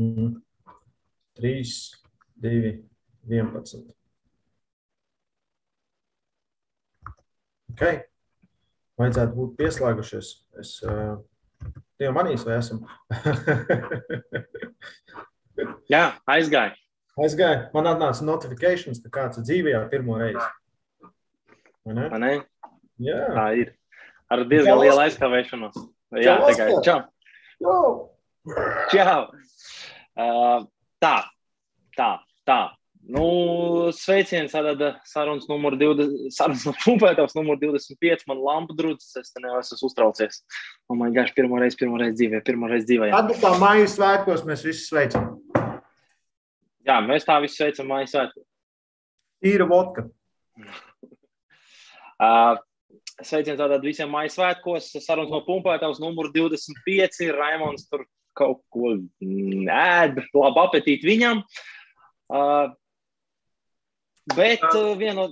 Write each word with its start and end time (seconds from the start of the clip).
Mm. 0.00 0.32
3, 1.36 1.76
2, 2.44 2.72
11. 3.28 3.96
Ok. 7.76 7.82
Vajadzētu 8.96 9.36
būt 9.36 9.50
pieslēgušies. 9.58 10.28
Es 10.62 10.70
uh, 10.88 11.18
jau 12.00 12.12
manīs, 12.16 12.46
vai 12.48 12.56
esam? 12.62 12.78
Jā, 15.92 16.04
aizgāja. 16.32 16.72
Aizgāja. 17.20 17.58
Man 17.76 17.84
atnāca 17.88 18.24
notifikācijas, 18.24 19.02
ka 19.04 19.08
kāds 19.12 19.36
ir 19.40 19.44
dzīvē 19.48 19.70
pirmo 19.92 20.14
reizi. 20.20 20.48
Vai 21.86 21.92
ne? 21.96 22.04
vai 22.12 22.20
ne? 22.22 22.32
Jā, 23.04 23.20
Tā 23.36 23.46
ir. 23.60 23.68
Ar 24.32 24.38
diezgan 24.48 24.72
Čau, 24.72 24.82
lielu 24.82 25.00
aizkavēšanos. 25.04 25.76
Jā, 26.16 26.20
Čau, 26.24 26.36
tikai 26.48 26.68
Oskar. 26.72 26.84
čau. 26.88 27.00
Čau. 28.92 29.28
Uh, 30.16 30.64
tā, 31.02 31.16
tā, 31.96 32.10
tā. 32.48 32.60
Nu, 33.06 33.22
sveiciens, 33.94 34.50
tātad 34.50 34.96
sarunas 35.06 35.46
numur 35.46 35.76
20, 35.78 36.26
sarunas 36.36 36.64
pumpētavas 36.82 37.36
numur 37.38 37.58
25, 37.60 38.24
man 38.30 38.40
lampa 38.42 38.74
drudzes, 38.78 39.12
es 39.20 39.30
te 39.30 39.42
neesmu 39.44 39.76
esmu 39.78 39.90
uztraucies. 39.90 40.40
Oh 40.90 40.98
my 40.98 41.12
gosh, 41.14 41.30
pirmo 41.36 41.60
reizi, 41.62 41.78
pirmo 41.78 42.00
reizi 42.02 42.18
dzīvē, 42.22 42.42
pirmo 42.46 42.70
reizi 42.70 42.90
dzīvē. 42.90 43.12
Jā, 43.12 43.22
Tad 43.22 43.42
tā 43.44 43.52
mājas 43.62 43.94
svētkos 43.98 44.42
mēs 44.48 44.66
visi 44.66 44.88
sveicam. 44.88 45.36
jā 46.86 46.98
mēs 47.06 47.26
tā 47.26 47.38
visu 47.44 47.60
sveicam 47.60 47.90
mājas 47.92 48.16
svētku. 48.16 48.42
Tīra 49.44 49.68
vodka. 49.70 50.08
Uh, 52.16 52.54
sveiciens 53.20 53.58
tātad 53.60 53.82
visiem 53.84 54.08
mājas 54.08 54.38
svētkos, 54.38 54.86
sarunas 55.04 55.28
no 55.28 55.42
pumpētavas 55.44 55.98
numur 56.00 56.30
25, 56.32 57.26
Raimons 57.36 57.84
tur 57.90 58.06
kaut 58.36 58.62
ko 58.72 58.96
ēd, 58.96 60.20
labu 60.36 60.64
apetīti 60.66 61.08
viņam. 61.08 61.44
Uh, 62.26 62.74
Bet 64.34 64.62
uh, 64.74 64.96
viena 64.98 65.14
no 65.20 65.26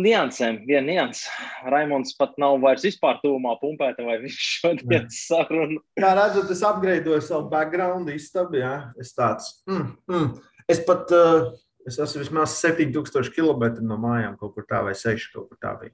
niansēm, 0.00 0.62
viena 0.64 0.86
nianses. 0.86 1.26
Raimons 1.68 2.14
pat 2.16 2.38
nav 2.40 2.56
vairs 2.62 2.86
vispār 2.86 3.18
tuvumā 3.20 3.52
pumpēta, 3.60 4.00
vai 4.06 4.16
viņš 4.22 4.38
šodien 4.54 5.10
sarunu. 5.12 5.82
Kā 6.00 6.14
redzat, 6.16 6.48
es 6.54 6.62
apgreidoju 6.64 7.20
savu 7.26 7.50
background 7.52 8.08
istabu. 8.14 8.56
Jā. 8.62 8.72
Es 9.00 9.12
tāds. 9.16 9.58
Mm, 9.68 9.90
mm. 10.08 10.30
Es 10.72 10.80
pat, 10.88 11.12
uh, 11.12 11.50
es 11.84 12.00
esmu 12.00 12.22
vismaz 12.22 12.56
7000 12.62 13.28
km 13.36 13.84
no 13.84 14.00
mājām, 14.00 14.38
kaut 14.40 14.56
kur 14.56 14.64
tā 14.70 14.80
vai 14.88 14.96
6 14.96 15.28
kaut 15.34 15.50
kur 15.50 15.60
tā 15.60 15.74
bija. 15.82 15.92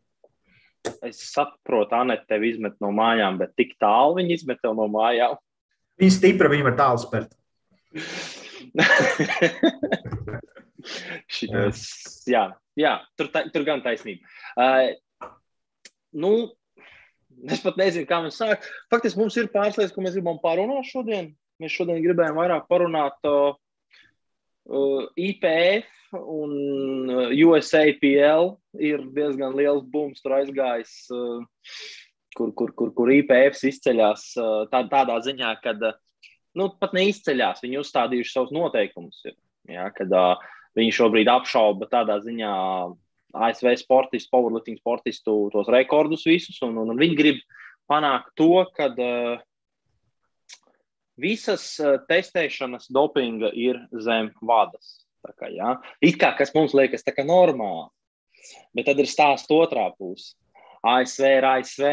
Es 1.02 1.18
saprotu, 1.32 1.96
Anete, 1.98 2.28
tevi 2.30 2.52
izmet 2.52 2.78
no 2.78 2.92
mājām, 2.94 3.40
bet 3.42 3.56
tik 3.58 3.74
tālu 3.82 4.20
viņi 4.20 4.38
izmet 4.38 4.62
no 4.62 4.86
mājām. 4.86 5.34
Viņa 6.00 6.12
stipra, 6.12 6.50
viņa 6.52 6.66
var 6.66 6.76
tālu 6.78 7.00
spērt. 7.00 7.32
Šitas, 11.36 11.80
jā, 12.28 12.44
jā 12.78 12.92
tur, 13.18 13.30
ta, 13.32 13.42
tur 13.52 13.64
gan 13.66 13.82
taisnība. 13.84 14.20
Uh, 14.54 14.92
nu, 16.16 16.32
es 17.48 17.62
pat 17.64 17.78
nezinu, 17.80 18.06
kā 18.08 18.20
mēs 18.24 18.38
sākam. 18.40 18.62
Faktiski 18.92 19.20
mums 19.20 19.36
ir 19.40 19.50
pāris 19.54 19.78
lietas, 19.80 19.94
ko 19.94 20.04
mēs 20.04 20.16
gribam 20.18 20.38
parunāt 20.42 20.84
šodien. 20.90 21.32
Mēs 21.62 21.72
šodien 21.72 22.04
gribējām 22.04 22.36
vairāk 22.36 22.68
parunāt 22.68 23.16
uh, 23.28 23.56
uh, 24.68 25.02
IPF 25.16 25.88
un 26.20 26.52
uh, 27.10 27.32
USAPL. 27.32 28.52
Ir 28.76 28.98
diezgan 29.16 29.56
liels 29.56 29.84
bums 29.88 30.20
tur 30.20 30.36
aizgājis, 30.36 30.92
uh, 31.16 31.40
kur, 32.36 32.52
kur, 32.56 32.74
kur, 32.76 32.92
kur 32.96 33.12
IPF 33.14 33.64
izceļas 33.70 34.28
uh, 34.40 34.58
tā, 34.72 34.84
tādā 34.92 35.16
ziņā, 35.24 35.54
ka 35.64 35.74
uh, 35.80 35.96
nu, 36.58 36.68
pat 36.80 36.94
neizceļas. 36.96 37.64
Viņi 37.64 37.80
uzstādījuši 37.82 38.36
savus 38.36 38.54
noteikumus. 38.54 39.24
Ja, 39.66 39.88
kad, 39.94 40.12
uh, 40.14 40.52
Viņi 40.76 40.92
šobrīd 40.92 41.28
apšauba 41.32 41.88
tādā 41.88 42.18
ziņā 42.20 42.52
ASV 43.46 43.72
sportistu, 43.80 44.28
powerlifting 44.32 44.78
sportistu 44.80 45.36
tos 45.52 45.70
rekordus 45.72 46.26
visus, 46.28 46.58
un, 46.64 46.76
un, 46.82 46.92
viņi 47.00 47.16
grib 47.16 47.40
panākt 47.88 48.34
to, 48.36 48.60
ka 48.76 48.90
uh, 48.92 49.38
visas 51.20 51.64
uh, 51.80 51.96
testēšanas 52.10 52.90
dopinga 52.92 53.50
ir 53.56 53.80
zem 54.04 54.30
vadas. 54.44 54.98
Tā 55.24 55.32
kā, 55.32 55.48
ja? 55.50 55.78
It 56.04 56.20
kā 56.20 56.34
kas 56.36 56.52
mums 56.54 56.76
liekas 56.76 57.06
normāli, 57.24 57.88
bet 58.76 58.86
tad 58.90 59.00
ir 59.00 59.08
stāsts 59.08 59.50
otrā 59.50 59.88
puse. 59.96 60.36
ASV 60.86 61.24
ir 61.38 61.48
ASV, 61.48 61.88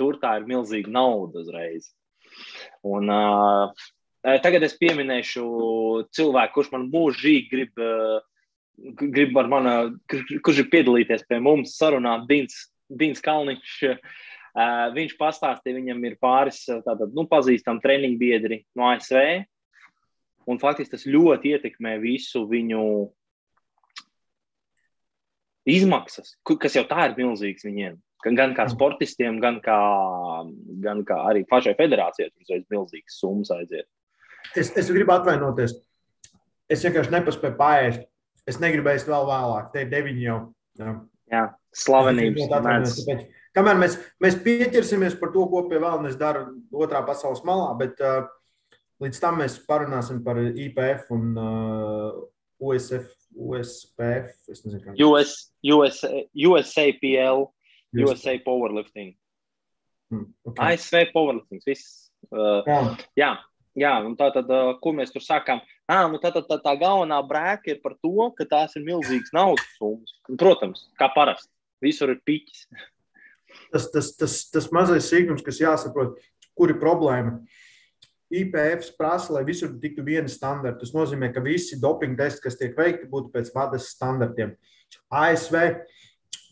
tur 0.00 0.16
tā 0.22 0.38
ir 0.40 0.48
milzīga 0.48 0.90
nauda 0.96 1.44
uzreiz. 1.44 1.92
Un, 2.88 3.12
uh, 3.12 3.88
Tagad 4.20 4.66
es 4.66 4.74
pieminēšu 4.76 5.42
cilvēku, 6.12 6.52
kurš 6.58 6.72
man 6.74 6.90
mūžīgi 6.92 7.46
grib, 7.48 7.78
grib 9.00 9.38
ar 9.40 9.48
mani, 9.48 9.76
kurš 10.44 10.60
ir 10.60 10.68
piedalīties 10.72 11.24
pie 11.28 11.38
mums 11.40 11.78
sarunā, 11.80 12.18
Dins, 12.28 12.66
Dins 12.84 13.24
Kalniņš. 13.24 13.78
Viņš 14.96 15.14
pastāstīja, 15.16 15.78
viņam 15.78 16.04
ir 16.04 16.18
pāris 16.20 16.58
tātad, 16.68 17.14
nu, 17.16 17.24
pazīstami 17.30 17.80
treniņu 17.80 18.20
biedri 18.20 18.60
no 18.76 18.90
ASV. 18.90 19.46
Un 20.50 20.60
faktiski 20.60 20.96
tas 20.96 21.06
ļoti 21.08 21.54
ietekmē 21.54 21.94
visu 22.02 22.42
viņu 22.50 22.82
izmaksas, 25.70 26.34
kas 26.44 26.76
jau 26.76 26.84
tā 26.90 27.08
ir 27.08 27.16
milzīgas 27.16 27.64
viņiem. 27.64 27.96
Gan 28.24 28.52
kā 28.56 28.66
sportistiem, 28.68 29.38
gan 29.40 29.60
kā, 29.64 29.78
gan 30.84 31.04
kā 31.08 31.16
arī 31.30 31.46
pašai 31.48 31.72
federācijai 31.78 32.28
tur 32.28 32.44
uzreiz 32.44 32.66
milzīgas 32.72 33.16
summas 33.22 33.52
aiziet. 33.54 33.88
Es, 34.56 34.72
es 34.76 34.90
gribu 34.92 35.14
atvainoties. 35.14 35.78
Es 36.70 36.84
vienkārši 36.84 37.14
nepaspēju 37.14 37.56
pāriest. 37.58 38.04
Es 38.48 38.60
negribēju 38.60 39.08
vēl 39.08 39.28
vēlāk. 39.28 39.70
Te 39.72 39.84
ir 39.84 39.92
deviņi 39.92 40.26
jau. 40.26 40.38
Jā, 40.80 40.94
jā 41.32 41.44
slavenības. 41.76 43.24
Kamēr 43.56 43.78
mēs, 43.80 43.96
mēs 44.22 44.36
pieķersimies 44.44 45.16
par 45.18 45.32
to, 45.34 45.44
ko 45.50 45.64
pie 45.70 45.80
vēlnes 45.82 46.18
dara 46.18 46.44
otrā 46.70 47.00
pasaules 47.06 47.42
malā, 47.46 47.72
bet 47.80 47.98
uh, 48.04 48.28
līdz 49.02 49.22
tam 49.22 49.40
mēs 49.42 49.58
parunāsim 49.66 50.20
par 50.26 50.38
IPF 50.38 51.10
un 51.16 51.32
uh, 51.34 52.20
USF, 52.62 53.08
USPF. 53.34 54.30
Nezinu, 54.50 54.94
US, 55.08 55.34
US, 55.74 56.04
USAPL, 56.34 57.48
USA 57.96 58.38
Powerlifting. 58.44 59.14
Hmm, 60.10 60.26
okay. 60.46 60.74
ASV 60.74 61.12
Powerlifting. 61.14 61.62
Viss. 61.66 62.10
Uh, 62.30 62.62
jā. 62.66 62.80
jā. 63.16 63.30
Jā, 63.78 63.92
un 64.02 64.16
tā 64.18 64.26
tad, 64.34 64.48
uh, 64.50 64.72
ko 64.82 64.90
mēs 64.98 65.12
tur 65.14 65.22
sakām? 65.22 65.60
Ah, 65.86 66.08
nu 66.10 66.18
tā, 66.22 66.32
tā, 66.34 66.42
tā, 66.42 66.56
tā 66.58 66.72
galvenā 66.78 67.20
brēka 67.26 67.70
ir 67.70 67.78
par 67.84 67.94
to, 68.02 68.26
ka 68.34 68.46
tās 68.50 68.74
ir 68.74 68.82
milzīgas 68.82 69.30
naudas 69.34 69.66
summas. 69.76 70.16
Protams, 70.26 70.88
kā 70.98 71.06
parasti, 71.14 71.52
visur 71.82 72.10
ir 72.10 72.18
piķis. 72.26 72.64
Tas, 73.70 73.86
tas, 73.94 74.10
tas, 74.18 74.34
tas 74.50 74.66
mazais 74.74 75.06
sīkums, 75.10 75.44
kas 75.46 75.62
jāsaprot, 75.62 76.18
kur 76.58 76.74
ir 76.74 76.80
problēma. 76.82 77.38
IPF 78.30 78.92
prasa, 78.98 79.32
lai 79.34 79.44
visur 79.46 79.72
tiktu 79.82 80.04
viena 80.06 80.30
standarta. 80.30 80.82
Tas 80.82 80.94
nozīmē, 80.94 81.32
ka 81.34 81.42
visi 81.42 81.78
dopinga 81.82 82.24
testi, 82.24 82.44
kas 82.44 82.58
tiek 82.58 82.76
veikti, 82.78 83.10
būtu 83.10 83.32
pēc 83.34 83.50
vadas 83.54 83.88
standartiem. 83.94 84.54
ASV 85.14 85.56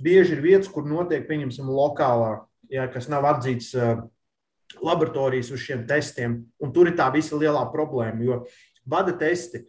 bieži 0.03 0.37
ir 0.37 0.45
vietas, 0.45 0.71
kur 0.73 0.87
notiek, 0.89 1.27
pieņemsim, 1.29 1.69
lokālā, 1.69 2.45
ja, 2.73 2.87
kas 2.93 3.11
nav 3.13 3.27
atzīts. 3.37 3.75
Uh, 3.77 4.07
laboratorijas 4.85 5.51
uz 5.51 5.63
šiem 5.65 5.87
testiem. 5.89 6.43
Un 6.61 6.73
tur 6.75 6.91
ir 6.91 6.97
tā 6.99 7.09
visa 7.15 7.39
lielā 7.39 7.63
problēma, 7.73 8.21
jo 8.25 8.43
vada 8.89 9.15
testi, 9.17 9.65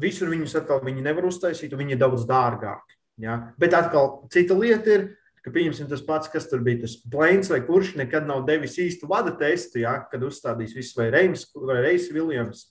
visur 0.00 0.30
viņus 0.30 0.54
atkal 0.60 0.82
viņi 0.84 1.02
nevar 1.04 1.26
uztaisīt, 1.28 1.74
un 1.74 1.82
viņi 1.82 1.96
ir 1.96 2.02
daudz 2.02 2.26
dārgāki. 2.28 2.98
Ja? 3.22 3.40
Bet 3.60 3.74
atkal 3.76 4.24
cita 4.32 4.56
lieta 4.58 4.94
ir, 4.94 5.06
ka 5.44 5.52
pieņemsim 5.54 5.90
tas 5.90 6.02
pats, 6.04 6.30
kas 6.32 6.46
tur 6.48 6.62
bija 6.64 6.84
tas 6.84 6.96
plēns 7.10 7.50
vai 7.52 7.60
kurš 7.66 7.94
nekad 8.00 8.26
nav 8.28 8.46
devis 8.48 8.78
īstu 8.80 9.10
vada 9.10 9.34
testu, 9.38 9.82
ja? 9.82 9.98
kad 10.10 10.22
uzstādīs 10.24 10.76
visu 10.76 11.00
vai 11.00 11.10
Reims 11.14 11.48
vai 11.54 11.82
Reis 11.84 12.08
Viljams. 12.14 12.68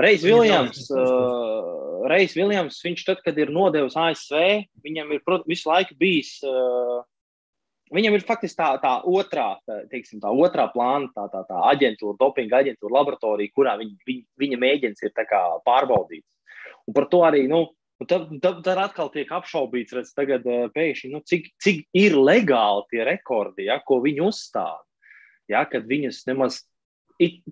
Reis 0.00 0.24
Viljams, 0.26 0.88
uh, 0.90 2.04
Reis 2.10 2.34
Viljams, 2.34 2.80
viņš 2.82 3.04
tad, 3.06 3.20
kad 3.24 3.36
ir 3.38 3.52
nodevis 3.54 3.94
ASV, 3.94 4.64
viņam 4.82 5.12
ir 5.14 5.22
visu 5.46 5.70
laiku 5.70 5.94
bijis 6.00 6.36
uh, 6.48 7.04
Viņam 7.92 8.16
ir 8.16 8.24
faktiski 8.24 8.56
tā, 8.58 8.68
tā 8.80 8.94
otrā, 9.06 9.58
tā, 9.68 9.82
teiksim, 9.90 10.18
tā 10.22 10.30
otrā 10.32 10.64
plāna, 10.72 11.10
tā, 11.14 11.26
tā, 11.30 11.44
tā 11.46 11.60
aģentūra, 11.70 12.16
dopinga 12.18 12.62
aģentūra, 12.62 12.94
laboratorija, 12.96 13.52
kurā 13.54 13.74
viņ, 13.78 13.90
viņ, 14.08 14.20
viņa 14.40 14.58
mēģins 14.62 15.04
ir 15.04 15.12
pārbaudīts. 15.68 16.26
Un 16.88 16.96
par 16.96 17.06
to 17.12 17.20
arī, 17.28 17.44
nu, 17.50 17.66
tad, 18.08 18.32
tad, 18.42 18.62
tad 18.64 18.80
atkal 18.86 19.12
tiek 19.12 19.30
apšaubīts, 19.30 19.94
redz, 19.94 20.14
tagad 20.16 20.48
pēkšņi, 20.74 21.12
nu, 21.12 21.20
cik, 21.28 21.52
cik 21.62 21.84
ir 21.92 22.16
legāli 22.16 22.88
tie 22.90 23.04
rekordi, 23.06 23.68
ja, 23.68 23.78
ko 23.84 24.00
viņi 24.04 24.24
uzstāda. 24.26 24.82
Ja, 25.52 25.66
kad 25.68 25.84
viņas 25.84 26.24
nemaz. 26.30 26.62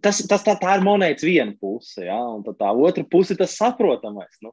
Tas, 0.03 0.19
tas 0.27 0.43
tā, 0.43 0.57
tā 0.59 0.75
ir 0.75 0.83
monētas 0.83 1.23
viena 1.23 1.55
puse, 1.55 2.03
ja, 2.03 2.19
un 2.19 2.43
tā 2.43 2.71
otra 2.75 3.05
puse 3.07 3.35
ir 3.35 3.39
tas 3.45 3.55
saprotamais. 3.55 4.41
Nu. 4.43 4.51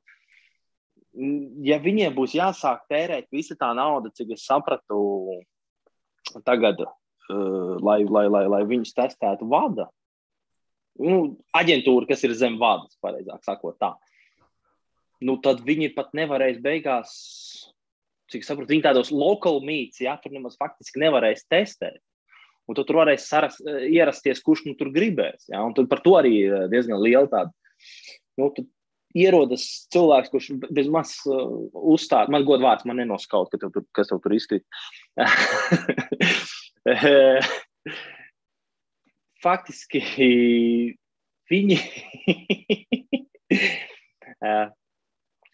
Ja 1.65 1.79
viņiem 1.81 2.13
būs 2.13 2.35
jāsāk 2.37 2.85
tērēt 2.91 3.25
visa 3.33 3.57
tā 3.57 3.71
nauda, 3.73 4.11
cik 4.13 4.35
es 4.35 4.45
sapratu, 4.45 4.99
tagad, 6.45 6.83
uh, 6.85 7.73
lai, 7.81 8.03
lai, 8.05 8.27
lai, 8.29 8.43
lai 8.53 8.61
viņus 8.69 8.93
testētu 8.93 9.49
vada, 9.49 9.87
nu, 11.01 11.39
aģentūra, 11.57 12.11
kas 12.11 12.23
ir 12.27 12.35
zem 12.37 12.59
vadas, 12.61 12.93
pareizāk 13.01 13.41
sakot, 13.47 13.79
tā. 13.81 13.95
Nu, 15.25 15.39
tad 15.43 15.63
viņi 15.65 15.89
pat 15.95 16.13
nevarēs 16.15 16.61
beigās, 16.63 17.15
cik 18.29 18.45
saprotu, 18.45 18.75
viņi 18.75 18.85
tādos 18.85 19.09
local 19.11 19.57
mīts, 19.65 20.03
ja 20.05 20.19
tur 20.21 20.37
nemaz 20.37 20.59
faktiski 20.59 21.01
nevarēs 21.01 21.47
testēt. 21.49 21.97
Un 22.69 22.77
tu 22.77 22.83
tur 22.85 22.99
varēs 23.01 23.25
sarast, 23.25 23.63
ierasties, 23.65 24.43
kurš 24.45 24.67
nu 24.67 24.75
tur 24.77 24.91
gribēs. 24.93 25.47
Ja? 25.49 25.63
Un 25.65 25.73
par 25.89 26.03
to 26.05 26.13
arī 26.19 26.35
diezgan 26.69 27.01
liela 27.01 27.25
tāda. 27.31 27.49
Nu, 28.37 28.51
ierodas 29.17 29.87
cilvēks, 29.93 30.29
kurš 30.33 30.49
bez 30.69 30.87
maz 30.91 31.13
uh, 31.29 31.69
uzstāda, 31.73 32.31
man 32.33 32.45
godu 32.47 32.63
vārds, 32.65 32.85
man 32.85 32.97
nenoskaut, 33.01 33.49
ka 33.51 33.57
tev 33.61 33.69
tur, 33.73 33.83
kas 33.95 34.07
tev 34.11 34.19
tur 34.23 34.33
izkrīt. 34.37 34.63
Faktiski 39.43 39.99
viņi 41.49 41.77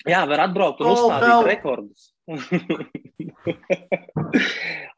jā, 0.10 0.22
var 0.30 0.40
atbraukt 0.48 0.84
un 0.84 0.94
uzstādīt 0.94 1.36
oh, 1.36 1.44
rekordus. 1.48 2.02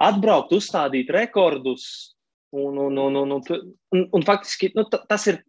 atbraukt, 0.10 0.56
uzstādīt 0.58 1.08
rekordus. 1.14 1.84
Un, 2.56 2.78
un, 2.80 2.96
un, 2.96 3.16
un, 3.20 3.32
un, 3.36 3.42
un, 3.92 4.04
un 4.16 4.22
faktiski 4.24 4.70
nu, 4.78 4.86
tas 4.88 5.26
ir 5.28 5.42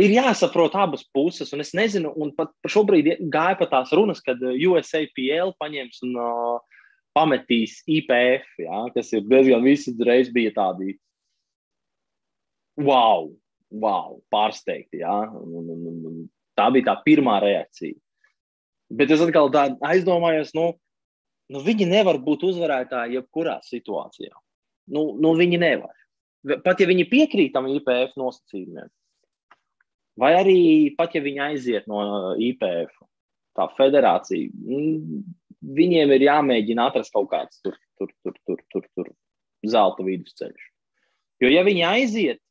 ir 0.00 0.14
jāsaprot 0.16 0.74
abas 0.78 1.04
puses. 1.14 1.52
Un 1.52 1.64
es 1.64 1.72
nezinu, 1.76 2.12
un 2.16 2.32
pat 2.36 2.52
šobrīd 2.68 3.14
gāja 3.32 3.58
pa 3.60 3.68
tās 3.70 3.92
runas, 3.96 4.22
kad 4.24 4.40
USAPL 4.40 5.54
paņems 5.60 6.02
un 6.08 6.18
uh, 6.20 6.82
pametīs 7.16 7.80
IPF, 7.90 8.46
ja, 8.62 8.84
kas 8.94 9.12
ir 9.12 9.26
diezgan 9.28 9.64
visi 9.64 9.92
reiz 10.06 10.30
bija 10.32 10.54
tādi 10.56 10.96
wow, 12.80 13.28
wow 13.68 14.16
pārsteigti. 14.32 15.02
Ja, 15.02 15.26
un, 15.28 15.58
un, 15.60 15.88
un, 15.90 15.98
un 16.08 16.22
tā 16.58 16.68
bija 16.74 16.90
tā 16.90 16.96
pirmā 17.06 17.38
reakcija. 17.44 17.98
Bet 18.92 19.12
es 19.14 19.22
atkal 19.24 19.48
aizdomājos, 19.88 20.52
nu, 20.56 20.72
nu, 21.52 21.62
viņi 21.64 21.88
nevar 21.88 22.18
būt 22.20 22.44
uzvarētāji 22.50 23.18
jebkurā 23.18 23.58
situācijā. 23.64 24.34
Nu, 24.92 25.12
nu, 25.16 25.32
viņi 25.38 25.60
nevar. 25.62 25.94
Pat 26.64 26.80
ja 26.82 26.88
viņi 26.90 27.06
piekrīt 27.08 27.52
tam 27.54 27.68
IPF 27.70 28.18
nosacījumiem, 28.18 28.90
Vai 30.20 30.34
arī 30.36 30.58
pat 30.96 31.14
ja 31.16 31.22
viņi 31.24 31.40
aiziet 31.40 31.88
no 31.88 32.02
IPF, 32.36 32.92
tā 33.56 33.68
federācija, 33.78 34.50
mm, 34.52 35.22
viņiem 35.78 36.12
ir 36.16 36.26
jāmēģina 36.28 36.88
atrast 36.90 37.14
kaut 37.14 37.30
kāds 37.32 37.62
tur, 37.64 37.78
tur, 37.96 38.12
tur, 38.20 38.36
tur, 38.44 38.60
tur, 38.72 38.88
tur 38.96 39.10
zelta 39.64 40.04
vidusceļš. 40.04 40.68
Jo, 41.42 41.52
ja 41.52 41.64
viņi 41.64 41.84
aiziet, 41.88 42.42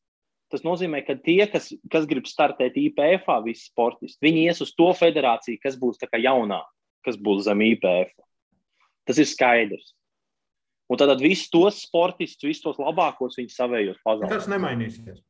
tas 0.51 0.65
nozīmē, 0.67 1.01
ka 1.07 1.15
tie, 1.23 1.45
kas, 1.49 1.71
kas 1.91 2.05
grib 2.09 2.27
startēt 2.29 2.77
IPF, 2.79 3.29
visi 3.45 3.69
sportisti, 3.69 4.19
viņi 4.25 4.45
ies 4.49 4.61
uz 4.65 4.75
to 4.77 4.91
federāciju, 4.97 5.61
kas 5.63 5.79
būs 5.79 6.01
jaunā, 6.01 6.61
kas 7.05 7.17
būs 7.17 7.45
zem 7.47 7.63
IPF. 7.65 8.13
Tas 9.07 9.17
ir 9.17 9.29
skaidrs. 9.29 9.93
Un 10.91 10.99
tad 10.99 11.21
visus 11.23 11.49
tos 11.49 11.81
sportistus, 11.85 12.43
visus 12.43 12.63
tos 12.63 12.79
labākos, 12.81 13.37
viņi 13.39 13.53
savējos 13.53 14.01
pazaudēs. 14.03 14.41
Tas 14.43 14.49
nemainīsies. 14.51 15.21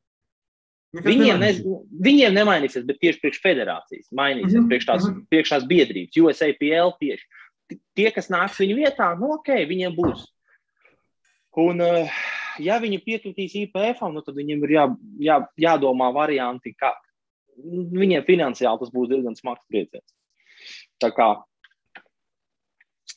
Viņiem, 0.92 1.38
ne, 1.40 1.52
viņiem 2.04 2.34
nemainīsies, 2.36 2.84
bet 2.84 2.98
tieši 3.00 3.22
priekš 3.22 3.40
federācijas 3.46 4.10
mainīsies, 4.12 4.58
mm 4.58 4.58
-hmm. 4.58 4.72
priekš, 4.74 4.88
tās, 4.90 5.06
mhm. 5.06 5.22
priekš 5.32 5.54
tās 5.54 5.68
biedrības, 5.70 6.18
USAPL 6.20 6.92
tieši. 7.00 7.30
Tie, 7.96 8.10
kas 8.12 8.28
nāks 8.34 8.60
viņu 8.60 8.76
vietā, 8.82 9.14
nu 9.16 9.30
ok, 9.38 9.54
viņiem 9.70 9.96
būs. 9.96 10.26
Un, 11.62 11.80
eh, 11.82 12.12
ja 12.60 12.80
viņi 12.82 13.00
piekritīs 13.06 13.56
IPF, 13.66 14.04
nu, 14.12 14.24
tad 14.26 14.36
viņiem 14.38 14.66
ir 14.66 14.76
jā, 14.76 14.88
jā, 15.22 15.38
jādomā 15.70 16.10
varianti, 16.16 16.74
kā 16.76 16.92
viņiem 17.62 18.26
finansiāli 18.28 18.82
tas 18.82 18.92
būs 18.94 19.10
diezgan 19.12 19.38
smags 19.38 19.64
trieciens. 19.70 20.16
Tā 21.02 21.12
kā 21.16 21.30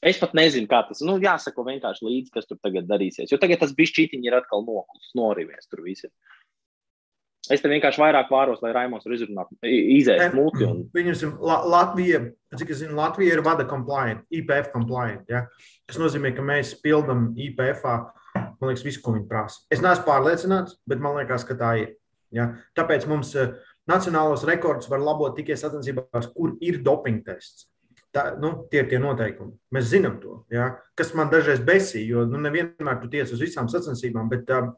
es 0.05 0.21
pat 0.21 0.35
nezinu, 0.37 0.69
kā 0.71 0.83
tas 0.89 1.03
nu, 1.07 1.17
jāsako 1.23 1.67
vienkārši 1.69 2.07
līdzi, 2.07 2.33
kas 2.35 2.49
tur 2.49 2.61
tagad 2.63 2.89
darīsies. 2.91 3.33
Jo 3.33 3.41
tagad 3.41 3.63
tas 3.63 3.75
bišķītiņi 3.77 4.31
ir 4.31 4.39
atkal 4.41 4.65
noklus, 4.67 5.13
norivies 5.17 5.71
tur 5.71 5.85
visur. 5.87 6.13
Es 7.53 7.61
te 7.61 7.69
vienkārši 7.69 8.01
vairāk 8.01 8.31
vāros, 8.33 8.63
lai 8.65 8.71
Raimons 8.73 9.05
izrunātu, 9.05 9.59
izēst 9.69 10.33
muti. 10.37 10.65
Un... 10.65 10.87
Viņam 10.97 11.35
Latvija, 11.45 12.23
cik 12.57 12.73
es 12.73 12.81
zinu, 12.81 12.97
Latvija 12.97 13.37
ir 13.37 13.43
vada 13.45 13.67
compliant, 13.69 14.23
IPF 14.33 14.71
compliant. 14.73 15.27
Ja? 15.29 15.43
Tas 15.85 16.01
nozīmē, 16.01 16.33
ka 16.37 16.45
mēs 16.45 16.73
pildam 16.81 17.35
IPF, 17.37 17.85
man 18.35 18.71
liekas, 18.71 18.85
visu, 18.87 19.03
ko 19.05 19.15
viņi 19.15 19.29
prasa. 19.31 19.63
Es 19.73 19.83
neesmu 19.85 20.07
pārliecināts, 20.09 20.79
bet 20.89 21.03
man 21.03 21.19
liekas, 21.19 21.47
ka 21.49 21.57
tā 21.59 21.75
ir. 21.83 21.93
Ja? 22.35 22.51
Tāpēc 22.79 23.07
mums 23.11 23.35
uh, 23.39 23.55
nacionālos 23.91 24.47
rekordus 24.49 24.91
var 24.91 25.03
labot 25.03 25.37
tikai 25.37 25.57
sacensībās, 25.61 26.31
kur 26.35 26.57
ir 26.65 26.81
doping 26.85 27.23
tests. 27.27 27.69
Tā, 28.15 28.29
nu, 28.39 28.53
tie 28.71 28.85
ir 28.85 28.89
tie 28.91 29.01
noteikumi. 29.03 29.57
Mēs 29.75 29.91
zinām 29.91 30.21
to. 30.23 30.45
Ja? 30.55 30.71
Kas 30.99 31.13
man 31.19 31.33
dažreiz 31.33 31.63
besīja, 31.67 32.15
jo 32.15 32.25
nu, 32.31 32.39
nevienmēr 32.45 33.01
tu 33.03 33.11
tiec 33.11 33.31
uz 33.35 33.43
visām 33.43 33.71
sacensībām, 33.71 34.31
bet 34.31 34.51
uh, 34.55 34.71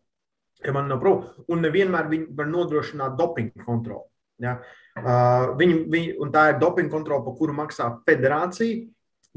ja 0.64 0.72
man 0.76 0.88
nav 0.90 1.02
prūka, 1.02 1.46
un 1.52 1.64
nevienmēr 1.64 2.08
viņi 2.12 2.30
var 2.36 2.48
nodrošināt 2.48 3.16
dopingu 3.18 3.64
kontroli. 3.66 4.08
Ja? 4.42 4.58
Uh, 4.96 5.52
viņi, 5.60 5.82
viņi, 5.92 6.30
tā 6.32 6.50
ir 6.52 6.60
dopinga 6.60 6.92
kontrole, 6.92 7.24
par 7.26 7.36
kuru 7.38 7.56
maksā 7.56 7.90
federācija. 8.08 8.86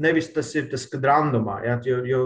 Nevis 0.00 0.30
tas 0.32 0.50
ir 0.56 0.68
tas, 0.72 0.86
kad 0.88 1.04
randomā. 1.04 1.58
Ja? 1.66 1.78
Jo, 1.84 2.00
jo 2.08 2.20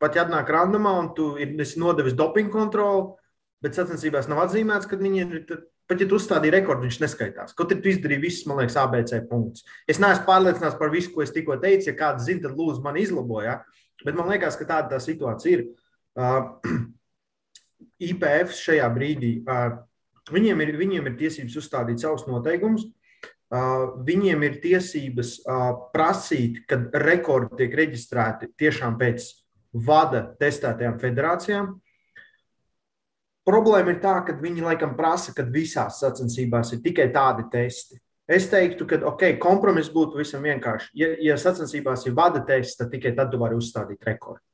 pat 0.00 0.16
ja 0.16 0.24
atnāk 0.24 0.50
randomā, 0.52 0.94
un 1.02 1.10
tu 1.16 1.32
esi 1.38 1.80
nodevis 1.80 2.16
dopinga 2.16 2.54
kontroli, 2.54 3.10
bet 3.64 3.76
sacensībās 3.76 4.30
nav 4.30 4.46
atzīmēts, 4.46 4.88
ka 4.88 5.00
viņi 5.00 5.24
ir. 5.24 5.42
Tad, 5.48 5.66
pat 5.88 6.02
ja 6.02 6.08
tu 6.08 6.18
uzstādīji 6.20 6.52
rekordu, 6.52 6.84
viņš 6.84 6.98
neskaitās. 7.00 7.54
Kaut 7.56 7.70
arī 7.72 7.80
tu 7.84 7.88
izdarīji 7.88 8.20
visus, 8.20 8.46
man 8.48 8.58
liekas, 8.60 8.76
ABC 8.76 9.22
punktus. 9.30 9.64
Es 9.88 10.00
neesmu 10.02 10.26
pārliecināts 10.26 10.76
par 10.76 10.92
visu, 10.92 11.14
ko 11.14 11.24
es 11.24 11.32
tikko 11.32 11.56
teicu. 11.62 11.88
Ja 11.88 11.96
kāds 11.96 12.26
zina, 12.28 12.44
tad 12.44 12.60
lūdzu 12.60 12.84
man 12.84 12.98
izlaboja. 13.00 13.62
Bet 14.04 14.18
man 14.18 14.28
liekas, 14.28 14.58
ka 14.60 14.68
tāda 14.68 14.92
tā 14.92 15.00
situācija 15.00 15.58
ir. 15.58 15.64
Uh, 16.18 16.50
IPF 18.08 18.52
šajā 18.54 18.86
brīdī 18.94 19.32
viņiem 20.32 20.62
ir, 20.62 20.74
viņiem 20.78 21.08
ir 21.10 21.16
tiesības 21.18 21.56
uzstādīt 21.60 22.02
savus 22.02 22.26
noteikumus. 22.28 22.86
Viņiem 23.48 24.42
ir 24.44 24.56
tiesības 24.60 25.38
prasīt, 25.94 26.64
kad 26.68 26.90
rekordi 27.00 27.62
tiek 27.62 27.76
reģistrēti 27.80 28.50
tiešām 28.60 28.98
pēc 29.00 29.30
vada 29.72 30.26
testētajām 30.40 30.98
federācijām. 31.00 31.70
Problēma 33.48 33.94
ir 33.94 34.02
tā, 34.02 34.18
ka 34.26 34.34
viņi 34.36 34.66
laikam 34.66 34.92
prasa, 34.98 35.32
ka 35.32 35.46
visās 35.48 36.02
sacensībās 36.02 36.74
ir 36.76 36.82
tikai 36.84 37.08
tādi 37.14 37.46
testi. 37.52 37.96
Es 38.28 38.50
teiktu, 38.52 38.84
ka 38.84 38.98
okay, 39.08 39.38
kompromiss 39.40 39.88
būtu 39.88 40.18
pavisam 40.18 40.44
vienkārši. 40.44 40.90
Ja, 41.00 41.08
ja 41.30 41.36
sacensībās 41.40 42.04
ir 42.04 42.16
vada 42.16 42.42
tests, 42.44 42.76
tad 42.76 42.92
tikai 42.92 43.14
tad 43.16 43.32
tu 43.32 43.40
vari 43.40 43.56
uzstādīt 43.56 44.04
rekordu. 44.04 44.44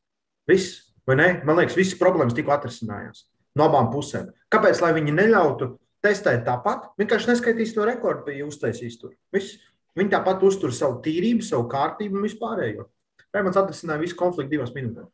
Viss, 0.47 0.93
vai 1.03 1.17
ne? 1.19 1.29
Man 1.43 1.59
liekas, 1.59 1.75
visas 1.75 1.99
problēmas 1.99 2.37
tikko 2.39 2.55
atrisinājās 2.55 3.25
no 3.59 3.67
abām 3.67 3.91
pusēm. 3.91 4.31
Kāpēc 4.51 4.79
lai 4.83 4.93
viņi 4.95 5.15
neļautu 5.19 5.73
testēt 6.05 6.45
tāpat? 6.47 6.91
Vienkārši 7.01 7.33
neskaitīs 7.33 7.75
to 7.77 7.87
rekordu, 7.89 8.35
ja 8.35 8.47
uztaisīs 8.49 8.99
tur. 9.01 9.17
Viss. 9.35 9.59
Viņi 9.95 10.11
tāpat 10.11 10.43
uztur 10.43 10.73
savu 10.75 10.99
tīrību, 11.05 11.45
savu 11.47 11.69
kārtību 11.71 12.19
un 12.19 12.25
vispārējo. 12.27 12.89
Rēmans 13.35 13.59
atrisināja 13.61 14.03
visu 14.03 14.17
konfliktu 14.19 14.57
divās 14.57 14.73
minūtēs. 14.75 15.07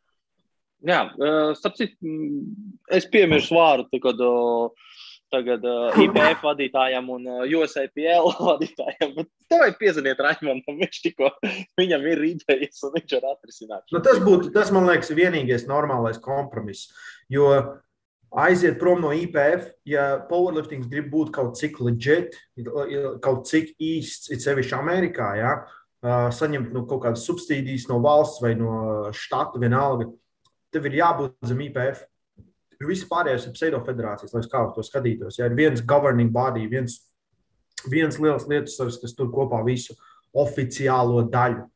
Jā, 0.88 1.02
starp 1.58 1.76
citu, 1.76 2.14
es 2.96 3.04
piemirstu 3.12 3.58
vārdu, 3.58 4.00
kad 4.00 4.22
tagad 5.30 5.64
uh, 5.64 5.98
IPF 6.04 6.44
vadītājam 6.44 7.10
un 7.14 7.28
uh, 7.30 7.42
USAPL 7.60 8.32
vadītājam. 8.50 9.14
Tev 9.50 9.62
vajag 9.64 9.78
piezvanīt 9.80 10.22
Raimondam, 10.24 10.80
viņš 10.80 11.02
tikko 11.06 11.30
viņam 11.80 12.08
ir 12.12 12.24
idejas 12.32 12.82
un 12.86 12.96
viņš 12.98 13.16
var 13.16 13.30
atrisināt. 13.34 13.86
Nu, 13.94 14.02
tas 14.04 14.20
būtu, 14.24 14.52
tas 14.54 14.72
man 14.74 14.88
liekas, 14.90 15.12
vienīgais 15.16 15.68
normālais 15.70 16.20
kompromiss. 16.22 16.90
Jo 17.30 17.52
aiziet 18.30 18.78
prom 18.78 19.00
no 19.02 19.10
IPF, 19.14 19.72
ja 19.88 20.20
powerlifting 20.28 20.86
grib 20.90 21.10
būt 21.10 21.32
kaut 21.34 21.56
cik 21.58 21.80
legit, 21.82 22.36
kaut 23.24 23.48
cik 23.50 23.74
īsts, 23.82 24.30
it 24.30 24.44
sevišķi 24.44 24.76
Amerikā, 24.78 25.30
ja, 25.40 25.54
saņemt 26.32 26.72
nu, 26.74 26.84
kaut 26.88 27.04
kādas 27.04 27.26
subsīdijas 27.28 27.88
no 27.90 27.98
valsts 28.04 28.40
vai 28.42 28.54
no 28.58 29.10
štata, 29.16 29.60
vienalga, 29.60 30.08
tev 30.72 30.86
ir 30.88 31.00
jābūt 31.00 31.36
zem 31.50 31.66
IPF. 31.66 32.06
Viss 32.80 33.04
pārējais 33.04 33.44
ir 33.44 33.52
pseidofederācijas, 33.52 34.32
lai 34.32 34.40
kā 34.48 34.62
to 34.72 34.84
skatītos. 34.86 35.36
Ja 35.36 35.50
ir 35.50 35.56
viens 35.58 35.82
governing 35.84 36.30
body, 36.32 36.64
viens, 36.70 36.94
viens 37.92 38.16
liels 38.16 38.46
lietas, 38.48 38.78
kas 39.02 39.12
tur 39.18 39.28
kopā 39.34 39.60
visu 39.66 39.98
oficiālo 40.32 41.26
daļu. 41.28 41.66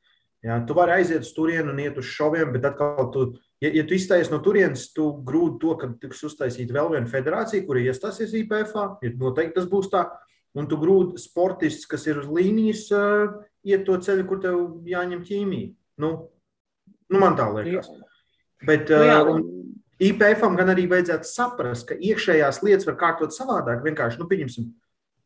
Ja, 0.44 0.61
tu 0.64 0.76
vari 0.76 0.99
aiziet 0.99 1.25
uz 1.25 1.32
turieni 1.37 1.73
un 1.73 1.80
iet 1.80 1.99
uz 2.00 2.08
šoviem, 2.08 2.50
bet 2.52 2.64
atkal 2.68 3.11
tu 3.12 3.26
Ja, 3.64 3.71
ja 3.73 3.85
tu 3.88 3.97
izstājies 3.97 4.28
no 4.28 4.42
turienes, 4.44 4.90
tu 4.92 5.06
grūti 5.25 5.62
to, 5.62 5.75
ka 5.80 5.88
tiks 6.02 6.21
uztaisīta 6.28 6.75
vēl 6.76 6.90
viena 6.92 7.09
federācija, 7.09 7.64
kura 7.64 7.80
iestāsies 7.80 8.35
IPF, 8.37 8.75
ir 9.06 9.14
noteikti 9.21 9.56
tas 9.56 9.68
būs 9.71 9.88
tā. 9.94 10.04
Un 10.54 10.68
tu 10.71 10.76
grūti 10.78 11.18
sportists, 11.18 11.88
kas 11.90 12.04
ir 12.06 12.21
uz 12.21 12.28
līnijas, 12.30 12.85
iet 13.66 13.87
to 13.88 13.97
ceļu, 14.04 14.26
kur 14.28 14.42
tev 14.42 14.59
jāņem 14.87 15.25
ķīmija. 15.26 15.73
Nu, 16.04 16.11
nu 17.11 17.23
man 17.23 17.38
tā 17.38 17.49
liekas. 17.56 17.88
Bet 18.64 18.92
uh, 18.94 19.33
IPF-am 20.04 20.59
gan 20.59 20.73
arī 20.75 20.85
vajadzētu 20.90 21.28
saprast, 21.30 21.88
ka 21.88 21.97
iekšējās 21.97 22.61
lietas 22.66 22.88
var 22.90 22.99
kārtot 23.00 23.35
savādāk. 23.35 23.83
Vienkārši, 23.87 24.21
nu, 24.21 24.28
pieņemsim, 24.30 24.68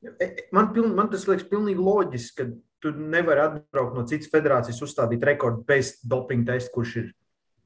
e, 0.05 0.15
e, 0.25 0.31
man, 0.57 0.71
piln, 0.77 0.95
man 0.97 1.11
tas 1.13 1.27
liekas 1.29 1.49
pilnīgi 1.51 1.83
loģiski, 1.83 2.37
ka 2.39 2.49
tu 2.85 2.95
nevari 2.95 3.45
atbraukt 3.45 3.99
no 3.99 4.07
citas 4.09 4.31
federācijas, 4.33 4.81
uzstādīt 4.87 5.27
rekordu 5.27 5.65
bez 5.69 5.97
dopinga 6.07 6.55
testa, 6.55 6.73
kurš 6.77 6.97
ir 7.03 7.13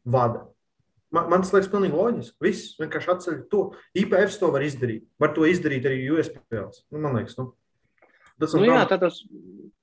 vada. 0.09 0.47
Man, 1.13 1.29
man 1.29 1.43
tas 1.45 1.53
liekas 1.53 1.69
pilnīgi 1.73 1.99
loģiski. 1.99 2.37
Viss 2.41 2.77
vienkārši 2.81 3.11
atceļ 3.13 3.41
to. 3.53 3.65
IPF 4.01 4.39
to 4.41 4.49
var 4.55 4.65
izdarīt. 4.65 5.05
Var 5.21 5.35
to 5.37 5.45
izdarīt 5.49 5.89
arī 5.89 6.07
USPL. 6.15 6.71
Nu, 6.89 7.03
man 7.05 7.19
liekas, 7.19 7.37
nu, 7.37 7.51
tas 8.41 8.55
nu, 8.57 8.65
jā, 8.65 8.81
tas, 8.89 9.21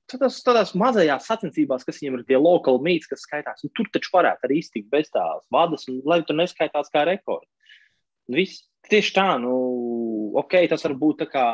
tas 0.09 0.39
tādās 0.45 0.73
mazajās 0.77 1.29
sacensībās, 1.29 1.85
kas 1.85 2.01
viņiem 2.01 2.19
ir 2.19 2.25
tie 2.31 2.39
lokāli 2.41 2.81
mīts, 2.87 3.09
kas 3.11 3.25
skaitās, 3.27 3.61
nu, 3.65 3.71
tur 3.77 3.91
taču 3.93 4.13
varētu 4.15 4.49
arī 4.49 4.59
iztikt 4.63 4.89
bez 4.93 5.11
tās 5.13 5.45
vadas, 5.53 5.85
un 5.91 6.01
lai 6.09 6.21
tur 6.25 6.39
neskaitās 6.39 6.89
kā 6.93 7.05
rekords. 7.09 7.49
Viss 8.29 8.65
tieši 8.89 9.13
tā, 9.15 9.27
nu, 9.41 9.53
ok, 10.39 10.63
tas 10.71 10.85
var 10.85 10.95
būt 10.97 11.21
tā 11.23 11.29
kā 11.29 11.45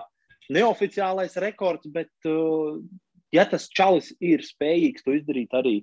neoficiālais 0.56 1.36
rekords, 1.42 1.90
bet, 1.92 2.12
uh, 2.30 2.80
ja 3.36 3.44
tas 3.50 3.68
čalis 3.76 4.12
ir 4.24 4.44
spējīgs 4.46 5.04
to 5.04 5.16
izdarīt 5.18 5.56
arī 5.58 5.80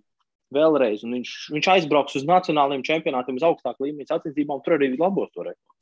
vēlreiz, 0.54 1.04
un 1.06 1.16
viņš, 1.18 1.36
viņš 1.54 1.68
aizbrauks 1.76 2.18
uz 2.20 2.26
nacionālajiem 2.28 2.84
čempionātiem, 2.86 3.38
uz 3.40 3.46
augstāku 3.46 3.86
līmeņa 3.86 4.14
sacensībām, 4.14 4.62
tur 4.64 4.76
arī 4.78 4.92
labos 4.96 5.30
to 5.32 5.46
rekordu. 5.46 5.78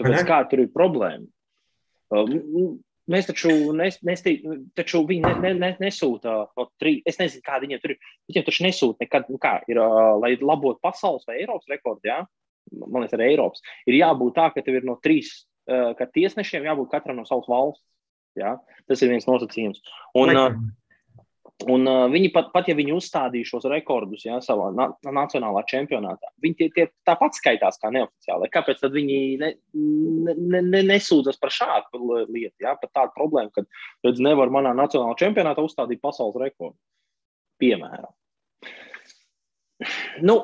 Tāpēc 0.00 0.26
kā 0.28 0.40
tur 0.50 0.64
ir 0.64 0.72
problēma? 0.72 1.28
Um, 2.12 2.80
mēs 3.12 3.28
taču, 3.28 3.52
nes, 3.76 3.98
nestī, 4.06 4.36
taču 4.78 5.02
viņi 5.08 5.24
ne, 5.24 5.32
ne, 5.42 5.52
ne, 5.60 5.70
nesūta 5.82 6.34
no 6.58 6.66
trīs. 6.80 7.02
Es 7.08 7.20
nezinu, 7.20 7.44
kāda 7.46 7.66
viņiem 7.66 7.82
tur 7.82 7.94
ir. 7.94 8.10
Viņiem 8.30 8.46
taču 8.48 8.66
nesūta 8.66 9.04
nekad, 9.04 9.30
nu 9.32 9.40
kā 9.42 9.58
ir, 9.70 9.80
uh, 9.82 10.14
lai 10.20 10.34
labotu 10.40 10.80
pasaules 10.84 11.26
vai 11.28 11.40
Eiropas 11.42 11.70
rekordu. 11.72 12.08
Ja? 12.08 12.22
Man 12.72 13.04
liekas, 13.04 13.16
arī 13.18 13.32
Eiropas. 13.32 13.64
Ir 13.88 13.98
jābūt 14.00 14.36
tā, 14.38 14.50
ka 14.54 14.64
tev 14.64 14.80
ir 14.80 14.88
no 14.88 14.98
trīs, 15.02 15.32
uh, 15.70 15.92
ka 15.98 16.08
tiesnešiem 16.12 16.68
jābūt 16.70 16.92
katram 16.92 17.20
no 17.20 17.26
savas 17.28 17.48
valsts. 17.52 17.84
Ja? 18.38 18.56
Tas 18.88 19.02
ir 19.04 19.12
viens 19.12 19.28
nosacījums. 19.28 19.82
Un, 20.18 20.32
uh, 20.32 20.60
Un, 21.70 21.84
uh, 21.86 22.04
viņi 22.10 22.30
pat, 22.34 22.48
pat 22.54 22.68
ja 22.70 22.74
viņi 22.78 22.94
uzstādīja 22.96 23.48
šos 23.48 23.66
rekordus 23.70 24.24
ja, 24.26 24.38
savā 24.44 24.70
na 24.74 24.88
nacionālā 25.04 25.62
čempionātā, 25.68 26.30
viņi 26.42 26.56
tie, 26.58 26.68
tie 26.74 26.86
tāpat 27.06 27.36
skaitās 27.38 27.78
kā 27.82 27.90
neoficiāli. 27.94 28.50
Kāpēc 28.52 28.82
viņi 28.94 29.18
ne, 29.42 29.50
ne, 29.74 30.62
ne, 30.62 30.82
nesūdzas 30.88 31.38
par 31.42 31.54
šādu 31.54 32.00
lietu? 32.28 32.56
Ja? 32.64 32.74
Par 32.80 32.90
tādu 32.90 33.14
problēmu, 33.18 33.52
ka 33.54 33.66
redz, 34.06 34.22
nevar 34.24 34.52
manā 34.54 34.74
nacionālā 34.78 35.18
čempionātā 35.20 35.64
uzstādīt 35.64 36.02
pasaules 36.02 36.38
rekordu. 36.42 36.78
Piemēram. 37.62 38.10
Nu, 40.22 40.36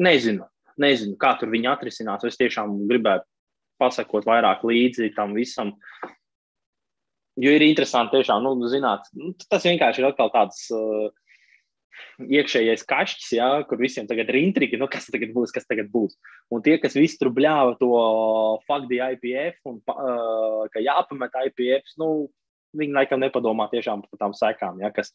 nezinu, 0.00 0.48
nezinu, 0.80 1.16
kā 1.20 1.34
tur 1.40 1.52
viņi 1.52 1.70
atrisinās. 1.72 2.24
Es 2.28 2.40
tiešām 2.40 2.74
gribētu 2.90 3.28
pasakot 3.82 4.26
vairāk 4.28 4.64
līdzi 4.66 5.12
tam 5.16 5.34
visam. 5.36 5.74
Jo 7.40 7.52
ir 7.56 7.64
interesanti, 7.64 8.18
tiešām, 8.18 8.44
nu, 8.44 8.68
zināt, 8.68 9.06
nu, 9.16 9.32
tas 9.48 9.64
vienkārši 9.64 10.02
ir 10.02 10.08
atkal 10.10 10.28
tāds 10.34 10.66
uh, 10.76 11.06
iekšējais 12.20 12.84
kašķis, 12.88 13.30
ja, 13.38 13.46
kur 13.68 13.80
visiem 13.80 14.08
tagad 14.08 14.28
ir 14.32 14.40
intriga, 14.42 14.76
nu, 14.80 14.88
kas 14.90 15.08
tagad 15.12 15.32
būs, 15.32 15.54
kas 15.54 15.64
tagad 15.68 15.88
būs. 15.92 16.18
Un 16.52 16.64
tie, 16.64 16.76
kas 16.82 16.96
visu 16.98 17.16
tur 17.20 17.32
bļāva 17.32 17.78
to 17.80 17.90
faktu 18.68 19.00
IPF 19.00 19.70
un 19.70 19.80
uh, 19.80 20.68
ka 20.72 20.84
jāpamet 20.84 21.40
IPF, 21.48 21.96
nu, 22.02 22.10
viņi 22.76 22.96
laikam 22.96 23.20
nepadomā 23.22 23.68
tiešām 23.72 24.04
par 24.04 24.20
tām 24.20 24.36
sekām, 24.36 24.80
ja, 24.84 24.92
kas 24.94 25.12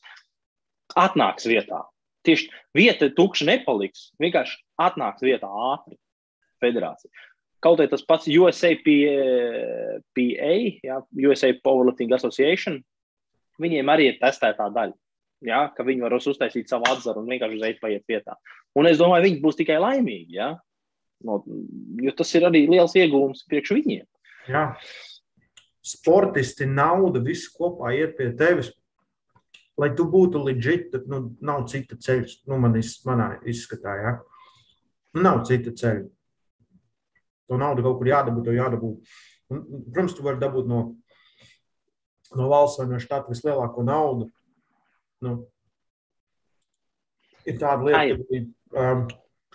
atnāks 0.98 1.48
vietā. 1.50 1.84
Tieši 2.28 2.50
vieta 2.76 3.10
tukša 3.14 3.48
nepaliks, 3.48 4.12
vienkārši 4.22 4.60
atnāks 4.84 5.24
vietā 5.26 5.48
ātri 5.48 5.98
federācija. 6.64 7.12
Kaut 7.64 7.82
arī 7.82 7.90
tas 7.90 8.06
pats 8.06 8.30
USA 8.30 8.70
PA, 8.78 10.54
ja, 10.86 11.00
USA 11.26 11.50
Powerlifting 11.64 12.14
Association, 12.14 12.78
viņiem 13.62 13.90
arī 13.90 14.12
ir 14.12 14.20
testētā 14.22 14.70
daļa. 14.74 14.94
Ja, 15.46 15.68
ka 15.74 15.86
viņi 15.86 16.02
var 16.02 16.16
uztaisīt 16.18 16.70
savu 16.70 16.88
atzaru 16.90 17.22
un 17.22 17.30
vienkārši 17.30 17.60
uzreiz 17.60 17.82
paiet 17.82 18.06
vietā. 18.10 18.38
Un 18.78 18.90
es 18.90 18.98
domāju, 18.98 19.28
viņi 19.28 19.42
būs 19.44 19.60
tikai 19.60 19.78
laimīgi. 19.82 20.38
Ja? 20.38 20.56
No, 21.26 21.44
jo 22.02 22.14
tas 22.18 22.34
ir 22.38 22.46
arī 22.48 22.64
liels 22.70 22.96
iegūms 22.98 23.46
priekš 23.50 23.74
viņiem. 23.78 24.06
Jā. 24.50 24.66
Sportisti, 25.86 26.66
nauda, 26.66 27.22
viss 27.24 27.50
kopā 27.54 27.94
iet 27.98 28.18
pie 28.18 28.32
tevis. 28.38 28.72
Lai 29.78 29.92
tu 29.94 30.08
būtu 30.10 30.42
legit, 30.42 30.90
tad 30.94 31.06
nu, 31.10 31.22
nav 31.46 31.68
cita 31.70 31.98
ceļa. 32.02 32.40
Nu, 32.50 32.58
man 32.62 32.78
iz, 32.80 32.96
manā 33.06 33.36
izskatā, 33.46 33.94
ja? 34.02 34.16
nu, 35.14 35.22
nav 35.22 35.44
cita 35.50 35.74
ceļa 35.78 36.06
to 37.48 37.60
naudu 37.60 37.84
kaut 37.86 38.00
kur 38.00 38.10
jādabū, 38.10 38.44
to 38.46 38.56
jādabū. 38.56 38.94
Un, 39.54 39.62
protams, 39.92 40.16
tu 40.16 40.26
vari 40.26 40.42
dabūt 40.42 40.68
no, 40.68 40.82
no 42.36 42.50
valsts 42.52 42.82
vai 42.82 42.90
no 42.90 43.00
štata 43.02 43.32
vislielāko 43.32 43.86
naudu. 43.88 44.28
Nu, 45.24 45.38
ir 47.48 47.58
tāda 47.62 47.88
lieta, 47.88 48.44
ka 48.74 48.88
um, 48.92 49.06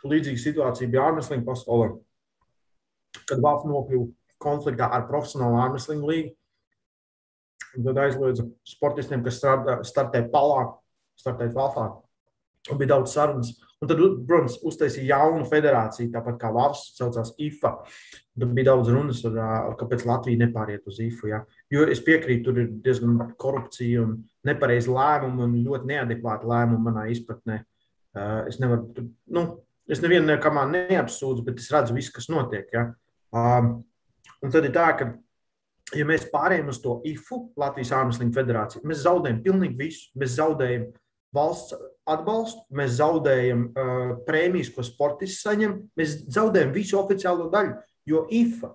līdzīga 0.08 0.40
situācija 0.40 0.90
bija 0.90 1.08
ārmeslinga 1.10 1.46
pasaulē, 1.46 1.92
kad 3.28 3.42
Vāfa 3.44 3.68
nokļuva 3.70 4.08
konfliktā 4.42 4.88
ar 4.90 5.06
profesionālu 5.10 5.60
ārmeslingu 5.62 6.08
līgu. 6.10 6.32
Tad 7.72 7.98
aizliedza 8.02 8.44
sportistiem, 8.68 9.22
kas 9.24 9.38
strādā, 9.38 9.78
startē 9.86 10.26
palā, 10.32 10.66
startēt 11.20 11.54
Vāfā. 11.56 11.86
Un 12.70 12.80
bija 12.80 12.94
daudz 12.94 13.14
sarunas 13.14 13.54
Un 13.82 13.90
tad, 13.90 13.98
protams, 14.28 14.60
uztaisīja 14.68 15.16
jaunu 15.16 15.46
federāciju, 15.50 16.12
tāpat 16.12 16.36
kā 16.38 16.52
Vācis 16.54 16.92
saucās 17.00 17.32
IFA. 17.42 17.72
Tad 18.38 18.52
bija 18.54 18.68
daudz 18.70 18.92
runas, 18.94 19.24
ar, 19.26 19.72
kāpēc 19.80 20.04
Latvija 20.06 20.44
nepāriet 20.44 20.86
uz 20.86 21.00
IFA. 21.02 21.30
Ja? 21.32 21.40
Jo 21.74 21.88
es 21.90 22.02
piekrītu, 22.06 22.44
tur 22.46 22.62
ir 22.62 22.70
diezgan 22.84 23.18
korupcija 23.42 24.04
un 24.04 24.14
nepareizi 24.46 24.92
lēmumi 24.92 25.44
un 25.48 25.58
ļoti 25.66 25.90
neadekvāti 25.90 26.50
lēmumi 26.52 26.86
manā 26.86 27.08
izpratnē. 27.10 27.58
Es 28.46 28.60
nevaru, 28.62 29.08
nu, 29.34 29.44
es 29.90 30.02
nevienu 30.04 30.30
nekamā 30.30 30.68
neapsūdzu, 30.70 31.42
bet 31.48 31.58
es 31.58 31.70
redzu 31.74 31.98
visu, 31.98 32.14
kas 32.14 32.30
notiek. 32.30 32.70
Ja? 32.76 32.86
Un 33.34 34.54
tad 34.54 34.62
ir 34.62 34.74
tā, 34.74 34.88
ka 35.00 35.10
ja 35.98 36.06
mēs 36.08 36.28
pārējām 36.30 36.70
uz 36.70 36.78
to 36.84 37.00
IFU, 37.08 37.48
Latvijas 37.58 37.92
Ārmeslīņu 37.98 38.34
federāciju, 38.36 38.86
mēs 38.88 39.02
zaudējam 39.04 39.42
pilnīgi 39.44 39.78
visu. 39.78 40.10
Mēs 40.18 40.36
zaudējam 40.38 40.92
valsts 41.34 41.76
atbalstu, 42.08 42.64
mēs 42.74 42.96
zaudējam 42.98 43.68
uh, 43.70 44.14
prēmijas, 44.26 44.72
ko 44.74 44.84
sportists 44.86 45.44
saņem, 45.46 45.76
mēs 45.98 46.18
zaudējam 46.32 46.72
visu 46.74 46.98
oficiālo 47.00 47.48
daļu, 47.52 47.76
jo 48.08 48.26
IFA 48.30 48.72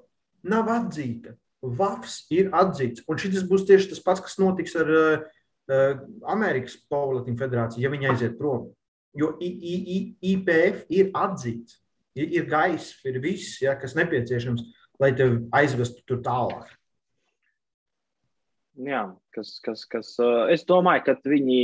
nav 0.47 0.71
atzīta. 0.71 1.35
VAFs 1.57 2.27
ir 2.31 2.51
atzīts. 2.55 3.01
Un 3.09 3.17
šis 3.19 3.43
būs 3.49 3.65
tieši 3.67 3.89
tas 3.91 4.01
pats, 4.05 4.21
kas 4.23 4.37
notiks 4.39 4.75
ar 4.77 4.91
uh, 4.93 5.25
uh, 5.73 5.99
Amerikas 6.29 6.77
Powerlifting 6.89 7.39
federāciju, 7.39 7.83
ja 7.83 7.91
viņi 7.93 8.11
aiziet 8.11 8.37
prom. 8.39 8.69
Jo 9.17 9.33
I, 9.41 9.49
I, 9.49 9.75
I, 9.95 9.99
IPF 10.35 10.85
ir 10.93 11.09
atzīts, 11.17 11.79
ir, 12.17 12.29
ir 12.39 12.49
gaisa, 12.49 12.93
ir 13.09 13.17
viss, 13.23 13.57
ja, 13.63 13.73
kas 13.79 13.97
nepieciešams, 13.97 14.63
lai 15.01 15.11
tevi 15.17 15.41
aizvestu 15.57 16.05
tur 16.07 16.21
tālāk. 16.25 16.69
Jā, 18.77 19.01
kas, 19.33 19.55
kas, 19.65 19.83
kas, 19.89 20.11
es 20.53 20.61
domāju, 20.69 21.01
ka 21.07 21.15
viņi 21.25 21.61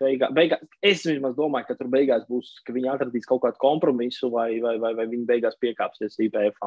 beigās, 0.00 0.30
beigā, 0.32 0.56
es 0.80 1.02
vismaz 1.04 1.34
domāju, 1.36 1.68
ka 1.68 1.76
tur 1.76 1.90
beigās 1.92 2.24
būs, 2.28 2.54
ka 2.64 2.72
viņi 2.72 2.88
atradīs 2.88 3.28
kaut 3.28 3.42
kādu 3.42 3.60
kompromisu 3.60 4.30
vai, 4.32 4.54
vai, 4.64 4.78
vai, 4.80 4.94
vai 4.96 5.04
viņi 5.10 5.28
beigās 5.28 5.58
piekāpsies 5.60 6.16
IPF. 6.24 6.62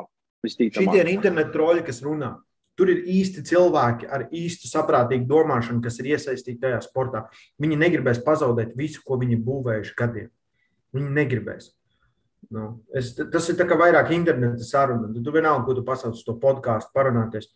Šie 0.46 0.86
ir 1.00 1.10
internetu 1.10 1.56
troļi, 1.56 1.86
kas 1.88 2.02
runā. 2.06 2.36
Tur 2.78 2.92
ir 2.94 3.02
īsti 3.10 3.44
cilvēki 3.50 4.08
ar 4.10 4.28
īstu 4.34 4.70
saprātīgu 4.70 5.26
domāšanu, 5.30 5.82
kas 5.84 5.98
ir 6.02 6.14
iesaistīti 6.14 6.62
tajā 6.62 6.80
sportā. 6.86 7.26
Viņi 7.62 7.78
negribēs 7.82 8.22
pazaudēt 8.26 8.78
visu, 8.78 9.02
ko 9.06 9.18
viņi 9.22 9.38
būvējuši 9.46 9.98
gadiem. 9.98 10.30
Viņi 10.96 11.16
negribēs. 11.18 11.72
Nu, 12.52 12.82
es, 12.98 13.14
tas 13.18 13.50
ir 13.52 13.60
vairāk 13.80 14.14
interneta 14.16 14.66
saruna. 14.66 15.12
Tu 15.14 15.34
vienalga, 15.34 15.66
ko 15.68 15.76
tu 15.78 15.84
pasauc 15.88 16.18
to 16.26 16.38
podkāstu, 16.42 16.94
parunāties. 16.96 17.52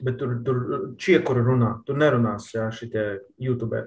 Bet 0.00 0.16
tur, 0.18 0.38
tur 0.46 0.60
čiekuri 1.00 1.42
runā, 1.44 1.74
tur 1.86 1.98
nerunās 2.00 2.48
jā, 2.54 2.70
šitie 2.72 3.04
YouTube. 3.42 3.82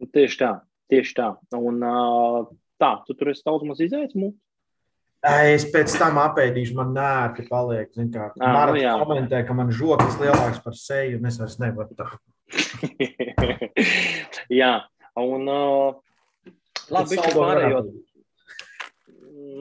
Tieši 0.00 0.38
tā, 0.40 0.52
tieši 0.88 1.16
tā. 1.18 1.26
Un 1.58 1.82
tā, 2.80 2.94
tu 3.04 3.16
tur 3.18 3.34
esi 3.34 3.44
daudz 3.44 3.66
maz 3.68 3.82
izaicinājums. 3.84 4.38
Es 5.20 5.66
pēc 5.68 5.92
tam 6.00 6.16
apēdīšu, 6.16 6.72
man 6.78 6.94
nērti 6.96 7.44
paliek. 7.50 7.90
Kā, 7.92 8.30
à, 8.40 8.52
nu, 8.72 8.84
komentē, 9.02 9.42
ka 9.44 9.56
man 9.56 9.68
žokas 9.68 10.16
lielāks 10.16 10.62
par 10.64 10.78
seju, 10.78 11.18
un 11.20 11.28
es 11.28 11.36
vairs 11.36 11.58
nevaru 11.60 11.92
tā. 11.98 12.06
jā, 14.60 14.70
un 15.20 15.44
uh, 15.44 15.98
labi, 16.88 17.18
viņš 17.18 17.36
pārējo. 17.36 17.82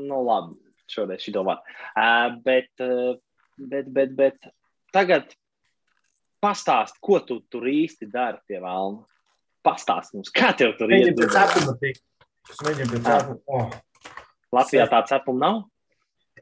Nu, 0.08 0.22
labi, 0.24 0.56
šodien 0.88 1.20
šito 1.20 1.44
var. 1.44 1.60
Uh, 1.92 2.40
bet, 2.46 2.72
uh, 2.80 3.20
bet, 3.60 3.92
bet, 3.92 4.16
bet 4.16 4.52
tagad 4.96 5.34
pastāst, 6.44 7.00
ko 7.04 7.20
tu 7.26 7.42
tur 7.52 7.68
īsti 7.70 8.08
dari 8.12 8.40
pie 8.48 8.60
vēlna. 8.64 9.04
Pastāst 9.66 10.16
mums, 10.16 10.32
kā 10.32 10.54
tev 10.56 10.78
tur 10.80 10.92
ir. 10.96 11.12
Es 12.50 12.62
mēģinu 12.66 12.94
pie 12.94 13.02
cepuma. 13.04 13.42
Oh. 13.52 13.74
Latvijā 14.56 14.88
tā 14.90 15.04
cepuma 15.10 15.40
nav? 15.44 15.60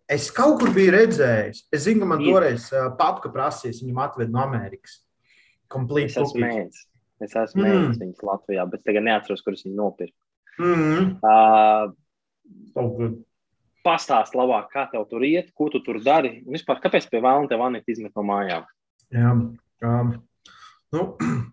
Es 0.08 0.30
kaut 0.32 0.62
kur 0.62 0.70
biju 0.76 0.94
redzējis. 0.94 1.66
Es 1.74 1.84
zinu, 1.88 2.04
ka 2.04 2.12
man 2.14 2.22
toreiz 2.24 2.70
uh, 2.72 2.92
papka 3.00 3.32
prasīs, 3.34 3.82
viņam 3.84 4.04
atved 4.06 4.32
no 4.32 4.44
Amerikas. 4.46 5.02
Complete 5.74 6.14
es 6.14 6.20
esmu 6.22 6.44
mēģinājis. 6.46 6.84
Es 7.26 7.34
esmu 7.34 7.60
mm. 7.60 7.66
mēģinājis 7.66 8.02
viņus 8.04 8.26
Latvijā, 8.30 8.68
bet 8.72 8.86
tagad 8.88 9.08
neatceros, 9.08 9.44
kurus 9.44 9.66
viņi 9.66 9.76
nopirka. 9.82 10.16
Mm. 10.62 11.18
Uh, 11.26 11.90
so 12.72 12.86
Pastāst 13.88 14.36
labāk, 14.36 14.68
kā 14.74 14.84
tev 14.92 15.06
tur 15.08 15.24
iet, 15.24 15.54
ko 15.56 15.70
tu 15.72 15.80
tur 15.84 16.02
dari. 16.04 16.42
Un 16.44 16.58
vispār, 16.58 16.82
kāpēc 16.84 17.08
pie 17.08 17.22
vēlna 17.24 17.48
tev 17.48 17.62
Anita 17.64 17.94
izmet 17.94 18.16
no 18.18 18.26
mājām? 18.28 18.66
Jā, 19.16 19.30
um, 19.88 20.10
nu, 20.92 21.04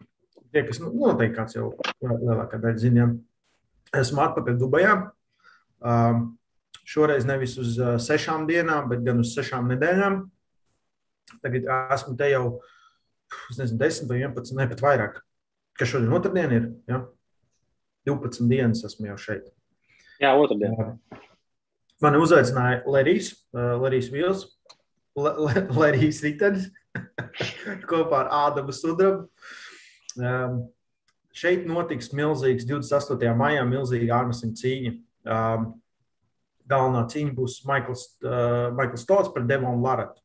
tie, 0.50 0.64
kas 0.66 0.80
nu, 0.82 0.90
noteikti 0.98 1.36
kāds 1.36 1.54
jau 1.54 1.68
lielākā 2.02 2.58
daļa 2.62 2.82
zina, 2.82 3.06
esmu 3.94 4.24
atpakaļ 4.24 4.58
Dubajā. 4.58 4.96
Um, 5.84 6.24
šoreiz 6.88 7.28
nevis 7.28 7.54
uz 7.60 7.76
uh, 7.78 7.94
sešām 8.02 8.48
dienām, 8.50 8.88
bet 8.90 9.04
gan 9.06 9.22
uz 9.22 9.34
sešām 9.36 9.70
nedēļām. 9.70 10.24
Tagad 11.44 11.68
esmu 11.94 12.16
te 12.18 12.32
jau, 12.32 12.44
es 13.52 13.60
nezinu, 13.60 13.78
10 13.80 14.10
vai 14.10 14.22
11, 14.24 14.56
ne 14.58 14.66
pat 14.72 14.82
vairāk. 14.84 15.20
Kas 15.78 15.90
šodien 15.90 16.18
otrdiena 16.18 16.58
ir? 16.58 16.66
Ja? 16.90 17.04
12 18.10 18.50
dienas 18.50 18.82
esmu 18.86 19.12
jau 19.12 19.20
šeit. 19.20 19.46
Jā, 20.22 20.34
otrdien. 20.38 20.74
Mani 22.02 22.18
uzaicināja 22.18 22.82
Lerijs, 22.90 23.30
uh, 23.54 23.76
Lerijs 23.82 24.10
Vils, 24.12 24.46
Lerijs 25.14 26.22
Ritenis 26.24 26.70
kopā 27.90 28.24
ar 28.24 28.32
Ādamu 28.48 28.74
Sudrabu. 28.74 29.28
Um, 30.18 30.64
šeit 31.34 31.66
notiks 31.66 32.12
milzīgs 32.14 32.66
28. 32.66 33.30
maijā 33.38 33.62
milzīga 33.68 34.20
ārmesim 34.20 34.54
cīņa. 34.58 34.94
Um, 35.24 35.70
galvenā 36.70 37.04
cīņa 37.12 37.34
būs 37.36 37.60
Maikls, 37.68 38.06
uh, 38.24 38.70
Maikls 38.76 39.06
Stots 39.06 39.32
pret 39.34 39.46
Devonu 39.50 39.82
Laratu. 39.84 40.20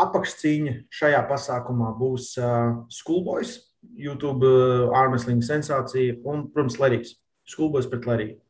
Apakšcīņa 0.00 0.78
šajā 0.90 1.20
pasākumā 1.30 1.92
būs 2.00 2.32
uh, 2.42 2.80
Schoolboys, 2.90 3.60
YouTube 3.94 4.48
uh, 4.48 4.88
ārmeslinga 4.98 5.46
sensācija 5.46 6.18
un, 6.26 6.48
protams, 6.50 6.80
Lerijs. 6.82 7.14
Schoolboys 7.46 7.86
pret 7.90 8.08
Leriju. 8.08 8.40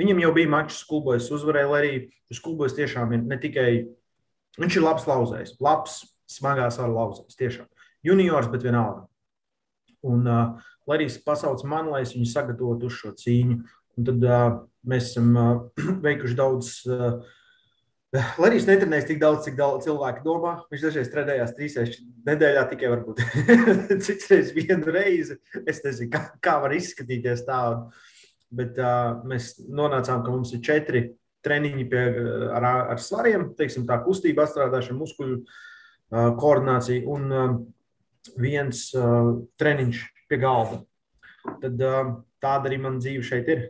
Viņam 0.00 0.22
jau 0.24 0.32
bija 0.36 0.50
mačs, 0.50 0.80
Schoolboys 0.82 1.30
uzvarēja 1.34 1.70
Leriju. 1.70 2.06
Schoolboys 2.34 2.74
tiešām 2.76 3.14
ir 3.14 3.24
ne 3.28 3.38
tikai, 3.40 3.68
viņš 4.58 4.78
ir 4.78 4.84
labs 4.84 5.06
lauzējs, 5.10 5.56
labs, 5.62 6.00
smagās 6.30 6.80
ar 6.82 6.90
lauzējs, 6.90 7.38
tiešām. 7.38 7.68
Juniors, 8.04 8.50
bet 8.52 8.64
vienalga. 8.66 9.06
Un 10.04 10.26
uh, 10.28 10.66
Lerijs 10.90 11.16
pasauc 11.24 11.62
man, 11.68 11.88
lai 11.92 12.02
es 12.04 12.12
viņu 12.12 12.28
sagatavotu 12.28 12.90
uz 12.90 12.98
šo 12.98 13.14
cīņu. 13.16 13.62
Un 13.94 14.08
tad 14.08 14.26
uh, 14.26 14.44
mēs 14.88 15.12
esam 15.12 15.32
uh, 15.38 15.54
veikuši 16.06 16.38
daudz. 16.38 16.74
Uh, 16.88 17.22
Lerijs 18.38 18.68
netrenējas 18.68 19.08
tik 19.08 19.18
daudz, 19.18 19.42
cik 19.46 19.56
daudz 19.58 19.88
cilvēku 19.88 20.22
domā. 20.26 20.52
Viņš 20.70 20.84
dažreiz 20.84 21.08
trenējās 21.10 21.54
trīs 21.56 21.78
reizes 21.80 22.02
nedēļā, 22.28 22.66
tikai 22.70 22.90
varbūt 22.92 23.22
citreiz 24.06 24.52
vienu 24.54 24.94
reizi. 24.94 25.40
Es 25.64 25.82
nezinu, 25.82 26.12
kā, 26.12 26.20
kā 26.44 26.58
var 26.62 26.76
izskatīties 26.76 27.42
tādu. 27.48 27.88
Bet 28.54 28.78
uh, 28.78 29.20
mēs 29.26 29.54
nonācām, 29.66 30.22
ka 30.24 30.32
mums 30.32 30.52
ir 30.54 30.62
četri 30.64 31.04
treniņi 31.44 31.86
pie, 31.90 32.02
ar, 32.56 32.66
ar 32.94 33.00
svariem, 33.02 33.50
teiksim, 33.58 33.84
tā 33.88 33.98
kustība, 34.04 34.46
atstrādāšana, 34.46 34.96
muskuļu 35.00 35.38
uh, 35.42 36.30
koordinācija 36.40 37.04
un 37.10 37.26
uh, 37.28 37.56
viens 38.40 38.86
uh, 38.96 39.34
treniņš 39.60 40.02
pie 40.30 40.40
galda. 40.40 40.80
Tad 41.60 41.82
uh, 41.84 42.14
tāda 42.42 42.70
arī 42.70 42.80
man 42.80 43.00
dzīve 43.02 43.24
šeit 43.26 43.50
ir. 43.52 43.64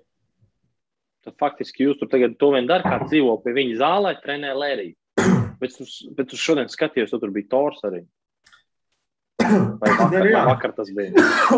Tad 1.25 1.39
faktiski 1.41 1.87
jūs 1.87 1.99
tur 2.01 2.11
tagad 2.13 2.37
to 2.39 2.53
vien 2.55 2.69
darāt, 2.69 2.87
kā 2.87 3.09
dzīvo 3.09 3.39
pie 3.45 3.55
viņa 3.57 3.81
zālē, 3.81 4.15
trenē 4.23 4.53
Lēriju. 4.59 4.95
Bet, 5.63 5.77
bet 6.19 6.27
tu 6.29 6.37
šodien 6.37 6.67
skatījos, 6.69 7.13
tu 7.15 7.19
tur 7.23 7.31
bija 7.33 7.47
Tors 7.49 7.79
arī. 7.87 8.03
Vai 9.81 9.93
vakar, 9.99 10.25
vai 10.25 10.45
vakar 10.49 10.75
tas 10.77 10.91
bija? 10.95 11.13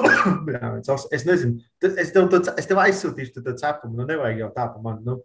Jā, 0.55 0.73
es 1.17 1.27
nezinu. 1.29 1.61
Es 1.83 2.13
tev, 2.15 2.29
to, 2.33 2.41
es 2.59 2.69
tev 2.69 2.83
aizsūtīšu 2.83 3.43
to 3.43 3.55
cepumu. 3.61 4.01
Nu, 4.01 4.09
nevajag 4.09 4.45
jau 4.45 4.51
tā 4.57 4.67
pa 4.73 4.83
man. 4.85 5.01
Nu, 5.07 5.21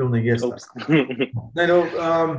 pilnīgi 0.00 0.34
iestāst. 0.34 0.74
Nē, 0.88 1.66
nu, 1.70 1.80
um, 2.00 2.36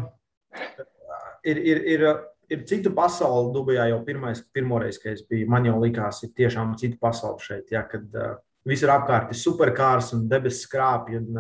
ir, 1.48 1.60
ir, 1.74 1.84
ir, 1.96 2.06
ir 2.52 2.64
cita 2.70 2.94
pasaule. 2.96 3.52
Dubajā 3.56 3.90
jau 3.94 4.00
pirmais, 4.08 4.44
pirmoreiz, 4.54 5.02
kad 5.02 5.16
es 5.16 5.26
biju, 5.28 5.50
man 5.52 5.68
jau 5.70 5.78
likās, 5.84 6.24
ir 6.26 6.34
tiešām 6.38 6.78
cita 6.82 7.00
pasaule 7.02 7.44
šeit. 7.44 7.70
Ja, 7.74 7.86
kad, 7.90 8.08
uh, 8.16 8.40
Visur 8.68 8.92
apkārt 8.94 9.32
ir 9.34 9.40
superkārs 9.40 10.12
un 10.14 10.28
debesu 10.30 10.68
skrāpji. 10.68 11.18
Un, 11.18 11.40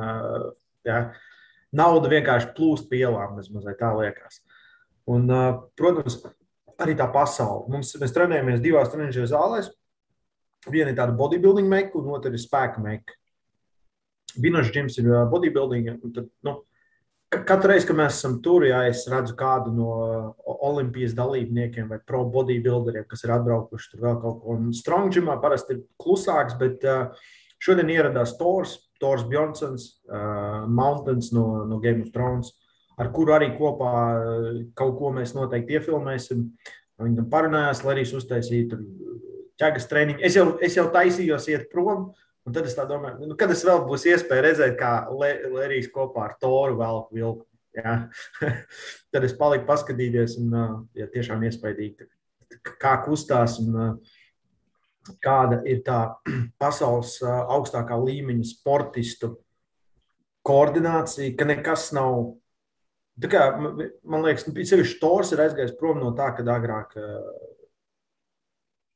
ja, 0.87 1.01
nauda 1.77 2.09
vienkārši 2.09 2.53
plūst 2.57 2.87
pie 2.89 3.03
ielām, 3.03 3.35
mazliet 3.37 3.77
tā 3.77 3.91
liekas. 3.93 4.39
Un, 5.11 5.27
protams, 5.77 6.17
arī 6.81 6.95
tā 6.97 7.07
pasaule. 7.13 7.67
Mums, 7.71 7.93
mēs 8.01 8.15
trenējamies 8.15 8.63
divās 8.63 8.91
treniņu 8.91 9.29
zālēs. 9.31 9.71
Viena 10.69 10.91
ir 10.91 10.97
tāda 10.97 11.15
bodybuilding 11.17 11.69
meka, 11.69 11.97
un 11.97 12.11
otra 12.13 12.29
ir 12.33 12.41
spēka 12.41 12.81
meka. 12.83 13.15
Binošs 14.41 14.69
džims 14.71 14.99
ir 15.01 15.09
bodybuilding. 15.31 15.95
Tad, 16.15 16.29
nu, 16.45 16.59
Katru 17.31 17.69
reizi, 17.71 17.85
kad 17.87 17.95
mēs 17.95 18.17
esam 18.17 18.33
tur, 18.43 18.65
ja 18.67 18.81
es 18.89 19.05
redzu 19.07 19.37
kādu 19.39 19.71
no 19.71 19.91
Olimpijas 20.67 21.13
dalībniekiem 21.15 21.87
vai 21.87 22.01
pro 22.03 22.25
bodybuilderiem, 22.27 23.05
kas 23.07 23.23
ir 23.23 23.31
atbraukuši 23.37 23.93
tur 23.93 24.01
vēl 24.03 24.17
kaut 24.19 24.41
ko. 24.41 24.55
Un 24.57 24.73
strong 24.75 25.13
gymā 25.15 25.37
parasti 25.39 25.77
ir 25.77 25.85
klusāks, 26.01 26.57
bet 26.59 26.83
šodien 27.63 27.93
ieradās 27.93 28.35
Tors, 28.35 28.75
Tors 28.99 29.23
Bjornsons, 29.31 29.87
uh, 30.11 30.67
Mountains 30.67 31.31
no, 31.31 31.63
no 31.69 31.79
Game 31.79 32.03
of 32.03 32.11
Thrones, 32.11 32.51
ar 33.01 33.09
kuru 33.15 33.35
arī 33.35 33.51
kopā 33.57 33.91
kaut 34.77 34.97
ko 34.99 35.11
mēs 35.15 35.33
noteikti 35.37 35.79
iefilmēsim. 35.79 36.45
Viņi 37.01 37.17
tam 37.17 37.29
parunājās, 37.31 37.81
lai 37.85 37.95
arī 37.95 38.03
uztaisītu 38.05 38.77
ķēgas 39.61 39.87
treniņu. 39.89 40.21
Es 40.27 40.37
jau, 40.37 40.45
es 40.61 40.77
jau 40.77 40.85
taisījos 40.93 41.47
iet 41.49 41.69
prom. 41.73 42.11
Un 42.41 42.55
tad 42.55 42.65
es 42.65 42.73
domāju, 42.73 43.27
nu, 43.29 43.35
kad 43.37 43.51
es 43.53 43.61
vēl 43.65 43.83
būs 43.85 44.07
iespēja 44.09 44.47
redzēt, 44.47 44.73
kā 44.79 45.05
Lērijas 45.13 45.91
kopā 45.93 46.23
ar 46.25 46.37
Toru 46.41 46.79
velku 46.79 47.17
vilku. 47.17 47.45
Ja? 47.77 48.09
tad 49.13 49.27
es 49.27 49.35
paliku 49.37 49.67
paskatīties, 49.69 50.39
un 50.41 50.55
ja, 50.97 51.05
tiešām 51.13 51.45
iespaidīgi, 51.47 52.09
kā 52.81 52.95
kustās 53.05 53.59
un 53.61 54.01
kāda 55.21 55.61
ir 55.69 55.83
tā 55.85 56.01
pasaules 56.61 57.19
augstākā 57.21 57.97
līmeņa 58.01 58.49
sportistu 58.49 59.35
koordinācija, 60.47 61.35
ka 61.37 61.47
nekas 61.49 61.91
nav. 61.95 62.37
Tā 63.19 63.29
kā, 63.31 63.41
man 63.59 64.23
liekas, 64.23 64.47
nu, 64.47 64.55
sevišķi 64.65 64.99
Tors 65.01 65.33
ir 65.33 65.43
aizgājis 65.43 65.75
prom 65.79 65.99
no 65.99 66.13
tā, 66.17 66.29
kad 66.37 66.47
agrāk, 66.49 66.95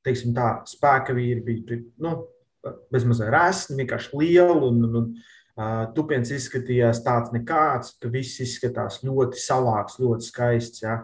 teiksim 0.06 0.34
tā, 0.38 0.62
spēka 0.70 1.14
vīri 1.18 1.44
bija, 1.44 1.80
nu, 2.02 2.14
bezmazliet 2.94 3.34
resni, 3.34 3.80
vienkārši 3.82 4.16
lieli. 4.18 4.70
Un, 4.70 4.82
un, 4.88 4.98
un, 5.02 5.10
uh, 5.60 5.84
tupiens 5.98 6.32
izskatījās 6.34 7.04
tāds 7.06 7.34
nekāds, 7.36 7.96
ka 8.02 8.12
viss 8.14 8.42
izskatās 8.44 9.02
ļoti 9.06 9.42
savāks, 9.42 10.00
ļoti 10.02 10.30
skaists. 10.30 10.86
Ja. 10.86 11.02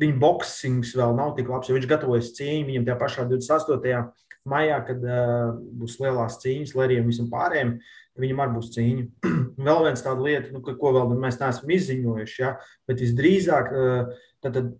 Viņa 0.00 0.18
boxings 0.20 0.92
vēl 0.96 1.14
nav 1.16 1.34
tik 1.36 1.48
labs, 1.52 1.70
jo 1.70 1.76
viņš 1.76 1.88
gatavojas 1.90 2.34
cīņai. 2.36 2.66
Viņam 2.68 2.88
tajā 2.88 2.98
pašā 3.00 3.28
28. 3.30 4.02
Maijā, 4.48 4.78
kad 4.86 5.04
uh, 5.04 5.56
būs 5.80 5.98
lielās 6.02 6.38
cīņas, 6.42 6.74
Lērijam 6.78 7.10
visam 7.10 7.28
pārējiem, 7.32 7.76
viņam 8.20 8.42
arī 8.44 8.56
būs 8.56 8.72
cīņa. 8.76 9.06
vēl 9.68 9.84
viens 9.88 10.04
tāda 10.04 10.26
lieta, 10.26 10.54
nu, 10.54 10.62
ko 10.64 10.94
vēl 10.96 11.14
mēs 11.20 11.40
neesam 11.42 11.72
izziņojuši, 11.76 12.40
ja, 12.42 12.56
bet 12.88 13.02
visdrīzāk 13.04 13.72
uh, 13.72 14.24
tad, 14.44 14.58
tad, 14.58 14.72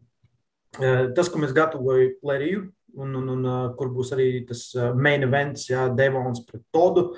uh, 0.80 1.04
tas, 1.16 1.30
ko 1.32 1.42
mēs 1.42 1.56
gatavojam 1.56 2.16
Lēriju, 2.26 2.66
un, 2.96 3.16
un, 3.20 3.32
un 3.34 3.48
kur 3.76 3.90
būs 3.92 4.12
arī 4.16 4.30
tas 4.48 4.70
main 4.96 5.24
events, 5.26 5.68
ja 5.70 5.86
Devons 5.92 6.42
pret 6.48 6.64
Todu. 6.74 7.10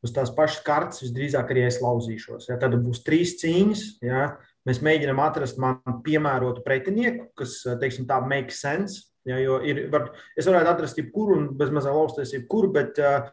Uz 0.00 0.14
tās 0.16 0.30
pašas 0.32 0.62
kartes 0.64 1.02
visdrīzāk 1.04 1.50
arī 1.52 1.66
es 1.66 1.76
lauzīšos. 1.82 2.48
Ja, 2.48 2.56
tad 2.60 2.72
būs 2.80 3.02
trīs 3.04 3.34
cīņas. 3.42 3.82
Ja, 4.04 4.30
mēs 4.68 4.80
mēģinām 4.84 5.20
atrast 5.20 5.60
man 5.60 6.00
piemērotu 6.06 6.64
pretinieku, 6.64 7.28
kas, 7.36 7.58
teiksim, 7.82 8.08
tā 8.08 8.16
make 8.24 8.54
sense. 8.56 9.09
Ja, 9.28 9.36
jo 9.36 9.58
ir, 9.68 9.82
var, 9.92 10.06
es 10.38 10.46
varētu 10.48 10.70
atrast 10.70 10.98
jebkuru 10.98 11.34
un 11.36 11.48
bez 11.58 11.72
mazā 11.74 11.92
lausties 11.92 12.32
jebkuru, 12.32 12.70
bet 12.72 13.00
uh, 13.04 13.26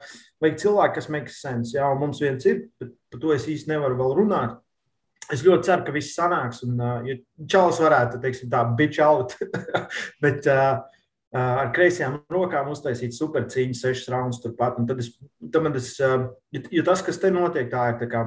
vajag 0.43 0.58
cilvēku, 0.65 0.95
kas 0.97 1.08
make 1.13 1.32
sense. 1.32 1.71
Ja, 1.78 1.88
mums 1.95 2.19
viens 2.19 2.43
ir, 2.50 2.65
bet 2.82 2.91
par 3.12 3.21
to 3.23 3.32
es 3.36 3.47
īsti 3.47 3.71
nevaru 3.71 3.95
vēl 4.02 4.17
runāt. 4.19 4.58
Es 5.32 5.43
ļoti 5.43 5.67
ceru, 5.67 5.86
ka 5.88 5.95
viss 5.95 6.15
sanāks. 6.15 6.60
Un, 6.67 6.76
uh, 6.82 7.00
ja 7.08 7.15
Čāls 7.56 7.80
varētu, 7.84 8.19
teiksim, 8.23 8.52
tā 8.52 8.65
bitch 8.80 9.00
out. 9.04 9.38
bet, 10.23 10.50
uh, 10.52 10.84
ar 11.38 11.71
kreisajām 11.76 12.19
rokām 12.32 12.71
uztaisīt 12.71 13.15
supercīņu, 13.15 13.80
sešas 13.80 14.12
raundus 14.12 14.41
turpat. 14.43 14.80
Un 14.82 14.88
tad 14.89 15.00
es, 15.04 15.13
tad 15.54 15.80
es, 15.80 15.93
jo 16.02 16.84
tas, 16.88 17.04
kas 17.06 17.19
te 17.23 17.32
notiek, 17.32 17.71
tā 17.71 17.93
ir 17.93 18.00
tā 18.02 18.12
kā 18.12 18.26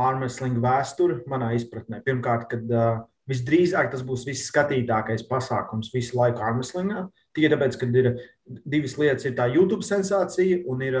ārmēslinga 0.00 0.62
vēsture 0.62 1.22
manā 1.30 1.52
izpratnē. 1.58 2.02
Pirmkārt, 2.06 2.46
kad 2.50 2.74
uh, 2.74 3.00
visdrīzāk 3.28 3.90
tas 3.92 4.02
būs 4.06 4.24
viss 4.28 4.48
skatītākais 4.50 5.26
pasākums 5.28 5.92
visu 5.94 6.16
laiku 6.18 6.42
ārmēslingā. 6.46 7.04
Tikai 7.36 7.52
tāpēc, 7.52 7.78
ka 7.78 7.88
ir 8.00 8.10
divas 8.64 8.96
lietas, 8.98 9.26
ir 9.28 9.36
tā 9.38 9.46
YouTube 9.52 9.86
sensācija 9.86 10.62
un 10.70 10.82
ir 10.86 10.98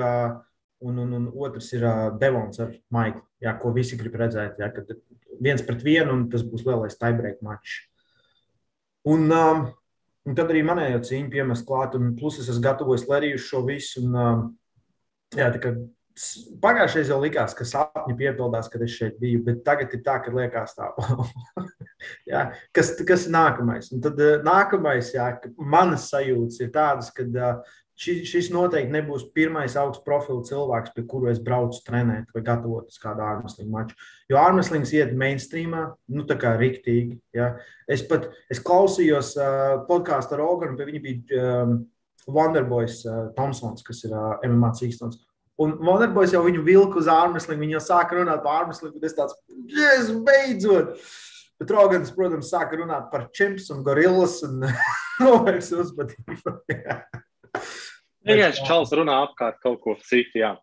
un, 0.80 0.96
un, 0.98 1.12
un 1.12 1.28
otrs 1.44 1.72
ir 1.76 1.84
uh, 1.84 2.06
Devons 2.20 2.62
ar 2.62 2.72
Maiklu, 2.94 3.22
jā, 3.44 3.52
ko 3.60 3.72
visi 3.76 3.98
grib 4.00 4.16
redzēt. 4.20 4.60
Jā, 4.60 4.70
kad 4.72 4.94
viens 5.42 5.62
pret 5.66 5.84
vienu, 5.84 6.14
un 6.14 6.26
tas 6.32 6.44
būs 6.46 6.64
lielais 6.66 6.96
tiebreak 7.00 7.42
mačs. 7.44 7.82
Un, 9.08 9.28
um, 9.32 9.66
un 10.28 10.36
tad 10.36 10.52
arī 10.52 10.64
manējo 10.64 11.02
cīņu 11.08 11.32
piemest 11.32 11.66
klāt, 11.68 11.96
un 11.96 12.14
plus 12.16 12.40
es 12.40 12.48
esmu 12.52 12.64
gatavojis 12.64 13.08
Leriju 13.08 13.40
šo 13.40 13.64
visu. 13.68 14.04
Un, 14.04 14.16
um, 14.16 14.44
jā, 15.36 15.52
tā 15.54 15.62
kā 15.62 15.74
Pagājušajā 16.60 17.06
jau 17.08 17.20
likās, 17.22 17.54
ka 17.56 17.64
sapņi 17.64 18.16
piepildās, 18.18 18.66
kad 18.68 18.82
es 18.84 18.92
šeit 18.92 19.14
biju, 19.22 19.40
bet 19.46 19.62
tagad 19.64 19.94
ir 19.96 20.02
tā, 20.04 20.18
ka 20.20 20.32
liekas 20.34 20.74
tā, 20.76 20.90
jā, 22.28 22.46
kas, 22.76 22.94
kas 23.06 23.28
ir 23.28 23.34
nākamais. 23.36 23.90
Un 23.94 24.02
tad 24.04 24.20
nākamais, 24.46 25.12
jā, 25.16 25.28
manas 25.58 26.08
sajūtas 26.12 26.60
ir 26.64 26.72
tādas, 26.74 27.12
ka 27.14 27.26
šis, 28.00 28.22
šis 28.30 28.50
noteikti 28.54 28.92
nebūs 28.94 29.26
pirmais 29.34 29.76
augsts 29.78 30.04
profila 30.06 30.42
cilvēks, 30.46 30.94
pie 30.94 31.04
kura 31.08 31.32
es 31.34 31.40
braucu 31.44 31.82
trenēt 31.86 32.32
vai 32.34 32.42
gatavoties 32.46 33.00
kādu 33.02 33.24
ārmeslingu 33.26 33.72
maču. 33.74 33.96
Jo 34.30 34.40
ārmeslings 34.40 34.92
iet 34.96 35.14
mainstreamā, 35.18 35.86
nu 36.14 36.26
tā 36.28 36.38
kā 36.40 36.54
riktīgi. 36.60 37.18
Ja. 37.36 37.54
Es 37.90 38.04
pat 38.06 38.30
es 38.52 38.62
klausījos 38.64 39.34
uh, 39.38 39.80
podkāstu 39.88 40.36
ar 40.36 40.44
Oganu, 40.46 40.78
pie 40.78 40.88
viņa 40.90 41.02
bija 41.06 41.48
um, 41.64 41.80
Wonderboys 42.30 43.02
uh, 43.08 43.26
Thompsons, 43.36 43.84
kas 43.86 44.04
ir 44.08 44.14
uh, 44.14 44.38
MMA 44.46 44.72
cīkstons. 44.80 45.20
Un 45.60 45.74
Wonderboys 45.84 46.32
jau 46.32 46.40
viņu 46.46 46.62
vilka 46.64 47.02
uz 47.02 47.08
ārmeslingu, 47.12 47.66
viņa 47.66 47.76
jau 47.76 47.88
sāka 47.90 48.16
runāt 48.16 48.40
par 48.44 48.62
ārmeslingu, 48.62 48.96
un 48.96 49.08
es 49.08 49.16
tāds, 49.16 49.36
yes, 49.68 50.08
beidzot! 50.24 50.96
Bet 51.60 51.72
Rogans, 51.76 52.12
protams, 52.16 52.48
sāka 52.48 52.78
runāt 52.80 53.10
par 53.12 53.26
čemps 53.36 53.68
un 53.74 53.82
gorillas 53.84 54.38
un 54.46 54.62
novērks 55.24 55.74
uzmanību. 55.76 56.54
Vienkārši 58.24 58.64
čals 58.68 58.92
runā 58.96 59.18
apkārt 59.26 59.60
kaut 59.64 59.80
ko 59.84 59.96
citu. 60.04 60.40
Jā. 60.40 60.54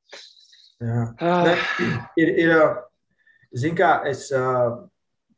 Jā. 0.81 1.05
Ne, 1.21 1.55
ir, 2.21 2.31
ir, 2.43 2.53
zin 3.57 3.77
kā, 3.77 3.91
es, 4.09 4.27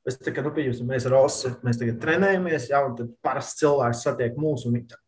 es 0.08 0.20
tā 0.20 0.34
kā, 0.36 0.44
nu, 0.44 0.52
pieņemsim, 0.56 0.88
mēs 0.90 1.08
ar 1.08 1.16
Osu, 1.22 1.54
mēs 1.64 1.80
tagad 1.80 2.02
trenējamies, 2.04 2.68
jā, 2.72 2.82
un 2.88 2.98
tad 2.98 3.14
parasts 3.24 3.60
cilvēks 3.62 4.04
satiek 4.04 4.40
mūs, 4.40 4.66
un 4.68 4.76
viņi 4.76 4.90
tā, 4.92 5.00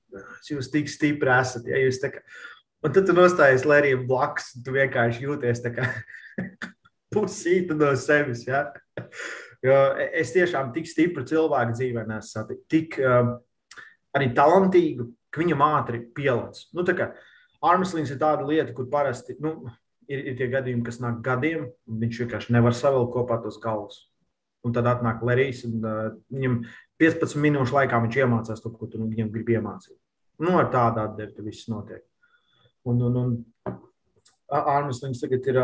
jūs 0.52 0.72
tik 0.72 0.92
stipri 0.92 1.34
esat, 1.36 1.68
ja 1.68 1.82
jūs 1.84 2.00
tā 2.04 2.14
kā, 2.16 2.24
un 2.86 2.96
tad 2.96 3.08
tu 3.10 3.16
nostājies 3.18 3.68
lēriem 3.68 4.08
blakus, 4.08 4.54
un 4.56 4.66
tu 4.66 4.76
vienkārši 4.76 5.28
jūties 5.28 5.64
tā 5.66 5.74
kā 5.76 5.88
pusīta 7.14 7.76
no 7.76 7.92
sevis, 8.00 8.46
jā. 8.48 8.70
Jo 9.62 9.78
es 10.18 10.34
tiešām 10.34 10.72
tik 10.74 10.88
stipru 10.90 11.24
cilvēku 11.28 11.76
dzīvē 11.76 12.08
nesu 12.10 12.34
satikt, 12.34 12.64
tik 12.72 12.98
um, 13.06 13.36
arī 14.18 14.32
talantīgu, 14.38 15.06
ka 15.30 15.44
viņam 15.44 15.62
ātri 15.68 16.02
pielādes. 16.16 16.66
Nu, 16.74 16.86
Armstrings 17.62 18.10
ir 18.10 18.18
tāda 18.18 18.46
lieta, 18.48 18.74
kur 18.74 18.88
parasti 18.90 19.36
nu, 19.40 19.70
ir, 20.10 20.24
ir 20.32 20.38
tie 20.40 20.48
gadījumi, 20.50 20.82
kas 20.86 20.98
nāk 21.04 21.20
gadiem, 21.26 21.68
un 21.86 22.00
viņš 22.02 22.24
vienkārši 22.24 22.56
nevar 22.56 22.74
savilkt 22.78 23.14
kopā 23.14 23.38
tos 23.44 23.60
galvas. 23.62 24.08
Un 24.66 24.74
tad 24.74 24.90
atnāk 24.90 25.22
Lerijs, 25.26 25.64
un 25.70 25.86
uh, 25.86 26.02
viņam 26.34 26.60
15 27.02 27.38
minūšu 27.42 27.78
laikā 27.78 28.02
viņš 28.02 28.18
iemācās 28.22 28.62
to, 28.62 28.74
ko 28.74 28.90
tu 28.90 29.02
nu, 29.02 29.10
viņam 29.14 29.30
gribi 29.34 29.58
iemācīt. 29.58 29.98
Nu, 30.42 30.56
ar 30.58 30.70
tādu 30.74 31.04
atdevi 31.04 31.48
viss 31.52 31.70
notiek. 31.70 32.02
Un, 32.90 33.02
un, 33.06 33.18
un 33.22 33.80
Armstrings 34.50 35.22
tagad 35.22 35.46
ir, 35.50 35.62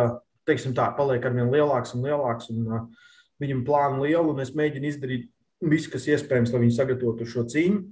teiksim 0.48 0.74
tā, 0.78 0.88
paliek 0.98 1.26
ar 1.26 1.34
vien 1.34 1.50
lielāks 1.54 1.94
un 1.98 2.06
lielāks, 2.06 2.50
un 2.54 2.66
uh, 2.70 3.08
viņam 3.42 3.66
plānu 3.68 4.06
lielu, 4.06 4.34
un 4.34 4.42
es 4.44 4.54
mēģinu 4.58 4.90
izdarīt 4.90 5.30
visu, 5.62 5.92
kas 5.94 6.08
iespējams, 6.10 6.54
lai 6.54 6.64
viņi 6.66 6.78
sagatavotu 6.78 7.28
šo 7.30 7.46
cīņu. 7.50 7.84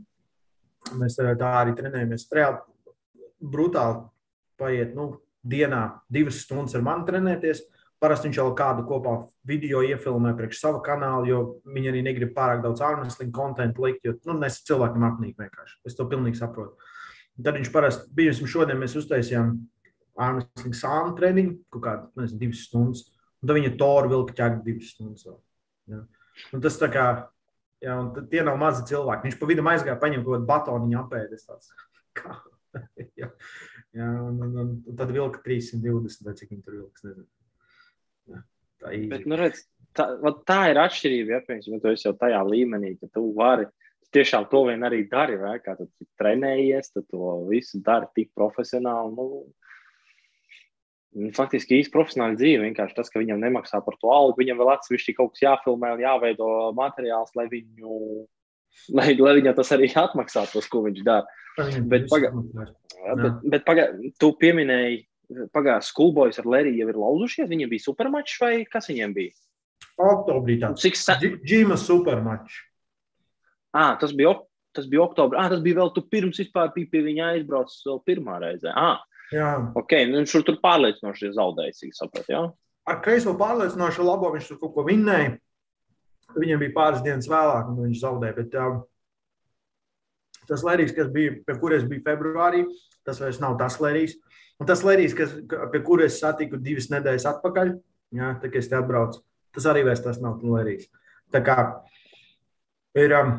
Mēs 1.01 1.17
tā 1.17 1.51
arī 1.51 1.73
trenējamies. 1.77 2.27
Reāli 2.34 2.62
brutāli 3.41 4.03
paiet 4.60 4.93
nu, 4.97 5.15
dienā 5.45 6.01
divas 6.12 6.41
stundas 6.43 6.75
ar 6.77 6.86
mani 6.86 7.08
trenēties. 7.10 7.63
Parasti 8.01 8.27
viņš 8.27 8.38
jau 8.38 8.49
kādu 8.58 8.84
kopā 8.86 9.13
video 9.47 9.79
iefilmē 9.86 10.34
priekš 10.38 10.60
sava 10.62 10.81
kanāla, 10.84 11.25
jo 11.29 11.39
viņi 11.71 11.89
arī 11.93 12.01
negrib 12.05 12.34
pārāk 12.36 12.62
daudz 12.62 12.84
ārmeslinga 12.84 13.34
kontekstu 13.34 13.86
likt, 13.86 14.03
jo 14.05 14.17
nu, 14.27 14.36
mēs 14.41 14.60
cilvēkam 14.67 15.05
apnīk 15.08 15.39
vienkārši. 15.39 15.79
Es 15.88 15.95
to 15.97 16.05
pilnīgi 16.12 16.41
saprotu. 16.41 16.75
Tad 17.39 17.58
viņš 17.58 17.71
parasti, 17.71 18.12
piemēram, 18.17 18.51
šodien 18.51 18.81
mēs 18.81 18.97
uztaisījām 18.99 19.55
ārmeslinga 20.27 20.79
sānu 20.79 21.15
treniņu, 21.17 21.55
kaut 21.73 21.86
kādu, 21.88 22.10
nezinu, 22.19 22.41
divas 22.43 22.65
stundas. 22.67 23.05
Un 23.45 23.49
tad 23.51 23.60
viņa 23.60 23.75
toru 23.77 24.10
vilka 24.15 24.34
ķēga 24.39 24.63
divas 24.65 24.89
stundas. 24.95 25.27
Ja. 25.86 26.01
Un 26.55 26.63
tas 26.65 26.79
tā 26.81 26.89
kā 26.91 27.05
Ja, 27.84 27.99
tie 28.31 28.41
nav 28.45 28.58
mazi 28.60 28.86
cilvēki. 28.89 29.27
Viņš 29.27 29.38
pa 29.39 29.47
vidu 29.49 29.63
aizgāja, 29.69 29.99
paņēma 30.01 30.23
kaut 30.25 30.38
kādu 30.38 30.49
batoniņu 30.49 30.99
apēdis. 31.03 31.47
Kā? 32.17 32.38
ja, 33.19 33.29
ja, 33.95 34.10
un, 34.25 34.39
un, 34.41 34.51
un, 34.62 34.73
un 34.88 34.99
tad 34.99 35.12
vilka 35.15 35.41
320 35.45 36.25
vai 36.25 36.36
cik 36.39 36.53
viņi 36.53 36.63
tur 36.65 36.77
vilks. 36.79 37.05
Ja, 38.31 38.41
tā, 38.81 38.93
Bet, 39.12 39.25
nu, 39.29 39.38
redz, 39.39 39.65
tā, 39.97 40.08
tā 40.47 40.60
ir 40.71 40.79
atšķirība. 40.81 41.36
Ja, 41.36 41.41
piemēram, 41.45 41.81
tu 41.84 41.91
esi 41.91 42.08
jau 42.08 42.15
tajā 42.19 42.39
līmenī, 42.47 42.95
ka 43.01 43.12
tu 43.12 43.27
vari 43.38 43.67
tiešām 44.15 44.47
to 44.51 44.63
vien 44.69 44.88
arī 44.88 45.03
dari. 45.12 45.38
Vai? 45.41 45.58
Kā 45.63 45.75
tu 45.77 45.89
trenējies, 46.21 46.93
tad 46.95 47.10
to 47.12 47.36
visu 47.51 47.84
dari 47.86 48.10
tik 48.17 48.31
profesionāli. 48.38 49.13
Nu, 49.19 49.43
Faktiski 51.36 51.80
īsti 51.80 51.93
profesionāla 51.93 52.36
dzīve. 52.36 52.65
Vienkārši 52.65 52.97
tas, 52.97 53.10
ka 53.12 53.21
viņam 53.21 53.39
nemaksā 53.39 53.80
par 53.86 53.95
to 54.01 54.12
algu, 54.12 54.41
viņam 54.41 54.60
vēl 54.60 54.73
atsevišķi 54.73 55.15
kaut 55.15 55.34
kas 55.34 55.45
jāfilmē 55.45 55.93
un 55.95 56.04
jāveido 56.04 56.49
materiāls, 56.75 57.32
lai 57.39 57.45
viņu, 57.51 57.99
lai, 58.97 59.13
lai 59.15 59.34
viņam 59.39 59.56
tas 59.56 59.71
arī 59.78 59.88
atmaksātos, 60.04 60.67
ko 60.71 60.84
viņš 60.89 61.04
dara. 61.08 61.23
Bet, 61.88 62.10
paga, 62.12 62.34
bet, 62.36 63.39
bet 63.47 63.63
paga, 63.67 63.88
tu 64.19 64.34
pieminēji, 64.41 65.06
pagājās 65.56 65.93
skolbojas 65.93 66.41
ar 66.41 66.49
Leriju 66.51 66.84
jau 66.84 66.91
ir 66.91 66.99
lauzušies. 66.99 67.49
Viņiem 67.49 67.71
bija 67.71 67.86
supermačs 67.86 68.36
vai 68.43 68.54
kas 68.67 68.91
viņiem 68.91 69.15
bija? 69.15 69.36
Oktobrī 69.95 70.60
tāds. 70.60 70.84
Cik 70.84 70.99
sa... 70.99 71.15
Džīma 71.21 71.80
supermačs. 71.80 72.60
À, 73.75 73.95
tas 73.99 74.12
bija, 74.15 74.36
tas 74.75 74.88
bija 74.91 75.04
oktobrī. 75.08 75.39
À, 75.39 75.47
tas 75.51 75.63
bija 75.63 75.80
vēl 75.80 75.91
tu 75.95 76.04
pirms 76.12 76.43
vispār 76.43 76.71
bija 76.75 76.91
pie 76.91 77.04
viņa 77.08 77.32
aizbraucis 77.34 77.88
vēl 77.88 78.01
pirmā 78.08 78.39
reize. 78.43 78.71
À, 78.71 78.99
Jā. 79.33 79.49
Okay, 79.79 80.05
nu, 80.09 80.19
viņš 80.21 80.35
tur, 80.45 80.59
pārliecinoši 80.61 81.31
zaudēja, 81.35 81.75
cik 81.79 81.95
saprotu. 81.97 82.31
Ja? 82.33 82.41
Ar 82.85 82.99
kreiso 83.05 83.33
pārliecinoši 83.39 84.05
labo 84.05 84.29
viņš 84.35 84.51
tur 84.51 84.59
kaut 84.61 84.75
ko 84.75 84.85
vinnēja. 84.85 85.38
Viņam 86.35 86.61
bija 86.61 86.75
pāris 86.75 87.03
dienas 87.05 87.29
vēlāk, 87.31 87.71
un 87.71 87.79
viņš 87.88 88.01
zaudēja. 88.03 88.35
Bet, 88.38 88.57
um, 88.61 88.83
tas 90.49 90.65
lērijas, 90.65 90.93
kas 90.97 91.09
bija, 91.13 91.38
pie 91.47 91.55
kuras 91.61 91.85
bija 91.89 92.03
februārī, 92.05 92.65
tas 93.07 93.21
vairs 93.23 93.41
nav 93.41 93.57
tas 93.61 93.79
lērijas. 93.81 94.17
Un 94.61 94.69
tas 94.69 94.83
lērijas, 94.88 95.15
kas, 95.17 95.33
pie 95.71 95.81
kuras 95.83 96.19
satiku 96.21 96.59
divas 96.61 96.88
nedēļas 96.93 97.27
atpakaļ, 97.33 97.73
ja, 98.15 98.35
tā, 98.39 98.51
kad 98.51 98.61
es 98.61 98.69
te 98.71 98.77
atbraucu, 98.77 99.23
tas 99.55 99.67
arī 99.71 99.83
vairs 99.88 100.03
tas 100.05 100.21
nav 100.23 100.43
lērijas. 100.43 100.88
Tā 101.33 101.41
kā 101.43 101.57
ir 102.99 103.15
um, 103.17 103.33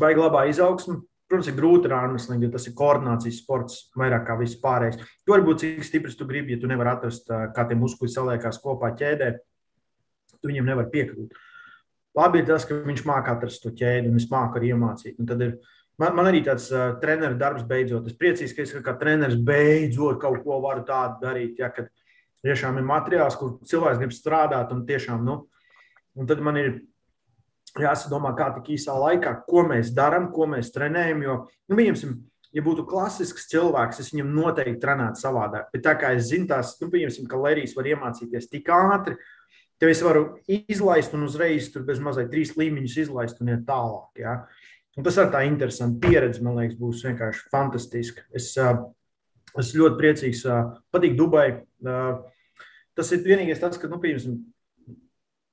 baigi 0.00 0.22
labā 0.22 0.46
izaugsme. 0.50 1.02
Protams, 1.26 1.48
ir 1.50 1.56
grūti 1.56 1.88
ar 1.90 1.96
ārmeslingu, 2.04 2.46
jo 2.46 2.52
tas 2.54 2.68
ir 2.68 2.74
koordinācijas 2.78 3.40
sports 3.42 3.78
vairāk 3.98 4.28
kā 4.28 4.36
viss 4.38 4.60
pārējais. 4.62 5.00
Tu 5.26 5.32
vari 5.32 5.42
būt 5.46 5.62
cik 5.64 5.86
stiprs 5.86 6.14
tu 6.18 6.26
gribi, 6.28 6.54
ja 6.54 6.62
tu 6.62 6.70
nevari 6.70 6.92
atrast, 6.92 7.26
kā 7.26 7.64
tie 7.66 7.78
muskuļi 7.78 8.12
saliekās 8.12 8.60
kopā 8.62 8.92
ķēdē. 9.00 9.32
Tu 10.36 10.52
viņiem 10.52 10.70
nevari 10.70 10.92
piekrūt. 10.92 11.34
Labi 12.16 12.40
ir 12.40 12.46
tas, 12.48 12.64
ka 12.64 12.78
viņš 12.86 13.02
māca 13.08 13.34
atrast 13.34 13.64
to 13.64 13.74
ķēdi, 13.76 14.08
un 14.08 14.20
es 14.20 14.28
māku 14.30 14.60
arī 14.60 14.70
iemācīt. 14.72 15.18
Ir, 15.18 15.56
man, 16.00 16.14
man 16.16 16.30
arī 16.30 16.44
tāds 16.46 16.70
uh, 16.70 16.94
treneris 17.02 17.40
darbs 17.42 17.66
beidzot. 17.66 18.06
Es 18.06 18.16
priecīgs, 18.16 18.54
ka 18.54 18.62
es 18.62 18.76
kā 18.86 18.94
treneris 19.00 19.36
beidzot 19.36 20.22
kaut 20.22 20.40
ko 20.46 20.60
varu 20.62 20.86
tādu 20.86 21.26
darīt. 21.26 21.58
Ja, 21.58 21.72
kad 21.74 21.90
tiešām 22.46 22.78
ir 22.78 22.86
materiāls, 22.86 23.36
kur 23.36 23.58
cilvēks 23.66 23.98
grib 24.00 24.14
strādāt, 24.14 24.70
un 24.72 24.86
tiešām, 24.86 25.26
nu, 25.26 25.40
un 26.16 26.30
tad 26.30 26.40
man 26.44 26.62
ir 26.62 26.76
jāsadomā, 27.84 28.32
kā 28.38 28.48
tik 28.56 28.72
īsā 28.76 28.94
laikā, 28.96 29.34
ko 29.48 29.66
mēs 29.68 29.92
darām, 29.96 30.30
ko 30.34 30.48
mēs 30.50 30.72
trenējam. 30.74 31.22
Jo, 31.24 31.36
nu, 31.68 31.78
pieņemsim, 31.78 32.14
ja 32.56 32.64
būtu 32.64 32.86
klasisks 32.88 33.48
cilvēks, 33.50 34.00
es 34.02 34.12
viņam 34.14 34.30
noteikti 34.36 34.80
trenētu 34.82 35.20
savādāk. 35.20 35.68
Bet 35.74 35.84
tā 35.84 35.96
kā 36.00 36.14
es 36.16 36.30
zinu, 36.30 36.48
tās, 36.50 36.76
nu, 36.80 36.88
pieņemsim, 36.92 37.28
ka 37.30 37.40
Lērijas 37.40 37.76
var 37.76 37.90
iemācīties 37.92 38.48
tik 38.52 38.70
ātri, 38.72 39.18
tev 39.82 39.92
es 39.92 40.00
varu 40.04 40.24
izlaist 40.48 41.14
un 41.16 41.26
uzreiz 41.26 41.68
tur 41.72 41.84
bez 41.88 42.00
mazliet 42.00 42.30
trīs 42.32 42.54
līmeņus 42.56 42.96
izlaist 43.04 43.42
un 43.44 43.52
iet 43.52 43.66
tālāk. 43.68 44.22
Ja? 44.22 44.38
Un 44.96 45.04
tas 45.04 45.18
ir 45.20 45.28
tā 45.32 45.42
interesanti 45.44 46.00
pieredze, 46.06 46.40
man 46.44 46.56
liekas, 46.56 46.78
būs 46.80 47.04
vienkārši 47.04 47.48
fantastiska. 47.52 48.24
Es, 48.32 48.54
es 48.56 49.74
ļoti 49.76 50.00
priecīgs, 50.00 50.46
patīk 50.94 51.18
Dubai. 51.18 51.50
Tas 52.96 53.12
ir 53.12 53.26
vienīgais 53.26 53.60
tas, 53.60 53.76
ka, 53.76 53.90
nu, 53.92 54.00
pieņemsim, 54.00 54.38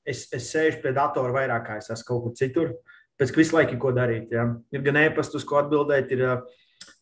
es, 0.06 0.26
es 0.34 0.50
sēžu 0.54 0.82
pie 0.84 0.94
datora 0.96 1.36
vairāk 1.36 1.68
kā 1.68 1.78
es 1.82 1.92
esmu 1.94 2.10
kaut 2.10 2.26
kur 2.26 2.36
citur. 2.40 2.74
Pēc 3.20 3.32
tam 3.32 3.42
visu 3.44 3.56
laiku, 3.56 3.78
ko 3.82 3.94
darīt. 3.96 4.34
Ja. 4.34 4.48
Ir 4.74 4.84
gan 4.86 4.98
e-pastus, 5.04 5.46
ko 5.46 5.60
atbildēt, 5.62 6.12
ir 6.16 6.24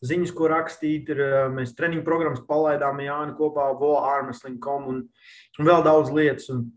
ziņas, 0.04 0.34
ko 0.36 0.50
rakstīt. 0.52 1.08
Ir, 1.14 1.24
mēs 1.54 1.72
treniņu 1.78 2.04
programmas 2.06 2.44
palaidām 2.48 3.00
Jāni 3.00 3.34
kopā 3.38 3.70
ar 3.72 3.82
Armstrong.com 4.18 4.86
un, 4.92 5.02
un 5.58 5.70
vēl 5.70 5.84
daudz 5.86 6.14
lietas. 6.14 6.52
Un, 6.52 6.70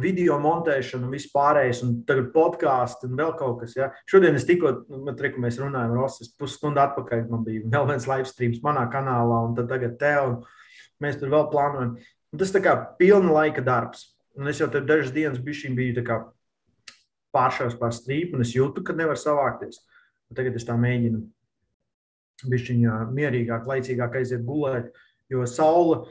video 0.00 0.38
montēšana 0.40 1.04
un 1.04 1.10
viss 1.12 1.28
pārējais, 1.34 1.82
un 1.84 1.98
tagad 2.08 2.30
podkāsts 2.32 3.04
un 3.04 3.18
vēl 3.18 3.34
kaut 3.36 3.58
kas. 3.60 3.74
Ja. 3.76 3.90
Šodien 4.08 4.38
es 4.38 4.46
tikko, 4.48 4.70
nu, 4.88 5.12
reku, 5.12 5.42
mēs 5.44 5.58
runājam, 5.60 5.92
Rosas, 5.98 6.30
pusstundu 6.40 6.80
atpakaļ 6.80 7.26
man 7.28 7.42
bija 7.44 7.66
vēl 7.74 7.90
viens 7.90 8.06
live 8.08 8.24
streams 8.30 8.62
manā 8.64 8.86
kanālā, 8.88 9.42
un 9.50 9.52
tad 9.58 9.68
tagad 9.68 9.98
te. 10.00 10.14
Un, 10.30 10.38
Mēs 11.02 11.18
tur 11.18 11.32
vēl 11.32 11.48
plānojam. 11.50 11.96
Un 12.32 12.40
tas 12.40 12.52
tā 12.54 12.62
kā 12.64 12.76
pilna 12.98 13.34
laika 13.34 13.64
darbs. 13.64 14.11
Un 14.38 14.48
es 14.48 14.60
jau 14.60 14.68
tur 14.72 14.86
dažas 14.88 15.12
dienas 15.12 15.42
biju 15.42 16.04
pāršāvis 17.32 17.78
pār 17.80 17.94
strīpu, 17.96 18.36
un 18.36 18.44
es 18.44 18.54
jūtu, 18.56 18.84
ka 18.84 18.96
nevar 18.96 19.20
savākties. 19.20 19.80
Un 20.30 20.38
tagad 20.38 20.56
es 20.58 20.66
tā 20.68 20.76
mēģinu 20.80 21.22
bišķiņā 22.52 22.96
mierīgāk, 23.14 23.68
laicīgāk 23.68 24.18
aiziet 24.18 24.44
gulēt, 24.46 24.90
jo 25.32 25.44
saule, 25.48 26.02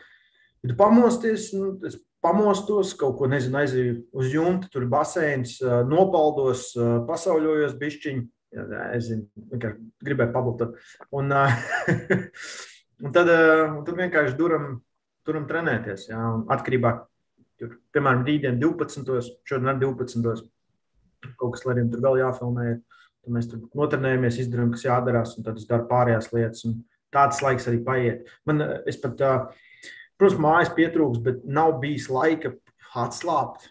tu 0.65 0.77
pamosties, 0.79 1.49
nu, 1.57 1.73
es 1.87 1.97
pamostos, 2.23 2.93
kaut 2.97 3.17
ko 3.19 3.29
nezinu, 3.29 3.59
aizēju 3.61 3.95
uz 4.17 4.29
jumta, 4.33 4.69
tur 4.71 4.85
ir 4.85 4.91
baseins, 4.93 5.57
nopaldos, 5.89 6.69
pasauļojos 7.09 7.75
bišķiņu, 7.81 8.25
jā, 8.55 8.67
es 8.97 9.09
vienkārši 9.11 10.07
gribēju 10.07 10.35
pabūt. 10.35 10.65
Un, 11.17 11.33
un 13.03 13.15
tad, 13.17 13.33
un 13.33 13.81
tad 13.87 14.01
vienkārši 14.05 14.37
duram, 14.39 14.75
turam 15.27 15.49
trenēties, 15.49 16.07
jā, 16.13 16.21
atkarībā, 16.55 16.95
tur, 17.61 17.77
piemēram, 17.93 18.25
rītdien 18.27 18.57
12. 18.61 19.35
šodien 19.47 19.71
ar 19.71 19.79
12. 19.81 20.47
kaut 21.37 21.53
kas, 21.53 21.65
lai 21.67 21.75
arī 21.75 21.85
tur 21.91 22.01
vēl 22.03 22.23
jāfilmē. 22.23 22.71
Tad 23.21 23.35
mēs 23.35 23.49
tur 23.51 23.61
notrenējamies, 23.77 24.39
izdarām, 24.41 24.71
kas 24.73 24.87
jādarās, 24.87 25.35
un 25.37 25.45
tad 25.45 25.59
es 25.61 25.67
daru 25.69 25.85
pārējās 25.89 26.31
lietas. 26.33 26.65
Tāds 27.13 27.41
laiks 27.43 27.67
arī 27.69 27.81
paiet. 27.85 28.31
Man, 28.49 28.63
es 28.89 28.97
pat, 28.97 29.19
protams, 30.17 30.41
mājas 30.41 30.71
pietrūks, 30.73 31.21
bet 31.21 31.43
nav 31.45 31.75
bijis 31.83 32.09
laika 32.09 32.55
atslābt. 32.97 33.67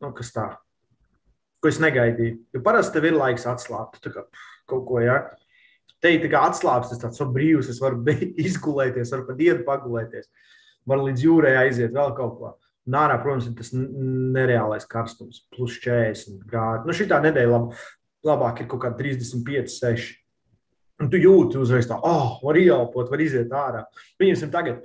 Nu, 0.00 0.14
kas 0.16 0.32
tā? 0.32 0.46
Ko 1.60 1.68
es 1.68 1.80
negaidīju. 1.82 2.38
Jo 2.56 2.64
parasti 2.64 2.96
tev 2.96 3.10
ir 3.10 3.18
laiks 3.18 3.44
atslābt. 3.50 4.00
Tā 4.04 4.14
kā 4.14 4.24
kaut 4.70 4.86
ko, 4.88 5.00
ja. 5.04 5.20
Te 6.00 6.12
ir 6.12 6.24
atslābs, 6.36 6.90
tas 6.90 7.00
tāds 7.00 7.20
so 7.20 7.28
brīvs, 7.32 7.70
es 7.72 7.80
varu 7.80 8.00
izgulēties, 8.46 9.12
varu 9.12 9.28
pa 9.28 9.36
dienu 9.38 9.64
pagulēties. 9.68 10.28
Varu 10.88 11.08
līdz 11.08 11.24
jūrai 11.24 11.54
aiziet 11.62 11.92
vēl 11.92 12.12
kaut 12.16 12.38
ko. 12.40 12.56
Un 12.84 12.96
ārā, 13.00 13.16
protams, 13.22 13.46
ir 13.48 13.54
tas 13.56 13.70
nereālais 13.74 14.84
karstums, 14.88 15.44
plus 15.54 15.78
40 15.80 16.42
grādi. 16.44 16.84
Nu, 16.84 16.96
šī 16.96 17.06
tā 17.08 17.20
nedēļa 17.24 17.52
laba 17.54 17.78
labāk 18.24 18.62
ir 18.62 18.68
kaut 18.70 18.84
kāda 18.84 18.98
35, 19.00 19.72
6. 19.72 20.12
Un 21.02 21.10
tu 21.10 21.18
jūti 21.18 21.58
uzreiz 21.58 21.88
tā, 21.90 21.96
oh, 22.06 22.38
var 22.44 22.58
ieelpot, 22.58 23.10
var 23.10 23.22
iziet 23.22 23.52
ārā. 23.52 23.82
Pieņemsim, 24.20 24.52
tagad 24.52 24.84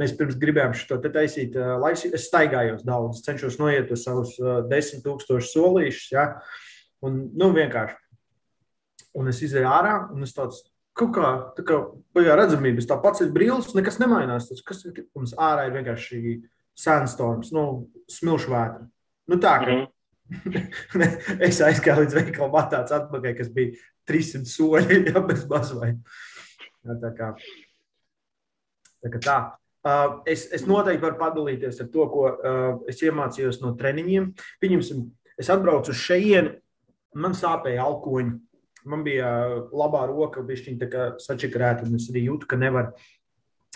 mēs 0.00 0.14
pirms 0.18 0.38
gribējām 0.40 0.74
šo 0.76 0.98
te 1.02 1.12
taisīt, 1.12 1.54
laiks, 1.54 2.06
es 2.08 2.26
staigājos 2.28 2.82
daudz, 2.86 3.22
cenšos 3.26 3.60
noiet 3.60 3.92
uz 3.94 4.04
savus 4.06 4.34
10,000 4.40 5.46
solīšus. 5.52 6.10
Ja? 6.16 6.26
Un, 7.06 7.22
nu, 7.38 7.52
vienkārši. 7.56 7.96
Un 9.20 9.30
es 9.30 9.40
izēju 9.42 9.66
ārā, 9.70 9.94
un 10.14 10.26
es 10.26 10.34
tāds 10.34 10.64
kaut 10.98 11.14
kā, 11.14 11.30
tā 11.56 11.64
kā 11.66 11.78
redzamības, 12.14 12.86
tā 12.90 12.98
pats 13.02 13.22
ir 13.24 13.30
brīvs, 13.34 13.72
nekas 13.78 13.98
nemainās. 14.02 14.50
Tas, 14.50 14.60
kas 14.66 14.84
ir 14.90 15.04
mums 15.16 15.32
ārā, 15.38 15.68
ir 15.68 15.78
vienkārši 15.78 16.20
sandstorms, 16.80 17.52
nu, 17.56 17.64
smilšu 18.10 18.52
vētra. 18.52 18.84
Nu, 19.30 19.38
tā, 19.38 19.56
ka, 19.62 19.72
mm 19.72 19.88
es 21.46 21.60
aizgāju 21.64 22.04
līdz 22.04 22.16
veikalam, 22.18 22.58
atnācu 22.60 22.96
atpakaļ, 22.96 23.32
kas 23.38 23.48
bija 23.54 23.74
300 24.10 24.50
soļi, 24.50 24.98
jau 25.10 25.22
bez 25.26 25.46
mazliet. 25.50 25.98
Tā 26.86 27.12
kā 27.18 27.30
tā. 29.00 29.10
Kā 29.10 29.22
tā. 29.24 29.38
Uh, 29.80 30.18
es, 30.28 30.44
es 30.52 30.66
noteikti 30.68 31.00
varu 31.06 31.16
padalīties 31.20 31.78
ar 31.80 31.88
to, 31.92 32.04
ko 32.12 32.26
uh, 32.28 32.72
es 32.90 33.00
iemācījos 33.04 33.62
no 33.62 33.72
treniņiem. 33.80 34.28
Pieņemsim, 34.60 35.06
es 35.40 35.48
atbraucu 35.52 35.94
uz 35.94 36.02
šejienu, 36.02 36.52
man 37.16 37.36
sāpēja 37.36 37.86
alkoņi. 37.86 38.36
Man 38.90 39.04
bija 39.04 39.30
uh, 39.44 39.54
labā 39.76 40.04
roka, 40.08 40.44
bija 40.44 40.66
viņa 40.68 41.06
sačakarēta, 41.20 41.88
un 41.88 41.96
es 41.96 42.10
arī 42.12 42.26
jūtu, 42.28 42.48
ka 42.48 42.60
nevar. 42.60 42.92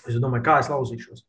Es 0.05 0.21
domāju, 0.21 0.45
kā 0.45 0.59
es 0.61 0.69
lauzīšos. 0.69 1.25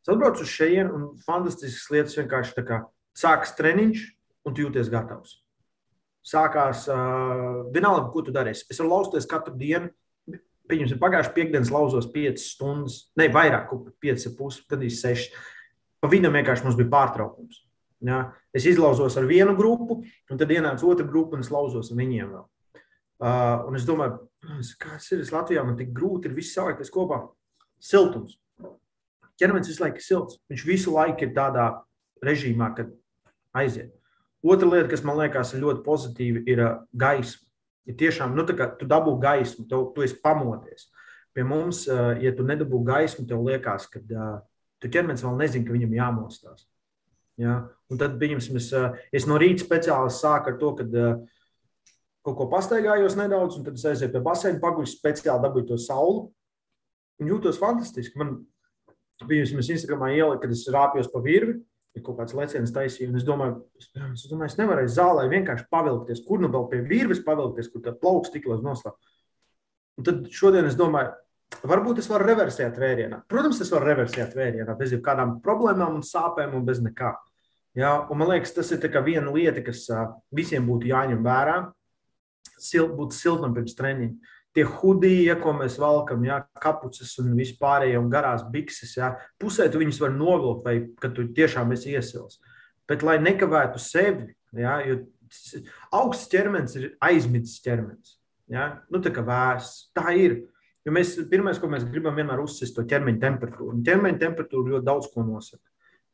Es 0.00 0.08
atbraucu 0.08 0.44
uz 0.46 0.50
šejienu, 0.52 0.96
un 0.96 1.06
fantastiskas 1.26 1.90
lietas 1.92 2.16
vienkārši 2.16 2.64
kā 2.64 2.82
sākas 3.16 3.52
treniņš, 3.58 4.04
un 4.48 4.56
tu 4.56 4.64
jūties 4.64 4.90
gatavs. 4.92 5.38
Sākās, 6.26 6.86
uh, 6.92 7.66
vienalga, 7.72 8.08
ko 8.12 8.22
tu 8.24 8.32
darīsi. 8.32 8.66
Es 8.72 8.80
varu 8.80 8.94
lausties 8.94 9.28
katru 9.28 9.56
dienu. 9.60 9.90
Pieņemsim, 10.70 11.00
pagājušajā 11.02 11.34
piekdienas 11.34 11.72
lauzos 11.74 12.06
5 12.12 12.44
stundas, 12.44 13.00
ne 13.18 13.26
vairāk, 13.32 13.72
5,5, 14.04 14.60
tad 14.70 14.84
ir 14.86 14.92
6. 14.94 15.32
Pa 16.00 16.08
viņam 16.12 16.36
vienkārši 16.38 16.64
mums 16.64 16.78
bija 16.78 16.92
pārtraukums. 16.92 17.64
Ja? 18.06 18.20
Es 18.54 18.68
izlauzos 18.70 19.16
ar 19.18 19.26
vienu 19.28 19.56
grupu, 19.58 19.98
un 20.30 20.40
tad 20.40 20.52
ienāca 20.54 20.86
otra 20.86 21.08
grupa, 21.08 21.36
un 21.36 21.44
es 21.44 21.50
lauzos 21.52 21.90
ar 21.90 21.98
viņiem 21.98 22.30
vēl. 22.36 22.46
Uh, 23.20 23.66
un 23.68 23.76
es 23.76 23.84
domāju, 23.88 24.22
kāds 24.80 25.10
ir 25.12 25.26
Latvijā, 25.34 25.64
man 25.66 25.76
tik 25.76 25.90
grūti 25.96 26.30
ir 26.30 26.36
viss 26.38 26.54
salikties 26.56 26.92
kopā. 26.94 27.24
Siltums. 27.82 28.38
Ķermenis 29.40 29.70
visu 29.72 29.84
laiku 29.84 30.00
ir 30.00 30.04
silts. 30.04 30.38
Viņš 30.52 30.66
visu 30.68 30.94
laiku 30.94 31.26
ir 31.26 31.34
tādā 31.36 31.70
režīmā, 32.24 32.70
kad 32.76 32.92
aiziet. 33.56 33.94
Otra 34.40 34.68
lieta, 34.68 34.88
kas 34.92 35.04
man 35.04 35.18
liekas 35.20 35.52
ļoti 35.56 35.84
pozitīva, 35.84 36.42
ir 36.48 36.62
uh, 36.64 36.74
gaisma. 36.96 37.46
Ja 37.88 37.96
tiešām 37.96 38.36
nu, 38.36 38.44
tu 38.46 38.86
dabū 38.88 39.16
gaismu, 39.20 39.66
tev, 39.68 39.90
tu 39.96 40.04
esi 40.04 40.16
pamodies. 40.22 40.88
Pie 41.36 41.44
mums, 41.46 41.86
uh, 41.88 42.12
ja 42.20 42.32
tu 42.36 42.44
nedabū 42.46 42.80
gaismu, 42.86 43.26
tev 43.28 43.42
liekas, 43.46 43.88
ka 43.90 44.00
uh, 44.00 44.38
tu 44.80 44.88
ķermenis 44.92 45.24
vēl 45.24 45.36
nezina, 45.40 45.66
ka 45.66 45.76
viņam 45.76 45.96
jāmostās. 45.98 46.64
Ja? 47.40 47.56
Un 47.90 48.00
tad, 48.00 48.16
pieņemsim, 48.20 48.56
es, 48.60 48.70
es 49.16 49.28
no 49.28 49.40
rīta 49.40 49.64
speciāli 49.64 50.12
sāku 50.12 50.52
ar 50.52 50.58
to, 50.60 50.72
ka 50.78 50.86
kaut 52.26 52.36
ko 52.36 52.46
pastaigājos 52.52 53.16
nedaudz, 53.16 53.56
un 53.58 53.64
tad 53.66 53.78
es 53.80 53.86
aizēju 53.88 54.12
pie 54.14 54.24
baseina, 54.24 54.60
paguļu 54.62 54.88
speciāli 54.92 55.44
dabūju 55.44 55.70
to 55.70 55.80
sauli. 55.80 56.26
Un 57.20 57.28
jūtos 57.28 57.60
fantastiski. 57.60 58.16
Man, 58.20 58.38
pieņemsim, 59.28 59.60
es 59.60 59.72
Instagramā 59.76 60.12
ieliku, 60.14 60.44
kad 60.44 60.54
es 60.54 60.66
rāpjos 60.70 61.10
pa 61.12 61.22
virvi 61.24 61.58
ir 61.96 62.04
kaut 62.06 62.20
kāds 62.20 62.34
leciens 62.38 62.72
taisījums. 62.74 63.20
Es 63.20 63.26
domāju, 63.26 63.64
es, 63.80 63.88
domāju, 64.30 64.50
es 64.52 64.58
nevaru 64.60 64.84
zālē 64.90 65.26
vienkārši 65.32 65.66
pavilkties, 65.72 66.22
kur 66.26 66.42
nu 66.42 66.50
vēl 66.52 66.68
pie 66.70 66.82
virves 66.86 67.22
pavilkties, 67.26 67.70
kur 67.72 67.82
tā 67.84 67.94
plauks 67.96 68.30
tik 68.34 68.46
līdz 68.50 68.62
noslēp. 68.66 69.10
Un 69.98 70.06
tad 70.06 70.30
šodien 70.32 70.68
es 70.68 70.78
domāju, 70.78 71.12
varbūt 71.66 72.00
es 72.02 72.08
varu 72.10 72.28
reversēt 72.30 72.78
vērienā. 72.80 73.24
Protams, 73.30 73.60
es 73.64 73.72
varu 73.74 73.90
reversēt 73.90 74.36
vērienā 74.38 74.76
bez 74.78 74.94
jebkādām 74.94 75.40
problēmām 75.44 75.98
un 75.98 76.06
sāpēm 76.06 76.54
un 76.56 76.64
bez 76.68 76.82
nekā. 76.84 77.12
Ja? 77.78 77.96
Un 78.06 78.22
man 78.22 78.30
liekas, 78.32 78.54
tas 78.56 78.70
ir 78.74 78.86
viena 79.04 79.34
lieta, 79.34 79.64
kas 79.66 79.88
visiem 80.34 80.66
būtu 80.70 80.92
jāņem 80.92 81.26
vērā. 81.26 81.58
Sil, 82.60 82.90
būt 82.92 83.16
siltam 83.16 83.54
pirms 83.56 83.74
treniņa 83.76 84.38
tie 84.56 84.64
hudiji, 84.66 85.30
ko 85.42 85.54
mēs 85.56 85.78
valkam, 85.80 86.24
ja, 86.26 86.40
kapuces 86.62 87.12
un 87.22 87.32
vispārējie 87.38 87.98
un 88.00 88.10
garās 88.12 88.42
bikses. 88.50 88.96
Ja, 88.98 89.14
pusē 89.40 89.68
tu 89.70 89.82
viņus 89.82 90.00
var 90.02 90.14
novilkt, 90.14 90.64
vai 90.66 90.76
kad 91.02 91.14
tu 91.16 91.28
tiešām 91.36 91.74
esi 91.76 91.94
iesils. 91.94 92.40
Bet, 92.90 93.04
lai 93.06 93.20
nekavētu 93.22 93.82
sevi, 93.82 94.30
ja, 94.58 94.80
jo 94.86 95.02
augsts 95.94 96.30
ķermenis 96.32 96.78
ir 96.80 96.88
aizmidzis 97.06 97.62
ķermenis. 97.62 98.16
Ja, 98.50 98.80
nu, 98.90 98.98
tā 99.02 99.12
kā 99.14 99.22
vēsts, 99.26 99.90
tā 99.94 100.10
ir. 100.18 100.40
Jo 100.86 100.94
mēs, 100.96 101.12
pirmais, 101.30 101.58
ko 101.60 101.68
mēs 101.70 101.84
gribam, 101.86 102.16
vienmēr 102.16 102.40
uzsist 102.42 102.74
to 102.74 102.82
ķermeņa 102.88 103.20
temperatūru. 103.22 103.76
Un 103.76 103.84
ķermeņa 103.86 104.18
temperatūra 104.22 104.74
ļoti 104.74 104.88
daudz 104.88 105.10
ko 105.12 105.22
nosaka. 105.26 105.62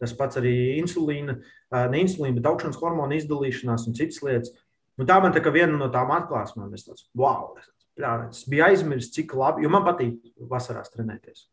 Tas 0.02 0.12
pats 0.12 0.36
arī 0.36 0.52
insulīna, 0.76 1.38
ne 1.72 2.00
insulīna, 2.02 2.36
bet 2.36 2.48
augšanas 2.50 2.76
hormonu 2.82 3.16
izdalīšanās 3.16 3.86
un 3.88 3.96
citas 3.96 4.20
lietas. 4.26 4.52
Nu, 5.00 5.06
tā 5.08 5.16
man 5.22 5.32
tā 5.32 5.40
kā 5.44 5.52
viena 5.54 5.78
no 5.78 5.88
tām 5.92 6.12
atklāsmēm. 6.12 6.74
Es 6.76 6.84
tāds, 6.84 7.06
wow, 7.16 7.54
Es 7.96 8.42
biju 8.48 8.64
aizmirsis, 8.66 9.12
cik 9.14 9.32
labi, 9.38 9.64
jo 9.64 9.70
man 9.72 9.84
patīk 9.86 10.18
vasarās 10.50 10.92
trenēties. 10.92 11.46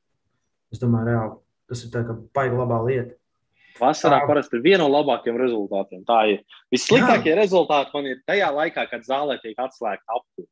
Es 0.74 0.82
domāju, 0.82 1.08
reāli, 1.08 1.38
tas 1.72 1.84
ir 1.86 1.94
tā 1.94 2.02
baigta 2.36 2.58
labā 2.60 2.80
lieta. 2.84 3.16
Vasarā 3.80 4.20
tā. 4.22 4.28
parasti 4.30 4.58
ir 4.58 4.64
viena 4.66 4.84
no 4.84 4.90
labākajiem 4.94 5.38
rezultātiem. 5.40 6.04
Tā 6.06 6.20
ir. 6.34 6.42
Vissliktākie 6.74 7.32
Jā. 7.32 7.38
rezultāti 7.40 7.96
man 7.96 8.10
ir 8.12 8.20
tajā 8.28 8.50
laikā, 8.54 8.86
kad 8.92 9.06
zālē 9.08 9.40
tiek 9.42 9.58
atslēgta 9.64 10.18
apkūra. 10.20 10.50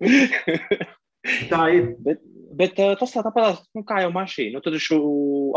tā 1.52 1.62
ir. 1.76 1.92
Bet, 2.06 2.24
bet 2.58 2.80
uh, 2.82 2.96
tas 2.98 3.14
tā 3.14 3.22
tāpat 3.26 3.60
nu, 3.76 3.84
kā 3.86 4.00
jau 4.06 4.10
mašīna. 4.16 4.56
Nu, 4.56 4.64
tad 4.64 4.78
šo 4.82 4.98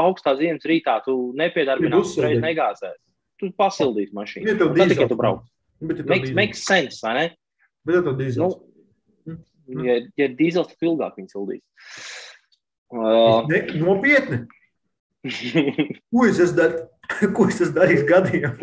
augstā 0.04 0.36
ziemas 0.38 0.68
rītā 0.70 1.00
tu 1.08 1.16
nepiedarbināsi, 1.40 2.18
uzreiz 2.20 2.44
negāzēsi. 2.44 3.02
Tu 3.42 3.50
pasildīsi 3.58 4.14
mašīnu. 4.18 4.52
Ja 4.52 4.60
tad 4.60 4.94
tikai 4.94 5.10
tu 5.10 5.18
brauc. 5.18 5.48
Makes, 5.84 6.36
makes 6.38 6.62
sense, 6.68 7.02
vai 7.04 7.16
ne? 7.18 7.26
Bet 7.84 7.98
ja 7.98 8.02
to 8.06 8.14
dīzels. 8.20 8.56
Nu, 9.28 9.34
mm. 9.36 9.80
ja, 9.88 9.94
ja 10.20 10.28
dīzels, 10.32 10.70
tad 10.72 10.80
ilgāk 10.88 11.14
viņi 11.20 11.30
sildīs. 11.34 11.64
Uh, 12.94 13.40
ne, 13.50 13.58
nopietni. 13.82 14.38
Ko 16.12 16.20
es 16.28 16.38
esmu 16.44 16.58
darījis? 16.60 16.84
Ko 17.36 17.42
es 17.50 17.58
esmu 17.64 17.76
darījis 17.80 18.04
gadiem? 18.08 18.54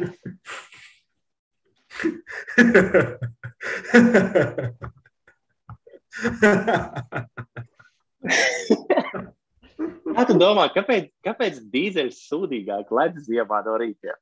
Kā 10.10 10.24
tu 10.28 10.34
domā, 10.36 10.66
kāpēc, 10.74 11.04
kāpēc 11.24 11.54
dīzeļs 11.72 12.18
sūdīgāk 12.28 12.86
ledus 12.94 13.24
ziemā 13.28 13.58
no 13.66 13.74
rīta? 13.80 14.12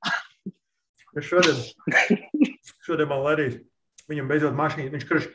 šodien, 1.25 1.59
šodien 2.87 3.09
man 3.11 3.27
arī 3.33 3.47
Viņam 4.09 4.29
beidzot 4.31 4.57
mašīna, 4.57 4.93
viņš 4.95 5.07
kurš. 5.09 5.27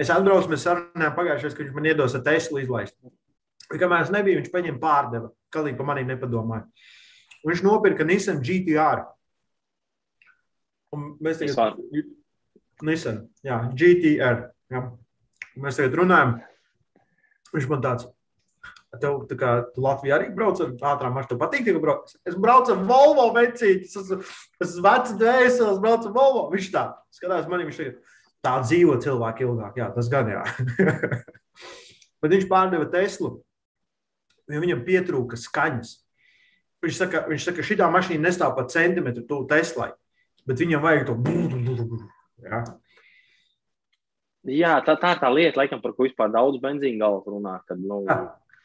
Es 0.00 0.10
atbraucu, 0.10 0.50
mēs 0.50 0.64
sarunājām 0.66 1.14
pagājušajā, 1.14 1.54
ka 1.54 1.62
viņš 1.62 1.74
man 1.76 1.88
iedos 1.90 2.16
ar 2.18 2.24
Teslu 2.26 2.62
izlaist. 2.62 2.96
Kamēr 3.70 4.06
es 4.06 4.10
nebiju, 4.10 4.40
viņš 4.40 4.50
paņēma 4.50 4.82
pārdeva. 4.82 5.30
Kalīgi 5.54 5.78
pa 5.78 5.86
maniem 5.86 6.10
nepadomāja. 6.10 6.64
Un 7.40 7.52
viņš 7.52 7.62
nopirka 7.66 8.06
Nissan 8.06 8.40
GTR. 8.42 9.04
Un 10.96 11.12
mēs 11.22 11.38
tagad. 11.38 11.78
Nissan, 12.86 13.22
jā, 13.46 13.60
GTR. 13.78 14.48
Jā. 14.72 14.82
Un 15.54 15.66
mēs 15.66 15.78
tagad 15.78 15.98
runājam. 16.00 16.38
Viņš 17.54 17.68
man 17.70 17.84
tāds. 17.84 18.08
Tev, 18.98 19.20
kā 19.38 19.50
tu 19.70 19.84
Latvijā 19.84 20.16
arī 20.16 20.32
brauc 20.34 20.58
ar 20.64 20.72
ātrām 20.90 21.12
mašīnām, 21.14 21.38
patīk, 21.38 21.68
ka 21.68 21.82
brauc. 21.82 22.10
Es 22.26 22.34
braucu 22.34 22.72
ar 22.74 22.80
Volvo 22.88 23.28
vecīti, 23.36 23.86
es 23.86 23.94
esmu, 24.00 24.18
es 24.64 24.72
vecs 24.82 25.12
dvēseles, 25.20 25.78
braucu 25.82 26.10
ar 26.10 26.16
Volvo. 26.16 26.42
Viņš 26.50 26.70
tā, 26.74 26.82
skatās 27.14 27.46
manī, 27.50 27.68
viņš 27.68 27.78
tagad 27.78 28.16
tā 28.42 28.56
dzīvo 28.64 28.96
cilvēki 29.04 29.46
ilgāk, 29.46 29.78
jā, 29.78 29.86
tas 29.94 30.10
gan 30.10 30.32
jā. 30.32 30.42
Bet 32.20 32.34
viņš 32.34 32.48
pārdeva 32.50 32.88
Teslu, 32.90 33.36
jo 34.50 34.64
viņam 34.66 34.82
pietrūka 34.84 35.38
skaņas. 35.38 35.94
Viņš 36.82 36.96
saka, 36.96 37.24
viņš 37.28 37.46
saka 37.46 37.64
šī 37.64 37.76
mašīna 37.78 38.26
nestāv 38.26 38.54
pa 38.56 38.66
centimetru 38.68 39.22
tuvu 39.28 39.46
Teslai, 39.48 39.90
bet 40.48 40.60
viņam 40.60 40.80
vajag 40.80 41.06
to 41.10 41.16
būdu. 41.20 41.98
Jā. 42.40 42.62
Jā, 44.48 44.76
tā, 44.80 44.94
tā 44.96 45.12
ir 45.12 45.20
tā 45.20 45.28
lieta, 45.28 45.60
laikam, 45.60 45.82
par 45.82 45.92
ko 45.92 46.06
vispār 46.06 46.30
daudz 46.32 46.56
benzīna 46.62 47.02
galvas 47.02 47.28
runā. 47.28 47.58
Kad, 47.68 47.82
nu, 47.84 48.00
jā. 48.08 48.16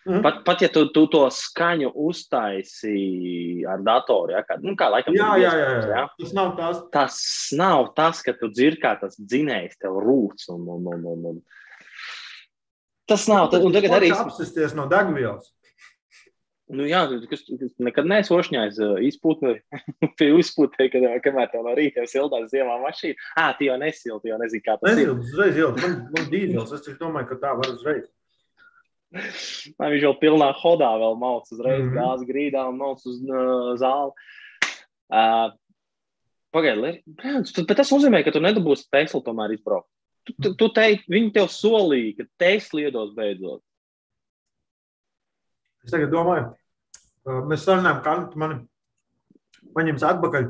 Mm. 0.05 0.21
Pat, 0.21 0.43
pat 0.45 0.61
ja 0.61 0.67
tu, 0.69 0.83
tu 0.93 1.07
to 1.09 1.23
skaņu 1.33 1.89
uztaisīji 2.05 3.63
ar 3.65 3.81
datoru, 3.81 4.35
ja, 4.35 4.43
kā, 4.45 4.59
nu, 4.61 4.75
kā 4.77 4.91
laikam, 4.93 5.15
jā, 5.17 5.31
jā, 5.41 5.53
jā, 5.57 5.71
jā. 5.73 5.87
Ja? 5.89 6.03
tas 6.19 6.35
nav 6.37 6.51
tas. 6.59 6.81
Tas 6.93 7.17
nav 7.57 7.89
tas, 7.97 8.21
ka 8.21 8.35
tu 8.37 8.51
dzirdi, 8.53 8.83
kā 8.83 8.93
tas 9.01 9.17
dzinējs 9.17 9.79
tev 9.81 9.97
rūc. 10.03 10.45
Un, 10.53 10.67
un, 10.75 10.91
un, 10.93 11.07
un, 11.09 11.25
un. 11.31 11.41
Tas 13.09 13.25
nav. 13.31 13.49
Tad, 13.49 13.65
un 13.65 13.73
tagad 13.73 13.97
arī 13.97 14.13
apsisties 14.13 14.77
no 14.77 14.85
degvielas. 14.91 15.49
Nu, 16.65 16.85
jā, 16.89 17.03
kas, 17.29 17.43
kas 17.45 17.73
nekad 17.85 18.07
neesmu 18.09 18.39
ošņājis 18.39 18.79
izpūtē, 19.05 19.51
pie 20.17 20.29
izpūtē, 20.41 20.87
kad 20.93 21.03
kamēr 21.25 21.51
tev 21.51 21.65
no 21.65 21.73
rīta 21.77 22.01
jau 22.01 22.09
sildās 22.09 22.49
ziemā 22.53 22.79
mašīna. 22.81 23.17
Ā, 23.37 23.51
tu 23.57 23.67
jau 23.67 23.75
nesilti, 23.81 24.31
jau 24.31 24.39
nezini, 24.41 24.63
kā 24.65 24.77
tas 24.81 24.93
Nesildi, 24.93 25.13
ir. 25.13 25.33
Uzreiz 25.33 25.59
jau, 25.61 25.69
man, 25.81 25.97
man 26.13 26.29
dīzels, 26.31 26.73
es 26.77 26.97
domāju, 27.01 27.29
ka 27.33 27.41
tā 27.43 27.53
var 27.57 27.69
uzreiz. 27.73 28.07
Lai 29.80 29.91
viņš 29.93 30.06
jau 30.06 30.13
pilnā 30.21 30.49
hodā 30.60 30.89
vēl 31.01 31.19
mauc 31.19 31.51
uzreiz 31.51 31.84
mm 31.84 31.91
-hmm. 31.91 31.99
gāzes 31.99 32.30
grīdā 32.30 32.65
un 32.69 32.80
mauc 32.80 33.06
uz 33.06 33.21
uh, 33.23 33.75
zāli. 33.80 34.12
Uh, 35.12 35.54
Pagaidiet, 36.56 37.01
bet 37.67 37.75
tas 37.75 37.91
nozīmē, 37.91 38.21
ka 38.23 38.32
tu 38.32 38.39
nedabūsi 38.39 38.88
Teslu 38.91 39.19
tomēr 39.21 39.58
izbraukt. 39.58 39.89
Tu, 40.23 40.34
tu, 40.41 40.54
tu 40.56 40.69
teici, 40.71 41.04
viņi 41.12 41.34
tev 41.36 41.49
solīja, 41.51 42.13
ka 42.17 42.23
Tesla 42.39 42.86
iedos 42.86 43.12
beidzot. 43.17 43.62
Es 45.84 45.91
tagad 45.91 46.10
domāju, 46.13 46.47
uh, 47.28 47.41
mēs 47.49 47.67
sarunājam, 47.67 47.99
ka 48.06 48.39
mani 48.39 48.62
paņems 49.75 50.08
atpakaļ 50.12 50.47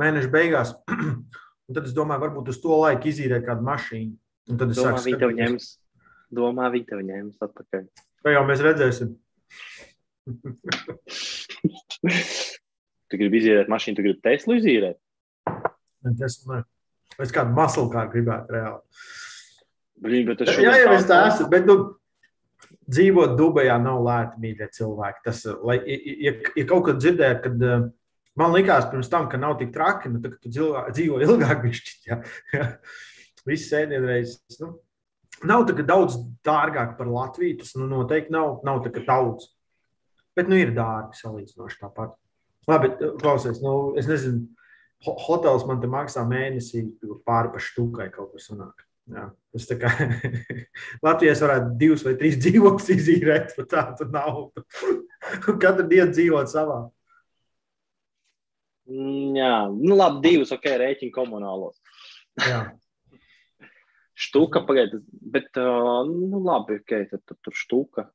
mēneša 0.00 0.32
beigās. 0.32 0.74
Un 1.68 1.76
tad 1.76 1.84
es 1.86 1.94
domāju, 1.94 2.24
varbūt 2.24 2.48
uz 2.48 2.58
to 2.60 2.80
laiku 2.80 3.08
izīrēt 3.12 3.44
kādu 3.46 3.62
mašīnu. 3.68 4.16
Un 4.50 4.58
tad 4.58 4.72
es 4.72 4.80
Domā, 4.80 4.96
saku, 4.96 5.04
viņi 5.06 5.20
tev 5.20 5.36
ņems 5.36 5.68
domā, 6.34 6.70
viņi 6.72 6.88
tev 6.88 7.00
ņēmis 7.06 7.46
atpakaļ. 7.46 7.86
Kā 8.22 8.28
jau 8.34 8.44
mēs 8.48 8.60
redzēsim. 8.64 9.08
tu 13.12 13.20
gribi 13.20 13.40
izīrēt 13.42 13.72
mašīnu, 13.72 13.96
tu 13.98 14.04
gribi 14.06 14.24
Teslu 14.24 14.52
izīrēt? 14.60 14.98
Tas 16.18 16.34
man. 16.48 16.64
Es 17.20 17.32
kādu 17.34 17.52
maslu 17.56 17.90
kā 17.92 18.06
gribētu 18.10 18.54
reāli. 18.56 18.80
Blīn, 20.02 20.24
bet 20.26 20.40
tas 20.40 20.56
jā, 20.56 20.72
jā, 20.80 20.94
es 20.96 21.04
tā 21.06 21.18
esmu, 21.28 21.48
bet 21.52 21.66
nu, 21.68 21.74
dzīvot 22.90 23.36
Dubajā 23.38 23.76
nav 23.82 24.00
lēti, 24.06 24.40
mīļie 24.42 24.68
cilvēki. 24.74 25.24
Tas, 25.26 25.42
lai, 25.62 25.76
ja, 26.24 26.32
ja 26.58 26.64
kaut 26.68 26.86
kad 26.88 27.02
dzirdēt, 27.02 27.42
kad 27.44 27.66
uh, 27.68 27.84
man 28.40 28.54
likās 28.56 28.88
pirms 28.90 29.10
tam, 29.12 29.28
ka 29.30 29.40
nav 29.40 29.58
tik 29.60 29.70
traki, 29.74 30.10
nu, 30.12 30.22
tad, 30.24 30.36
kad 30.36 30.46
tu 30.46 30.52
dzīvo, 30.96 31.20
ilgāk, 31.26 31.62
bišķi, 31.66 31.98
jā, 32.08 32.22
jā. 32.56 32.68
Visi 33.48 33.66
sēdienreizes, 33.72 34.58
nu, 34.62 34.76
Nav 35.48 35.66
tā, 35.66 35.74
daudz 35.86 36.16
dārgāk 36.46 36.96
par 36.98 37.10
Latviju. 37.10 37.58
Tas 37.62 37.74
nu, 37.78 37.88
noteikti 37.90 38.34
nav, 38.34 38.60
nav 38.66 38.82
tā, 38.84 38.92
daudz. 39.06 39.48
Bet 40.36 40.48
nu, 40.48 40.56
ir 40.60 40.72
dārgi 40.76 41.18
salīdzinoši 41.18 41.80
tāpat. 41.82 42.14
Labi, 42.70 42.92
klausies, 43.18 43.58
nu, 43.62 43.92
es 43.98 44.06
nezinu, 44.06 44.46
hotels 45.02 45.66
man 45.66 45.80
te 45.82 45.90
maksā 45.90 46.22
mēnesī 46.28 46.84
pāri 47.26 47.50
pa 47.52 47.62
štukai 47.62 48.08
kaut 48.14 48.36
kas 48.36 48.48
sanāk. 48.50 48.86
Jā, 49.10 49.26
tas 49.50 49.64
tā 49.66 49.76
kā 49.82 49.90
Latvijas 51.06 51.42
varētu 51.42 51.72
divus 51.80 52.04
vai 52.06 52.14
trīs 52.20 52.38
dzīvokļus 52.42 52.92
izīrēt 52.94 53.56
par 53.56 53.68
tādu 53.72 54.06
naudu. 54.14 54.62
Katru 55.42 55.88
dienu 55.90 56.12
dzīvot 56.14 56.52
savā. 56.52 56.84
Mm, 58.90 59.34
jā, 59.38 59.54
nu 59.74 59.98
labi, 59.98 60.22
divus, 60.28 60.54
ok, 60.54 60.70
rēķini 60.84 61.14
komunālos. 61.14 61.82
Jā. 62.38 62.64
Štuka, 64.18 64.60
pagaidiet, 64.68 65.04
bet, 65.08 65.48
uh, 65.56 66.02
nu, 66.08 66.42
labi, 66.44 66.80
ok, 66.82 66.92
tad, 67.10 67.22
tad 67.24 67.38
tur 67.40 67.56
štuka. 67.56 68.06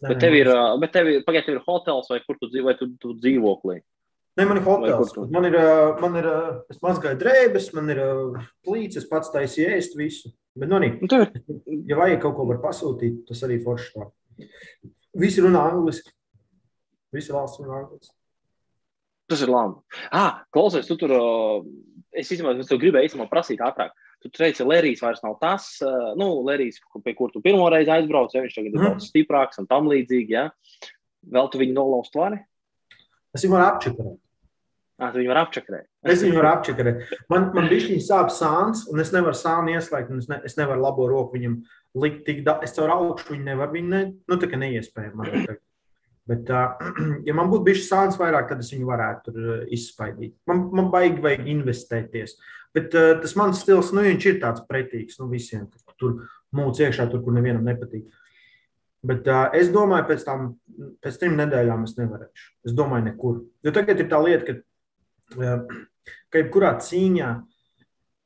Nē, 0.00 0.08
bet 0.08 0.20
tev 0.22 0.36
ir, 0.38 0.48
uh, 0.48 0.74
bet 0.80 0.94
tev 0.94 1.10
ir, 1.10 1.24
pagaidiet, 1.26 1.50
tev 1.50 1.58
ir 1.58 1.64
hotels 1.66 2.08
vai 2.08 2.22
kur 2.24 2.38
tu 2.40 2.48
dzīvo, 2.48 2.70
vai 2.70 2.76
tu, 2.78 2.88
tu 3.02 3.12
dzīvoklī? 3.20 3.80
Nē, 4.40 4.46
man 4.48 4.60
ir 4.60 4.64
hotels. 4.64 5.12
Tu... 5.12 5.26
Man 5.34 5.48
ir, 5.50 5.58
uh, 5.60 5.98
man 6.00 6.16
ir, 6.16 6.28
es 6.72 6.80
mazgāju 6.80 7.20
drēbes, 7.20 7.68
man 7.76 7.92
ir 7.92 8.00
plīts, 8.64 9.00
es 9.00 9.08
pats 9.10 9.32
taisīju 9.34 9.74
ēst 9.76 9.98
visu. 9.98 10.32
Bet, 10.56 10.70
nu, 10.70 10.80
nu, 10.80 11.10
tev... 11.10 11.26
ja 11.88 12.00
vajag 12.00 12.24
kaut 12.24 12.38
ko 12.38 12.48
var 12.48 12.62
pasūtīt, 12.64 13.20
tas 13.28 13.44
arī 13.46 13.60
forši 13.62 13.92
tā. 13.98 14.08
Visi 15.20 15.44
runā 15.44 15.66
angliski. 15.74 16.14
Visi 17.14 17.34
valsts 17.34 17.60
runā 17.60 17.82
angliski. 17.82 18.14
Tas 19.30 19.42
ir 19.44 19.50
labi. 19.52 19.78
Ah, 20.10 20.42
klausies, 20.54 20.88
tu 20.88 20.96
tur, 20.98 21.12
uh, 21.14 21.66
es 22.10 22.30
īstenībā, 22.30 22.56
es 22.58 22.70
tev 22.70 22.80
gribēju 22.82 23.10
īstenībā 23.10 23.28
prasīt 23.30 23.62
ātrāk. 23.62 23.94
Tu 24.20 24.28
teici, 24.36 24.64
Lērijs 24.68 25.00
vairs 25.00 25.22
nav 25.24 25.38
tas, 25.40 25.70
uh, 25.84 26.10
nu, 26.20 26.28
Lērijs, 26.44 26.82
pie 27.04 27.14
kur 27.16 27.30
tu 27.32 27.40
pirmo 27.44 27.68
reizi 27.72 27.92
aizbrauc, 27.94 28.34
ja 28.36 28.42
viņš 28.44 28.56
tagad 28.58 28.74
ir 28.74 28.76
mm. 28.76 28.88
daudz 28.88 29.08
stiprāks 29.08 29.62
un 29.62 29.68
tam 29.70 29.88
līdzīgi. 29.88 30.34
Ja? 30.36 30.48
Vēl 31.36 31.48
tu 31.52 31.60
viņu 31.60 31.76
nolaust 31.76 32.18
vari? 32.18 32.42
Es 33.36 33.46
viņu 33.46 33.56
varu 33.56 33.68
apčakarēt. 33.70 34.18
Ah, 35.00 35.14
viņu 35.14 35.30
var 35.32 35.38
apčakarēt. 35.46 35.86
es 36.12 36.20
viņu 36.20 36.36
varu 36.36 36.48
apčakarēt. 36.50 37.12
Man, 37.32 37.46
man 37.56 37.70
bija 37.70 37.86
šī 37.86 37.96
sāpes 38.04 38.36
sāns, 38.42 38.82
un 38.92 39.00
es 39.00 39.14
nevaru 39.14 39.38
sāni 39.38 39.72
ieslēgt, 39.78 40.10
un 40.12 40.20
es, 40.20 40.28
ne, 40.28 40.36
es 40.44 40.58
nevaru 40.58 40.84
labo 40.84 41.06
roku 41.08 41.38
viņam 41.38 41.54
likt 42.02 42.26
tik 42.26 42.42
daudz. 42.44 42.68
Es 42.68 42.76
caur 42.76 42.92
augšu 42.92 43.32
viņu 43.32 43.46
nevaru, 43.46 43.78
viņa 43.78 43.92
ne, 43.94 44.02
nu, 44.28 44.36
tā 44.36 44.50
kā 44.50 44.60
neiespējami. 44.60 45.56
Bet, 46.28 46.50
uh, 46.52 46.78
ja 47.28 47.34
man 47.36 47.50
būtu 47.50 47.70
bijis 47.70 47.88
sāns 47.88 48.18
vairāk, 48.20 48.48
tad 48.50 48.62
es 48.62 48.70
viņu 48.74 48.88
varētu 48.88 49.34
izspaidīt. 49.72 50.36
Man, 50.50 50.66
man 50.76 50.90
baigi 50.92 51.22
vajag 51.24 51.48
investēties. 51.50 52.36
Bet 52.76 52.94
uh, 52.94 53.16
tas 53.22 53.34
mans 53.38 53.62
stils, 53.64 53.90
nu, 53.96 54.04
viņš 54.06 54.26
ir 54.30 54.40
tāds 54.42 54.64
pretīgs 54.68 55.18
nu, 55.20 55.30
visiem. 55.32 55.66
Tur 55.98 56.20
mūcis 56.56 56.86
iekšā, 56.86 57.08
tur, 57.10 57.24
kur 57.24 57.34
nevienam 57.34 57.66
nepatīk. 57.66 58.06
Bet 59.06 59.28
uh, 59.32 59.48
es 59.56 59.72
domāju, 59.72 60.06
pēc 60.10 60.26
tam, 60.26 60.48
pēc 61.02 61.16
trim 61.22 61.38
nedēļām 61.40 61.86
es 61.88 61.96
nevarēšu. 61.96 62.50
Es 62.68 62.76
domāju, 62.76 63.08
nekur. 63.08 63.40
Jo 63.64 63.72
tagad 63.74 64.02
ir 64.02 64.10
tā 64.10 64.20
lieta, 64.22 64.44
ka, 64.52 65.40
uh, 65.40 66.12
ka 66.30 66.44
jebkurā 66.44 66.74
cīņā, 66.84 67.30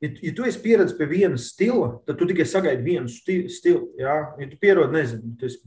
ja, 0.03 0.09
ja 0.09 0.33
tu 0.35 0.45
esi 0.47 0.61
pieredzējis 0.63 0.97
pie 0.99 1.07
viena 1.09 1.39
stila, 1.41 1.89
tad 2.07 2.19
tu 2.19 2.27
tikai 2.29 2.45
sagaidi 2.49 2.85
vienu 2.85 3.11
sti 3.11 3.37
stilu. 3.51 3.89
Ja, 3.99 4.17
ja 4.39 4.49
tu 4.51 4.59
pierodi, 4.61 4.97
nezinu, 4.97 5.35
tu 5.39 5.49
esi, 5.49 5.61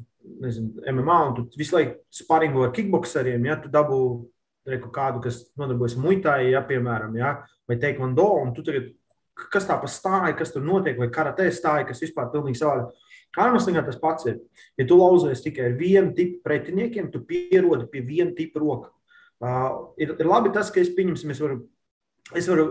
nezinu, 0.44 0.84
MMA 0.92 1.18
un 1.28 1.36
tu 1.38 1.60
visu 1.60 1.78
laiku 1.78 1.98
sparingo 2.20 2.66
ar 2.66 2.74
kickboxeriem, 2.76 3.48
ja 3.48 3.58
tu 3.62 3.72
dabū 3.72 4.00
reku, 4.68 4.90
kādu, 4.92 5.22
kas 5.24 5.42
nodarbojas 5.58 5.96
muitai, 6.00 6.50
ja, 6.52 6.62
piemēram, 6.66 7.16
ja, 7.18 7.38
vai 7.68 7.78
teikvando, 7.80 8.26
un 8.42 8.52
tu 8.56 8.64
tagad, 8.66 8.90
kas 9.52 9.68
tā 9.68 9.78
pa 9.80 9.88
stāja, 9.90 10.34
kas 10.36 10.52
tur 10.52 10.64
notiek, 10.66 10.98
vai 10.98 11.08
karatē 11.14 11.48
stāja, 11.54 11.86
kas 11.88 12.02
vispār 12.02 12.28
pilnīgi 12.32 12.60
savādi. 12.60 12.90
Ārmeslīgā 13.38 13.84
tas 13.86 13.98
pats 14.00 14.26
ir. 14.26 14.38
Ja 14.80 14.86
tu 14.88 14.96
lauzies 14.98 15.44
tikai 15.44 15.68
ar 15.68 15.74
vienu 15.78 16.14
tipu 16.16 16.40
pretiniekiem, 16.42 17.10
tu 17.12 17.20
pierodi 17.28 17.86
pie 17.92 18.02
viena 18.02 18.32
tipa 18.34 18.58
roka. 18.58 18.90
Uh, 19.38 19.92
ir, 20.00 20.16
ir 20.18 20.26
labi 20.26 20.50
tas, 20.54 20.72
ka 20.74 20.80
es 20.82 20.90
pieņemsim, 20.96 21.30
es 21.30 21.42
varu, 21.44 21.60
es 22.34 22.48
varu 22.50 22.64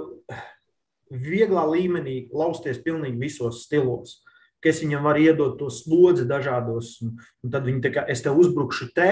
vieglā 1.12 1.64
līmenī 1.72 2.28
lausties 2.36 2.82
pilnīgi 2.84 3.22
visos 3.22 3.64
stilos 3.66 4.22
ka 4.58 4.72
es 4.72 4.80
viņam 4.82 5.06
varu 5.06 5.22
iedot 5.22 5.52
to 5.60 5.68
slodzi 5.70 6.24
dažādos, 6.26 6.96
un, 7.06 7.12
un 7.46 7.52
tad 7.54 7.68
viņi 7.68 7.84
tā 7.84 7.92
kā 7.94 8.04
es 8.10 8.24
tev 8.26 8.40
uzbrukšu 8.42 8.88
te, 8.96 9.12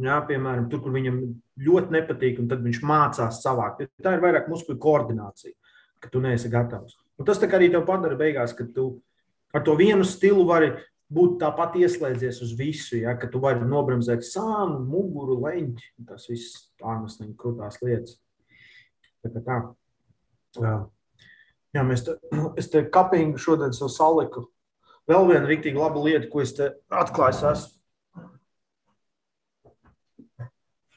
Jā, 0.00 0.16
piemēram, 0.24 0.70
tur, 0.72 0.80
kur 0.80 0.94
viņam 0.94 1.18
ļoti 1.62 1.92
nepatīk, 1.92 2.38
un 2.40 2.48
tad 2.50 2.62
viņš 2.64 2.78
mācās 2.88 3.42
savākt. 3.44 3.84
Tā 4.02 4.14
ir 4.16 4.22
vairāk 4.24 4.48
muskuļu 4.48 4.80
koordinācija, 4.80 5.52
ka 6.00 6.08
tu 6.10 6.22
neesi 6.24 6.48
gatavs. 6.52 6.96
Un 7.20 7.28
tas 7.28 7.42
arī 7.44 7.68
tev 7.70 7.84
padara 7.86 8.16
beigās, 8.18 8.54
ka 8.56 8.64
tu 8.72 8.86
ar 9.52 9.62
to 9.66 9.76
vienu 9.76 10.06
stilu 10.08 10.46
vari 10.48 10.72
būt 11.12 11.36
tāpat 11.42 11.76
ieslēdzies 11.82 12.40
uz 12.40 12.54
visu, 12.56 12.96
ja, 13.02 13.12
ka 13.20 13.28
tu 13.28 13.42
vari 13.42 13.68
nobremzēt 13.68 14.24
sānu, 14.24 14.80
muguru, 14.88 15.36
leņķi. 15.44 15.92
Tas 16.08 16.24
viss 16.32 16.72
ārmeslīgi 16.80 17.36
krūtās 17.38 17.78
lietas. 17.84 18.16
Tā 19.22 19.44
tā. 19.44 19.60
Jā. 20.56 20.76
Jā, 21.72 21.84
mēs 21.88 22.04
te, 22.06 22.16
es 22.60 22.68
te 22.72 22.84
kapingu 22.92 23.40
šodien 23.40 23.74
sev 23.76 23.92
saliku. 23.92 24.46
Vēl 25.10 25.28
viena 25.30 25.48
rīktīgi 25.48 25.80
laba 25.80 26.02
lieta, 26.02 26.28
ko 26.30 26.42
es 26.44 26.54
te 26.56 26.74
atklāju, 26.94 27.40
esmu 27.52 27.82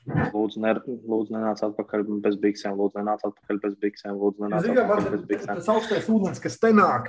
Lūdzu, 0.06 0.60
ne, 0.62 0.72
lūdzu 0.86 1.34
nenāc 1.34 1.62
atpakaļ 1.66 2.04
bez 2.22 2.36
biksēm, 2.38 2.76
lūdzu, 2.78 3.00
nenāc 3.00 3.24
atpakaļ 3.26 3.60
bez 3.64 3.78
biksēm, 3.82 4.20
lūdzu, 4.22 4.44
nenāc 4.44 4.62
Zini, 4.62 4.76
kā 4.78 4.84
atpakaļ 4.86 5.14
bez 5.16 5.24
biksēm. 5.32 5.58
tas 5.58 5.70
augstais 5.74 6.10
ūdens, 6.14 6.42
kas 6.44 6.58
te 6.62 6.70
nāk, 6.78 7.08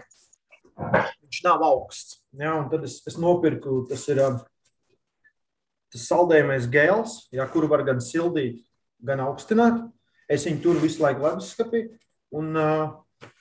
viņš 0.80 1.40
nav 1.44 1.64
augsts. 1.66 2.22
Jā, 2.40 2.54
un 2.56 2.70
tad 2.72 2.86
es, 2.88 3.02
es 3.04 3.18
nopirku, 3.20 3.82
tas 3.90 4.06
ir 4.08 4.22
um, 4.24 4.38
tas 5.92 6.06
saldējumais 6.08 6.70
gēls, 6.72 7.18
jā, 7.36 7.44
kuru 7.52 7.68
var 7.74 7.84
gan 7.84 8.00
sildīt, 8.00 8.62
gan 9.04 9.20
augstināt. 9.26 9.84
Es 10.32 10.48
viņu 10.48 10.64
tur 10.64 10.80
visu 10.80 11.04
laiku 11.04 11.28
leduskapī. 11.28 11.84
Un 12.34 12.56
uh, 12.56 12.96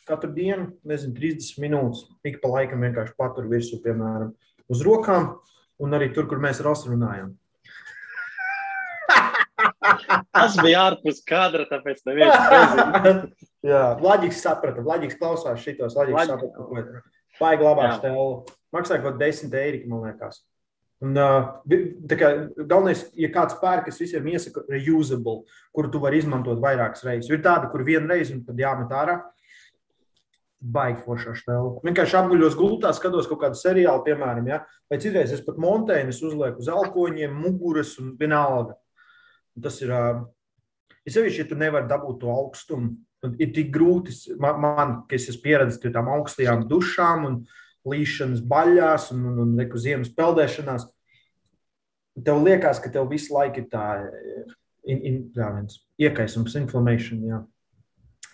katru 0.07 0.31
dienu, 0.35 0.69
nezinu, 0.87 1.15
30 1.17 1.61
minūtes, 1.63 2.05
ik 2.27 2.41
pa 2.43 2.51
laikam 2.51 2.85
vienkārši 2.85 3.17
patur 3.19 3.49
virsū, 3.51 3.81
piemēram, 3.83 4.31
uz 4.71 4.83
rokām, 4.85 5.33
un 5.81 5.97
arī 5.97 6.11
tur, 6.15 6.29
kur 6.29 6.41
mēs 6.43 6.61
ar 6.61 6.71
Osu 6.73 6.93
runājam. 6.93 7.33
Tas 10.35 10.57
bija 10.61 10.87
ārpus 10.89 11.21
kadra, 11.27 11.65
tāpēc 11.69 12.05
neviens 12.09 12.35
nezina. 12.53 13.13
Jā, 13.71 13.83
Latvijas 14.01 14.41
saprata, 14.45 14.83
Latvijas 14.85 15.17
klausās 15.19 15.61
šitos, 15.63 15.97
Latvijas 15.97 16.29
saprata, 16.29 16.65
ko 16.69 16.73
Baigi 17.39 17.65
labā 17.65 17.95
stēlu. 17.97 18.43
Maksā 18.75 18.99
kaut 19.03 19.17
10 19.19 19.55
eiro, 19.59 19.81
man 19.91 20.05
liekas. 20.07 20.41
Un, 21.03 21.17
kā, 22.15 22.29
galvenais, 22.55 23.03
ja 23.19 23.29
kāds 23.33 23.57
pērk, 23.59 23.89
es 23.91 23.99
visiem 23.99 24.27
iesaku 24.31 24.63
reusable, 24.71 25.41
kuru 25.75 25.91
tu 25.91 25.99
vari 26.03 26.21
izmantot 26.21 26.61
vairākas 26.63 27.03
reizes. 27.05 27.31
Ir 27.31 27.43
tāda, 27.43 27.69
kur 27.71 27.83
vienu 27.87 28.07
reizi 28.11 28.35
un 28.37 28.45
tad 28.47 28.59
jāmet 28.59 28.93
ārā. 28.95 29.19
Baigi 30.65 31.03
foršā 31.05 31.35
stēlu. 31.37 31.75
Vienkārši 31.85 32.17
apguļos 32.19 32.55
gultā, 32.57 32.91
skatos 32.95 33.27
kaut 33.29 33.43
kādu 33.43 33.59
seriālu, 33.59 34.01
piemēram, 34.07 34.47
ja? 34.49 34.63
vai 34.89 34.97
citreiz 35.01 35.33
es 35.35 35.43
pat 35.45 35.59
montēju, 35.61 36.09
es 36.09 36.21
uzlieku 36.25 36.63
uz 36.63 36.69
elkoņiem, 36.71 37.35
muguras 37.43 37.93
un 38.01 38.15
vienalga. 38.19 38.77
Un 39.55 39.65
tas 39.65 39.77
ir, 39.83 39.93
uh, 39.93 40.23
ir 41.05 41.15
sevišķi, 41.15 41.43
ja 41.43 41.49
tu 41.51 41.59
nevari 41.59 41.89
dabūt 41.91 42.19
to 42.23 42.33
augstumu. 42.33 42.95
Tad 43.23 43.39
ir 43.41 43.53
tik 43.55 43.71
grūti, 43.73 44.13
man, 44.41 44.59
man 44.61 44.97
ka 45.09 45.17
es 45.17 45.29
esmu 45.31 45.45
pieredzējis 45.45 45.81
pie 45.81 45.93
tām 45.93 46.09
augstajām 46.17 46.65
dušām 46.69 47.29
un 47.29 47.39
līšanas 47.89 48.43
baļās 48.49 49.11
un, 49.13 49.23
un, 49.31 49.39
un 49.45 49.55
reku 49.61 49.81
ziemas 49.81 50.11
peldēšanās. 50.17 50.89
Tev 52.25 52.41
liekas, 52.45 52.81
ka 52.81 52.91
tev 52.93 53.09
visu 53.11 53.33
laiku 53.35 53.61
ir 53.61 53.69
tā 53.71 53.85
in, 54.85 54.99
in, 54.99 55.17
jā, 55.35 55.49
viens 55.57 55.79
iekaisums, 56.01 56.55
inflammation. 56.59 57.23
Jā. 57.27 57.41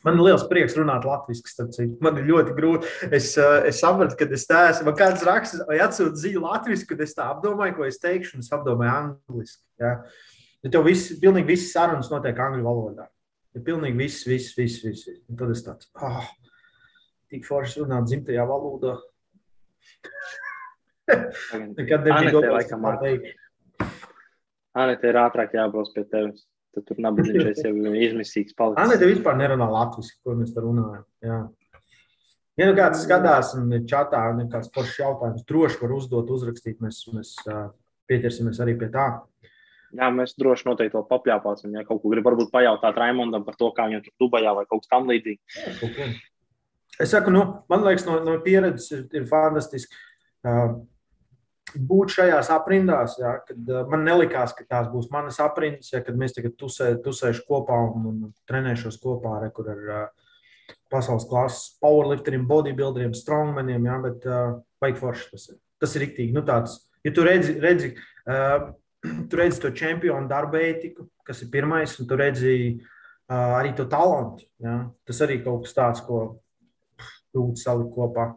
Man 0.06 0.18
ir 0.18 0.26
liels 0.26 0.44
prieks 0.50 0.74
runāt 0.80 1.06
latviešu. 1.06 1.86
Man 2.02 2.18
ir 2.18 2.30
ļoti 2.30 2.56
grūti. 2.58 2.90
Es, 3.14 3.32
uh, 3.38 3.62
es 3.70 3.82
sapratu, 3.84 4.18
ka 4.18 4.26
es 4.34 4.48
tā 4.50 4.64
esmu. 4.72 4.90
Man 4.90 4.98
kāds 4.98 5.26
raksta, 5.28 5.62
vai 5.68 5.78
atsūta 5.86 6.18
ziņu 6.24 6.42
latviešu, 6.42 6.88
kad 6.90 7.04
es 7.06 7.14
tā 7.18 7.28
apdomāju, 7.36 7.78
ko 7.78 7.86
es 7.86 8.02
teikšu, 8.02 8.38
un 8.38 8.46
es 8.46 8.54
apdomāju 8.56 8.94
angliski. 8.96 9.62
Ja 9.82 10.70
tev 10.70 10.86
viss, 10.86 11.14
pilnīgi 11.22 11.54
viss 11.56 11.72
sarunas 11.74 12.12
notiek 12.14 12.38
angļu 12.38 12.66
valodā. 12.66 13.08
Ir 13.58 13.64
pilnīgi 13.66 13.98
viss, 13.98 14.26
viss, 14.30 14.54
viss. 14.58 14.84
viss. 14.86 15.08
Un 15.30 15.40
tad 15.40 15.54
es 15.54 15.64
tāds, 15.66 15.90
ah, 15.98 16.28
tik 17.32 17.48
forši 17.48 17.82
runāt 17.82 18.08
dzimtajā 18.10 18.46
valodā. 18.48 18.98
Nekad 21.78 22.06
nebija 22.06 22.36
domāts, 22.36 22.70
kā 22.70 22.78
māk. 22.80 23.02
teikt. 23.02 23.34
Anē, 24.78 24.96
te 25.02 25.10
ir 25.12 25.20
ātrāk 25.20 25.58
jābrauc 25.58 25.90
pie 25.96 26.06
tevis. 26.08 26.46
Tad 26.72 26.86
tur 26.88 27.02
nabadzīgais 27.04 27.64
jau 27.68 27.74
izmisīgs 27.76 28.56
palicis. 28.58 29.00
te 29.02 29.10
vispār 29.10 29.36
nerunā 29.40 29.68
latviešu, 29.72 30.20
ko 30.24 30.38
mēs 30.40 30.54
te 30.56 30.64
runājam. 30.64 31.04
Jā. 31.26 31.42
Ja 32.60 32.68
nu 32.68 32.76
kāds 32.78 33.04
skatās 33.06 33.54
un 33.58 33.72
čatā 33.90 34.22
ir 34.36 34.48
kāds 34.52 34.72
foršs 34.76 35.00
jautājums, 35.02 35.46
droši 35.48 35.80
var 35.82 35.94
uzdot, 35.96 36.32
uzrakstīt. 36.36 36.80
Mēs, 36.84 37.04
mēs 37.16 37.36
pieķersimies 38.12 38.60
arī 38.64 38.76
pie 38.80 38.92
tā. 38.94 39.08
Jā, 39.92 40.08
mēs 40.16 40.36
droši 40.40 40.70
noteikti 40.70 40.96
vēl 40.96 41.08
papļāpāsim. 41.10 41.74
Ja 41.76 41.84
kaut 41.88 42.04
ko 42.04 42.12
grib 42.14 42.28
varbūt 42.28 42.52
pajautāt 42.54 43.00
Raimondam 43.00 43.44
par 43.48 43.58
to, 43.60 43.72
kā 43.76 43.90
viņam 43.90 44.06
tur 44.06 44.16
Dubajā 44.24 44.54
vai 44.56 44.64
kaut 44.70 44.86
kas 44.86 44.92
tam 44.92 45.10
līdzīgs. 45.12 45.58
Es 47.02 47.12
saku, 47.12 47.34
nu, 47.34 47.44
man 47.72 47.84
liekas, 47.88 48.06
no, 48.08 48.20
no 48.24 48.38
pieredzes 48.44 48.92
ir, 48.94 49.04
ir 49.16 49.28
fantastiski. 49.28 49.96
Uh, 50.46 50.80
būt 51.76 52.16
šajās 52.16 52.50
aprindās, 52.54 53.18
ja, 53.22 53.36
kad 53.48 53.70
uh, 53.72 53.86
man 53.92 54.06
nelikās, 54.08 54.54
ka 54.58 54.66
tās 54.68 54.90
būs 54.92 55.10
manas 55.14 55.40
aprindas, 55.44 55.92
ja, 55.94 56.02
kad 56.06 56.18
mēs 56.20 56.36
tagad 56.38 56.58
tusē, 56.60 56.94
tusēšu 57.04 57.46
kopā 57.48 57.78
un, 57.92 58.08
un 58.12 58.34
trenēšos 58.50 59.00
kopā 59.02 59.38
ar, 59.40 59.48
kur 59.56 59.72
ar 59.74 59.88
uh, 59.88 60.04
pasaules 60.92 61.28
klases 61.30 61.78
powerlifteriem, 61.84 62.46
bodybuilderiem, 62.50 63.16
strongmaniem, 63.18 63.88
ja, 63.88 63.98
bet 64.04 64.28
uh, 64.30 64.60
vajag 64.84 65.02
forši 65.02 65.28
tas 65.34 65.50
ir. 65.52 65.60
Tas 65.82 65.96
ir 65.98 66.06
riktīgi. 66.06 66.36
Nu, 66.36 66.44
tāds, 66.46 66.76
ja 67.02 67.14
tu 67.16 67.26
redzi, 67.26 67.56
redzi, 67.64 67.94
uh, 68.30 68.70
tu 69.30 69.40
redzi 69.40 69.64
to 69.64 69.74
čempionu 69.78 70.30
darba 70.30 70.62
ētiku, 70.62 71.08
kas 71.26 71.42
ir 71.46 71.50
pirmais, 71.54 71.96
un 72.02 72.10
tu 72.10 72.20
redzi 72.20 72.56
uh, 72.76 73.58
arī 73.58 73.74
to 73.78 73.88
talantu, 73.90 74.46
ja, 74.62 74.84
tas 75.08 75.24
arī 75.26 75.42
kaut 75.46 75.66
kas 75.66 75.78
tāds, 75.78 76.06
ko 76.06 76.22
grūti 77.32 77.64
salikt 77.64 77.94
kopā. 77.96 78.34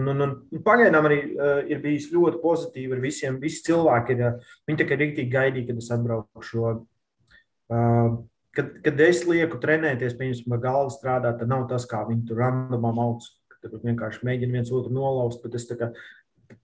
Un, 0.00 0.08
un, 0.14 0.24
un 0.24 0.62
pagaidām 0.64 1.06
arī 1.08 1.20
uh, 1.34 1.60
ir 1.68 1.82
bijis 1.82 2.08
ļoti 2.14 2.40
pozitīvi 2.42 2.96
ar 2.96 3.02
visiem. 3.04 3.38
Visi 3.42 3.64
cilvēki 3.68 4.16
ir, 4.16 4.22
uh, 4.26 4.52
viņi 4.68 4.80
tikai 4.80 4.98
rīktīgi 5.00 5.34
gaidīja, 5.34 5.68
kad 5.68 5.82
es 5.82 5.90
atbraukšu. 5.96 6.62
Uh, 7.70 8.20
kad, 8.56 8.72
kad 8.84 9.02
es 9.04 9.24
lieku 9.28 9.60
trenēties, 9.62 10.16
piemēram, 10.18 10.62
galva 10.62 10.94
strādāt, 10.94 11.38
tad 11.42 11.52
nav 11.52 11.66
tas, 11.70 11.86
kā 11.90 12.02
viņi 12.08 12.24
tur 12.30 12.42
randomā 12.42 12.94
mauc. 12.96 13.28
Tad 13.60 13.76
vienkārši 13.84 14.24
mēģina 14.24 14.56
viens 14.56 14.72
otru 14.72 14.94
nolauzt, 14.96 15.42
bet 15.44 15.58
es 15.58 15.66
tā 15.68 15.76
kā 15.76 15.90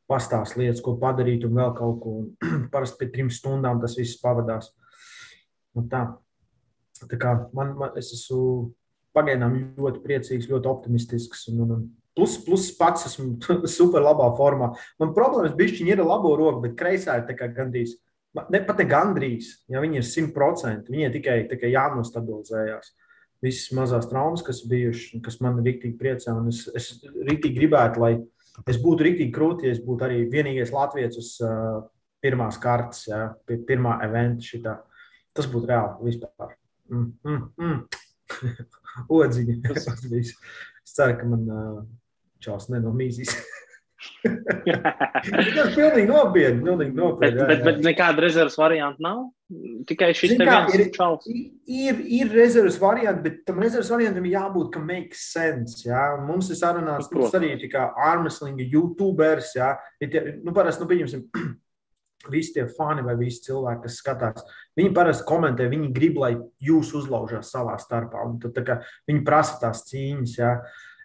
pastāstu 0.08 0.62
lietas, 0.62 0.80
ko 0.80 0.96
padarīt 1.00 1.44
un 1.44 1.58
vēl 1.58 1.74
kaut 1.76 2.00
ko. 2.02 2.14
Un 2.22 2.64
Parasti 2.72 3.02
pēc 3.02 3.12
trim 3.14 3.28
stundām 3.32 3.82
tas 3.82 3.98
viss 3.98 4.20
pavadās. 4.22 4.72
Un 5.76 5.90
tā. 5.92 6.06
Tā 6.96 7.18
kā 7.20 7.34
man, 7.52 7.74
man 7.76 7.96
es 8.00 8.08
esmu 8.16 8.70
pagaidām 9.16 9.56
ļoti 9.76 10.00
priecīgs, 10.04 10.48
ļoti 10.48 10.70
optimistisks. 10.70 11.44
Un, 11.52 11.60
un, 11.66 11.74
un 11.76 11.82
plus, 12.16 12.38
plus 12.44 12.70
pats 12.78 13.06
esmu 13.10 13.36
super 13.78 14.04
labā 14.04 14.30
formā. 14.38 14.72
Man 15.02 15.14
problēmas 15.16 15.56
bišķiņi 15.58 15.94
ir 15.94 16.04
labo 16.04 16.34
roku, 16.38 16.64
bet 16.64 16.76
kreisā 16.78 17.20
ir 17.20 17.52
gandrīz. 17.56 17.98
Ne 18.52 18.60
pat 18.68 18.80
ne 18.82 18.84
gandrīz, 18.88 19.52
ja 19.72 19.80
viņi 19.80 20.00
ir 20.00 20.04
100%. 20.04 20.92
Viņai 20.92 21.10
tikai, 21.14 21.36
tikai 21.48 21.72
jānostabilizējās. 21.72 22.90
Visas 23.44 23.72
mazās 23.76 24.08
traumas, 24.10 24.42
kas 24.44 24.62
bijušas, 24.68 25.22
kas 25.24 25.38
man 25.44 25.60
rīktīgi 25.64 25.96
priecē. 26.00 26.34
Un 26.36 26.50
es, 26.52 26.64
es 26.76 26.90
rīktīgi 27.04 27.56
gribētu, 27.56 28.02
lai 28.02 28.12
es 28.68 28.80
būtu 28.80 29.06
rīktīgi 29.06 29.32
krūti, 29.32 29.68
ja 29.68 29.76
es 29.76 29.80
būtu 29.84 30.04
arī 30.08 30.22
vienīgais 30.32 30.72
latviečs 30.72 31.20
uz 31.20 31.30
uh, 31.44 31.82
pirmās 32.24 32.60
kartes, 32.60 33.06
ja, 33.08 33.22
pirmā 33.46 33.98
eventa 34.04 34.44
šitā. 34.44 34.78
Tas 35.36 35.48
būtu 35.52 35.68
reāli 35.68 36.10
vispār. 36.10 36.56
Mm, 36.92 37.10
mm, 37.24 37.44
mm. 37.60 38.56
Odziņa. 39.16 39.60
es 40.20 40.96
ceru, 40.96 41.16
ka 41.20 41.28
man 41.28 41.48
uh, 41.52 41.80
čels 42.46 42.70
nenomīzīs. 42.72 43.34
Tas 44.26 45.70
pilnīgi 45.74 46.06
nopietni. 46.10 46.62
Pilnīgi 46.66 46.92
Bet, 46.92 46.98
nopietni 47.00 47.40
jā, 47.40 47.46
bet, 47.48 47.58
jā. 47.60 47.64
bet 47.66 47.78
nekāda 47.86 48.22
rezerves 48.24 48.56
varianta 48.60 49.02
nav. 49.02 49.22
Tikai 49.86 50.10
šis 50.16 50.32
Zini 50.34 50.42
te 50.42 50.48
kā, 50.48 50.56
ir- 50.74 50.88
čals. 50.94 51.26
Ir, 51.30 52.00
ir 52.18 52.32
rezerves 52.34 52.78
variants, 52.82 53.22
bet 53.24 53.40
tam 53.48 53.60
rezerves 53.62 53.90
variantam 53.92 54.26
jābūt, 54.28 54.72
ka 54.74 54.82
makes 54.82 55.22
sense. 55.32 55.84
Jā. 55.86 56.02
Mums 56.26 56.50
ir 56.52 56.58
sarunāts, 56.60 57.10
mums 57.14 57.36
arī 57.38 57.52
ir 57.56 57.68
kā 57.72 57.86
ārmeslinga 58.08 58.66
YouTubers. 58.74 59.54
Jā. 59.58 59.72
Ir 60.02 60.12
tie, 60.12 60.24
nu, 60.42 60.54
parasti, 60.56 60.82
nu, 60.84 60.90
pieņemsim, 60.90 61.24
visi 62.34 62.56
tie 62.56 62.66
fani 62.76 63.04
vai 63.06 63.14
visi 63.20 63.44
cilvēki, 63.46 63.84
kas 63.86 64.00
skatās, 64.02 64.44
viņi 64.78 64.92
parasti 64.96 65.26
komentē, 65.28 65.70
viņi 65.72 65.92
grib, 65.94 66.18
lai 66.22 66.34
jūs 66.68 66.90
uzlaužat 66.98 67.46
savā 67.48 67.78
starpā. 67.82 68.26
Un 68.28 68.38
Tad, 68.42 68.54
tā 68.58 68.66
kā, 68.66 68.80
viņi 69.08 69.24
prasa 69.26 69.60
tās 69.62 69.86
cīņas. 69.88 70.36
Jā. 70.42 70.52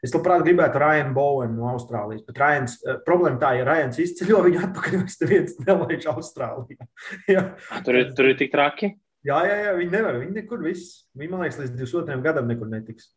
Es 0.01 0.13
labprāt 0.15 0.41
gribētu 0.47 0.79
Ryan 0.81 1.11
Bowen 1.13 1.51
no 1.55 1.67
Austrālijas, 1.75 2.23
bet 2.25 2.39
Ryans, 2.41 2.79
uh, 2.87 2.95
problēma 3.05 3.37
tā, 3.41 3.51
ja 3.59 3.65
Ryans 3.67 3.99
izceļo 4.01 4.39
viņu 4.47 4.63
atpakaļ, 4.65 4.97
viņš 5.03 5.17
neviens 5.21 5.57
nelaiž 5.61 6.07
Austrālijā. 6.09 6.87
Jā. 7.35 7.43
Tur 7.85 7.99
ir, 7.99 8.11
tur 8.17 8.31
ir 8.31 8.37
tik 8.39 8.51
traki. 8.55 8.95
Jā, 9.23 9.37
jā, 9.45 9.57
jā, 9.67 9.73
viņi 9.77 9.91
nevar. 9.93 10.15
Viņi 10.17 10.33
nekur 10.39 10.63
viss. 10.65 11.03
Viņi, 11.13 11.29
man 11.29 11.43
liekas, 11.45 11.59
līdz 11.61 11.75
22. 11.77 12.21
gadam 12.25 12.47
nekur 12.49 12.71
netiks. 12.71 13.11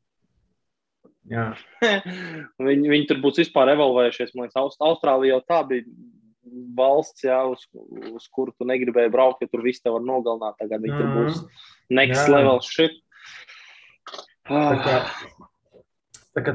Viņi, 2.61 2.89
viņi 2.93 3.07
tur 3.09 3.21
būs 3.25 3.39
vispār 3.41 3.71
evolvējušies. 3.73 4.35
Man 4.37 4.45
liekas, 4.45 4.59
Aust- 4.61 4.83
Austrālija 4.85 5.39
jau 5.39 5.45
tā 5.49 5.63
bija 5.71 5.87
valsts, 6.77 7.25
jā, 7.25 7.39
uz, 7.49 7.65
uz 8.13 8.27
kuru 8.35 8.53
tu 8.53 8.67
negribēji 8.69 9.13
braukt, 9.15 9.41
jo 9.41 9.49
tur 9.49 9.63
viss 9.65 9.81
te 9.81 9.89
var 9.93 10.05
nogalināt. 10.05 10.59
Tagad 10.61 10.85
viņi 10.85 10.99
tur 10.99 11.09
Mhm. 11.09 11.17
būs 11.17 11.41
next 11.97 12.27
Jā. 12.27 12.35
level 12.37 12.61
shit. 12.61 12.93
Ah, 14.45 14.77
kā, 14.77 14.99
tā 15.09 15.33
kā 15.33 15.44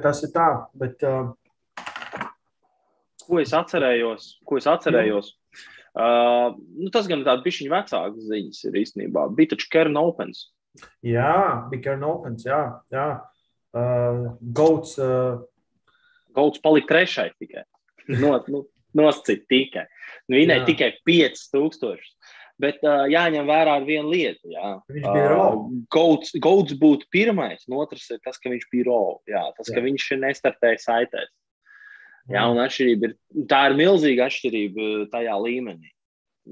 tas 0.03 0.23
ir 0.27 0.33
tā. 0.35 0.47
Bet, 0.75 1.03
uh, 1.07 1.31
Ko 3.29 3.37
es 3.37 3.51
atcerējos? 3.53 4.39
Ko 4.47 4.57
es 4.57 4.65
atcerējos? 4.69 5.35
Uh, 5.93 6.55
nu, 6.79 6.89
tas 6.93 7.07
gan 7.09 7.21
tāds 7.25 7.43
bišķiņu 7.45 7.71
vecāks 7.73 8.25
ziņas 8.29 8.63
ir 8.65 8.79
īstenībā. 8.81 9.27
Bija 9.37 9.53
taču 9.53 9.69
Kern 9.73 9.99
Opens. 10.01 10.47
jā, 11.05 11.33
Big 11.69 11.85
Air 11.89 12.01
Opens, 12.09 12.45
jā. 12.47 12.61
jā. 12.93 13.07
Uh, 13.75 14.31
Goats, 14.41 14.95
uh, 15.01 15.41
Gauts 16.33 16.61
palika 16.63 16.93
trešais 16.93 17.35
tikai. 17.41 17.65
No, 18.09 18.33
nu, 18.49 18.63
noscīt 18.97 19.45
tikai. 19.51 19.85
Nu, 20.25 20.39
Viņai 20.39 20.63
tikai 20.65 20.91
5000. 21.05 22.09
Bet 22.59 22.81
uh, 22.83 23.05
jāņem 23.07 23.47
vērā 23.47 23.77
viena 23.87 24.09
lieta. 24.11 24.43
Jā. 24.51 24.71
Viņš 24.91 25.05
bija 25.15 25.27
Rau. 25.31 25.51
Gauts, 25.95 26.33
Gauts 26.43 26.75
būtu 26.79 27.07
pirmais, 27.13 27.63
un 27.69 27.77
otrs 27.79 28.09
ir 28.11 28.19
tas, 28.25 28.39
ka 28.41 28.51
viņš 28.51 28.65
bija 28.73 28.89
Rau. 28.89 29.13
Jā, 29.29 29.45
tas, 29.55 29.69
jā. 29.69 29.77
ka 29.77 29.85
viņš 29.85 30.09
nestartēja 30.19 30.81
saitēs. 30.83 31.31
Jā, 32.29 32.43
un 32.51 32.59
atšķirība 32.61 33.07
ir, 33.07 33.15
tā 33.49 33.63
ir 33.69 33.77
milzīga 33.79 34.27
atšķirība 34.27 34.89
tajā 35.13 35.37
līmenī. 35.41 35.89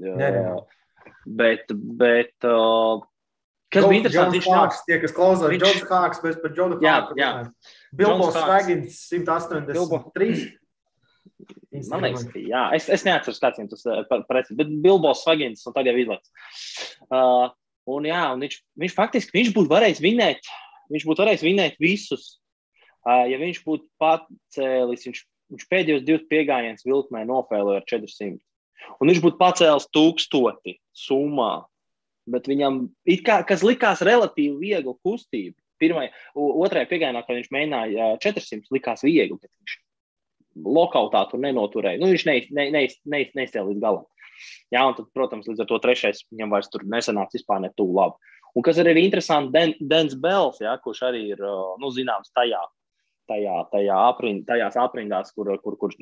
Jā, 0.00 0.32
jā. 0.34 0.56
Bet, 1.28 1.68
bet 2.00 2.48
uh, 2.48 3.04
kas 3.72 3.84
bija 3.84 4.00
interesanti, 4.00 4.38
viņš 4.38 4.48
nāks, 4.48 4.80
tie, 4.88 4.96
kas 5.02 5.14
klausās, 5.14 5.52
viņš... 5.52 5.64
Džons 5.64 5.92
Hāks, 5.92 6.22
mēs 6.24 6.40
par 6.40 6.54
Džonu 6.56 6.80
Hāku. 6.80 7.18
Jā, 7.20 7.28
jā. 7.28 7.30
Bilbo 8.00 8.30
Svagins 8.32 9.04
183. 9.12 10.48
Bilbo. 11.28 11.90
Man 11.92 12.04
liekas, 12.06 12.26
ka 12.32 12.42
jā, 12.42 12.64
es, 12.76 12.88
es 12.92 13.04
neatceros, 13.06 13.40
kāds 13.42 13.60
viņam 13.60 13.70
tas 13.72 13.86
ir 13.86 14.26
precīzi, 14.28 14.58
bet 14.58 14.74
Bilbos 14.84 15.22
Svagins 15.24 15.66
un 15.68 15.76
tagad 15.76 15.92
jau 15.92 16.02
izlaists. 16.04 16.32
Uh, 17.08 17.48
un 17.94 18.08
jā, 18.08 18.22
un 18.34 18.44
viņš, 18.44 18.58
viņš 18.84 18.96
faktiski 18.96 19.36
viņš 19.38 19.52
būtu 19.56 19.72
varējis 19.72 20.02
vinēt, 20.04 20.50
viņš 20.92 21.06
būtu 21.08 21.24
varējis 21.24 21.46
vinēt 21.46 21.80
visus. 21.82 22.36
Uh, 23.06 23.24
ja 23.30 23.38
viņš 23.40 23.62
būtu 23.64 23.86
pacēlis, 24.02 25.06
viņš, 25.08 25.22
viņš 25.54 25.70
pēdējos 25.70 26.04
divus 26.06 26.28
piegājienus 26.32 26.86
vilkmē 26.88 27.24
nofēloja 27.28 27.82
ar 27.82 27.88
400. 27.88 28.36
Un 28.98 29.10
viņš 29.10 29.22
būtu 29.24 29.40
pacēlis 29.40 29.88
tūkstoti 29.94 30.78
summā. 30.96 31.66
Bet 32.28 32.48
viņam, 32.50 32.86
kā, 33.24 33.40
kas 33.48 33.64
likās 33.64 34.02
relatīvi 34.04 34.58
viegli 34.60 34.92
kustība, 35.04 35.56
pirmajā, 35.80 36.10
otrajā 36.36 36.88
piegājienā, 36.90 37.22
kad 37.24 37.38
viņš 37.38 37.52
mēģināja 37.54 38.08
400, 38.24 38.68
likās 38.74 39.04
viegli. 39.06 39.38
Viņš 39.38 39.76
lokautā 40.64 41.24
tur 41.30 41.42
nenoturēja. 41.42 42.00
Nu, 42.00 42.10
viņš 42.12 42.24
neizcēlīja 42.28 42.56
ne, 42.56 42.70
ne, 42.74 42.86
ne, 43.14 43.50
ne, 43.54 43.66
līdz 43.70 43.82
galam. 43.82 44.06
Jā, 44.74 44.84
un 44.86 44.96
tad, 44.96 45.08
protams, 45.16 45.48
līdz 45.50 45.64
ar 45.64 45.68
to 45.70 45.78
trešais 45.82 46.24
viņam 46.30 46.54
vairs 46.54 46.70
nesanāca 46.84 47.38
vispār 47.38 47.62
ne 47.64 47.72
tuvu 47.76 47.96
labi. 47.98 48.34
Un 48.56 48.64
kas 48.64 48.80
arī 48.80 48.94
ir 48.96 49.04
interesanti, 49.04 49.52
Den, 49.54 49.74
Dens 49.90 50.16
Bels, 50.18 50.60
jā, 50.62 50.72
kurš 50.82 51.04
arī 51.10 51.24
ir 51.34 51.42
nu, 51.42 51.90
zināms 51.94 52.32
tajā, 52.34 52.60
tajā, 53.30 53.58
tajā 53.72 53.98
aprind, 54.08 54.46
tajās 54.48 54.78
aprindās, 54.80 55.34
kur, 55.36 55.52
kur, 55.62 55.76
kur 55.80 55.94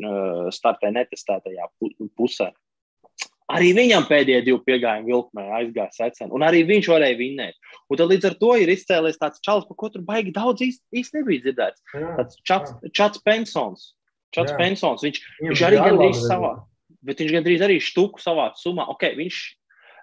startē 0.54 0.92
netestētajā 0.94 1.68
pusē. 2.16 2.52
Arī 3.54 3.70
viņam 3.76 4.08
pēdējie 4.08 4.40
divi 4.42 4.58
piegājumi 4.66 5.12
vilkmē 5.12 5.44
aizgāja 5.60 5.92
secen, 5.94 6.32
un 6.34 6.42
arī 6.42 6.64
viņš 6.66 6.88
varēja 6.90 7.18
vinēt. 7.20 7.54
Un 7.86 8.00
tad 8.00 8.10
līdz 8.10 8.26
ar 8.32 8.34
to 8.40 8.48
ir 8.58 8.72
izcēlies 8.72 9.20
tāds 9.20 9.42
čalis, 9.44 9.68
par 9.68 9.78
ko 9.78 9.90
tur 9.94 10.02
baigi 10.06 10.32
daudz 10.34 10.64
īsti 10.66 10.98
īst 10.98 11.14
nebija 11.14 11.44
dzirdēts. 11.44 11.84
Tāds 11.94 12.40
čats, 12.48 12.74
čats 12.90 13.22
Pensons, 13.22 13.92
Čats 14.34 14.52
Jā. 14.52 14.58
Pensons, 14.60 15.04
viņš, 15.04 15.20
Viņam 15.40 15.52
viņš 15.52 15.62
arī 15.68 15.78
gandrīz 15.82 16.24
savā, 16.24 16.52
bet 17.06 17.22
viņš 17.22 17.36
gandrīz 17.36 17.62
arī 17.66 17.78
štuku 17.82 18.22
savā 18.22 18.50
summā. 18.58 18.88
Okay, 18.96 19.16
viņš, 19.18 19.38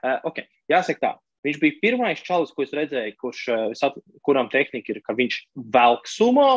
uh, 0.04 0.18
okay, 0.30 0.48
jāsaka 0.72 1.04
tā, 1.04 1.12
viņš 1.48 1.60
bija 1.62 1.80
pirmais 1.84 2.24
čalis, 2.24 2.54
ko 2.56 2.66
es 2.66 2.74
redzēju, 2.76 3.18
kurš, 3.22 3.44
uh, 3.54 4.00
kuram 4.26 4.50
tehnika 4.54 4.96
ir, 4.96 5.02
ka 5.06 5.16
viņš 5.18 5.42
velk 5.76 6.10
sumo, 6.10 6.48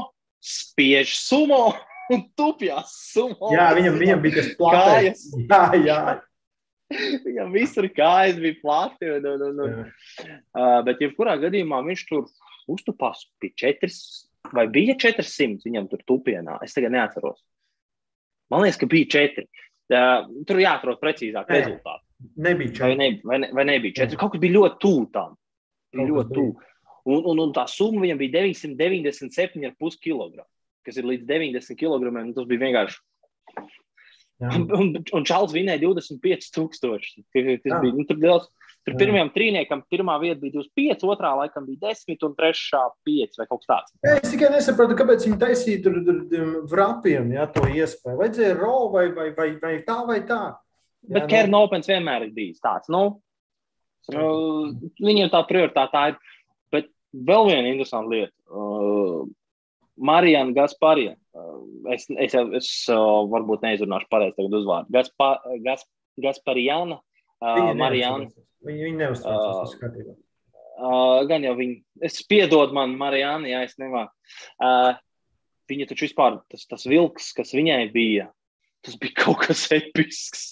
spiež 0.44 1.16
sumo 1.18 1.74
un 2.14 2.24
tupjās 2.38 2.94
sumo. 3.10 3.52
Jā, 3.54 3.72
viņam, 3.76 4.00
viņam 4.02 4.24
bija 4.24 4.40
tas 4.40 4.54
plāns. 4.60 5.26
Jā, 5.50 5.66
jā. 5.82 6.00
Viņam 7.26 7.48
visur 7.50 7.88
kājas 7.90 8.36
bija 8.38 8.54
plati. 8.60 9.08
Un, 9.10 9.24
un, 9.26 9.40
un, 9.42 9.56
un. 9.64 10.28
Uh, 10.54 10.76
bet, 10.86 11.00
jebkurā 11.02 11.34
gadījumā, 11.42 11.80
viņš 11.82 12.04
tur 12.06 12.28
uztupās 12.70 13.24
pie 13.42 13.50
400 13.58 14.26
vai 14.54 14.66
bija 14.70 14.96
400 14.98 15.64
viņam 15.66 15.88
tur 15.90 16.02
tupienā. 16.06 16.58
Es 16.64 16.76
tagad 16.76 16.94
neatceros. 16.94 17.40
Man 18.52 18.62
liekas, 18.64 18.80
ka 18.80 18.88
bija 18.90 19.08
četri. 19.16 19.46
Uh, 19.86 20.26
tur 20.48 20.58
jāatrod 20.58 20.98
precīzāk 21.02 21.50
Nē, 21.50 21.58
rezultāti. 21.60 22.02
Nebija 22.42 22.72
četri. 22.74 22.86
Vai, 22.88 22.96
ne, 22.98 23.08
vai, 23.22 23.40
ne, 23.42 23.50
vai 23.54 23.64
nebija 23.68 24.00
četri? 24.00 24.18
Kaut 24.20 24.34
kas 24.34 24.42
bija 24.42 24.56
ļoti 24.58 24.80
tuvu 24.82 25.06
tam. 25.14 25.36
Bija 25.94 26.08
ļoti 26.10 26.36
tuvu. 26.36 26.54
Un, 27.06 27.20
un, 27.22 27.42
un 27.44 27.52
tā 27.54 27.66
summa 27.70 28.02
viņam 28.02 28.18
bija 28.18 28.42
997,5 28.42 30.00
kg. 30.02 30.46
Kas 30.86 30.98
ir 30.98 31.06
līdz 31.06 31.26
90 31.28 31.78
kg. 31.78 32.14
Tas 32.34 32.48
bija 32.50 32.64
vienkārši. 32.64 32.98
Jā. 34.42 34.50
Un, 34.76 34.90
un, 35.16 35.24
Čāls 35.24 35.54
vinēja 35.54 35.80
25,000. 35.86 37.22
Tas 37.32 37.78
bija 37.80 37.94
nu, 37.94 38.04
liels. 38.20 38.50
Tur 38.86 38.94
Jā. 38.94 39.00
pirmajam 39.00 39.32
trīniekam 39.34 39.80
pirmā 39.90 40.14
vieta 40.22 40.38
bija 40.38 40.60
25, 40.60 41.00
otrā 41.10 41.32
laikam 41.40 41.64
bija 41.66 41.88
10, 41.88 42.20
un 42.22 42.34
trešā 42.38 42.82
5 43.08 43.40
vai 43.40 43.46
kaut 43.48 43.64
kas 43.64 43.70
tāds. 43.72 43.94
Jā, 44.06 44.12
es 44.20 44.30
tikai 44.30 44.50
nesaprotu, 44.52 44.94
kāpēc 45.00 45.24
viņi 45.26 45.38
taisīja 45.40 45.80
tur, 45.82 45.96
tur, 46.06 46.20
tur 46.30 46.52
vrapiem 46.70 47.32
ja, 47.34 47.48
to 47.50 47.64
iespēju. 47.66 48.20
Vajadzēja 48.20 48.54
ro 48.60 48.76
vai, 48.94 49.08
vai, 49.16 49.32
vai, 49.34 49.48
vai 49.64 49.72
tā 49.88 49.98
vai 50.06 50.20
tā. 50.28 50.38
Jā, 51.02 51.16
Bet 51.18 51.26
Kern 51.32 51.50
no... 51.50 51.64
Opens 51.66 51.90
vienmēr 51.90 52.28
ir 52.28 52.32
bijis 52.38 52.62
tāds. 52.62 52.86
Nu, 52.94 53.02
uh, 54.14 54.70
viņiem 55.02 55.34
tā 55.34 55.42
prioritāte 55.50 55.90
tā 55.96 56.06
ir. 56.12 56.22
Bet 56.70 56.94
vēl 57.10 57.50
viena 57.50 57.74
interesanta 57.74 58.14
lieta. 58.14 58.34
Uh, 58.46 59.26
Marijana 59.98 60.54
Gasparija. 60.54 61.18
Uh, 61.34 61.58
es, 61.90 62.06
es, 62.14 62.38
es, 62.38 62.56
es 62.62 62.72
uh, 62.94 63.26
varbūt 63.34 63.66
neizrunāšu 63.66 64.06
pareizi 64.14 64.38
tagad 64.38 64.58
uzvārdu. 64.62 64.94
Gaspa, 64.94 65.34
Gas, 65.66 65.88
Gasparijana. 66.22 67.02
Uh, 67.42 67.74
Marijana. 67.74 68.30
Viņi, 68.66 68.86
viņi 68.88 69.00
neuztraucās, 69.00 69.58
tas 69.62 69.74
skatībā. 69.76 70.16
Uh, 70.76 71.22
gan 71.28 71.44
jau 71.46 71.54
viņi, 71.56 71.78
es 72.04 72.18
piedodu 72.28 72.76
man, 72.76 72.96
Marijāni, 73.00 73.52
ja 73.54 73.62
es 73.64 73.78
nemāku. 73.80 74.12
Uh, 74.60 74.92
viņa 75.70 75.88
taču 75.88 76.04
vispār, 76.04 76.40
tas, 76.52 76.66
tas 76.68 76.84
vilks, 76.88 77.30
kas 77.36 77.54
viņai 77.56 77.80
bija, 77.94 78.28
tas 78.84 78.98
bija 79.00 79.16
kaut 79.22 79.46
kas 79.46 79.66
episks. 79.76 80.46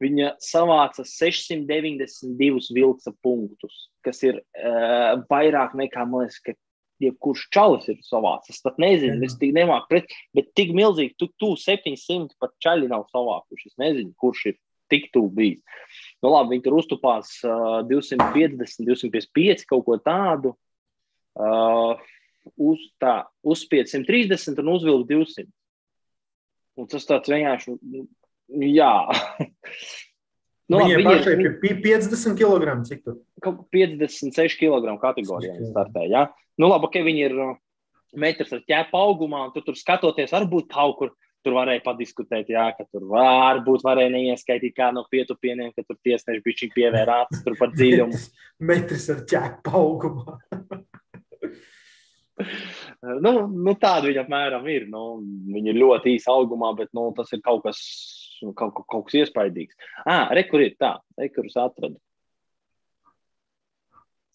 Viņa 0.00 0.34
savāca 0.44 1.06
692 1.08 2.72
vilka 2.76 3.12
punktus, 3.24 3.86
kas 4.04 4.20
ir 4.24 4.40
uh, 4.40 5.22
vairāk 5.30 5.76
nekā, 5.76 6.04
man 6.08 6.26
liekas, 6.26 6.40
ka 6.44 6.56
jebkurš 7.02 7.46
čalis 7.52 7.88
ir 7.92 8.00
savācis. 8.04 8.56
Es 8.56 8.64
pat 8.64 8.78
nezinu, 8.80 9.18
es 9.26 9.36
tik 9.40 9.52
nemāku 9.56 9.90
pret, 9.90 10.12
bet 10.36 10.52
tik 10.56 10.72
milzīgi, 10.76 11.16
tu, 11.20 11.28
tu 11.40 11.54
700 11.60 12.36
pat 12.40 12.54
čaļi 12.64 12.88
nav 12.92 13.04
savākuši. 13.12 13.72
Es 13.72 13.80
nezinu, 13.80 14.14
kurš 14.20 14.46
ir 14.52 14.58
tik 14.92 15.10
tuvu 15.14 15.32
bijis. 15.36 15.82
Nu, 16.26 16.32
labi, 16.34 16.56
viņi 16.56 16.64
tur 16.64 16.74
uztupās 16.80 17.36
uh, 17.46 17.84
250, 17.86 18.80
255 18.82 19.62
kaut 19.70 19.84
ko 19.86 19.94
tādu. 20.02 20.56
Uh, 21.38 21.94
uz, 22.58 22.82
tā, 22.98 23.20
uzspied 23.46 23.86
130 23.92 24.58
un 24.64 24.72
uzvilka 24.72 25.06
200. 25.12 25.46
Un 26.76 26.90
tas 26.90 27.06
tāds 27.06 27.30
vienkārši, 27.30 27.76
jā. 28.74 28.92
Nu, 30.66 30.80
Viņiem 30.82 31.04
labi, 31.04 31.18
pašai 31.20 31.34
ir 31.38 31.52
50 31.62 32.32
kg. 32.40 32.72
Cik 32.88 33.04
tur? 33.04 33.20
Kaut 33.44 33.60
56 33.70 34.56
kg 34.58 34.96
kategorijā 34.98 35.52
viņi 35.60 35.68
startē. 35.70 36.08
Ja? 36.10 36.24
Nu, 36.58 36.66
labi, 36.72 36.88
ka 36.88 36.98
okay, 36.98 37.04
viņi 37.06 37.22
ir 37.22 37.36
metrs 38.18 38.50
ar 38.56 38.64
ķēpu 38.66 38.98
augumā, 38.98 39.44
un 39.46 39.52
tu 39.54 39.62
tur 39.62 39.78
skatoties, 39.78 40.34
varbūt 40.34 40.66
kaut 40.72 40.96
kur 40.98 41.12
Tur 41.46 41.54
varēja 41.54 41.78
padiskutēt, 41.84 42.48
jā, 42.50 42.64
ka 42.74 42.82
tur 42.90 43.04
varbūt 43.06 43.84
varēja 43.86 44.10
neieskaitīt 44.10 44.74
kādu 44.74 44.98
no 44.98 45.04
pietupieniem, 45.12 45.70
ka 45.76 45.84
tur 45.86 45.94
tiesneši 46.02 46.42
bija 46.42 46.68
pievērāts 46.74 47.44
tur 47.46 47.54
par 47.60 47.70
dziļumu. 47.70 48.18
Metrs 48.66 49.06
ar 49.14 49.20
ķēpu 49.30 49.74
augumā. 49.78 50.34
nu, 53.24 53.32
nu, 53.46 53.74
tāda 53.78 54.08
viņa 54.08 54.24
apmēram 54.24 54.66
ir. 54.72 54.88
Nu, 54.90 55.20
viņa 55.54 55.70
ir 55.70 55.78
ļoti 55.84 56.16
īsa 56.16 56.34
augumā, 56.34 56.72
bet 56.80 56.90
nu, 56.96 57.12
tas 57.14 57.30
ir 57.30 57.44
kaut 57.46 57.62
kas, 57.68 57.78
kaut, 58.42 58.74
kaut, 58.80 58.88
kaut 58.90 59.06
kas 59.06 59.20
iespaidīgs. 59.22 59.78
Ah, 60.02 60.26
re, 60.34 60.42
kur 60.50 60.64
ir 60.64 60.74
tā, 60.80 60.96
re, 61.20 61.30
kurus 61.30 61.54
atradu. 61.62 62.00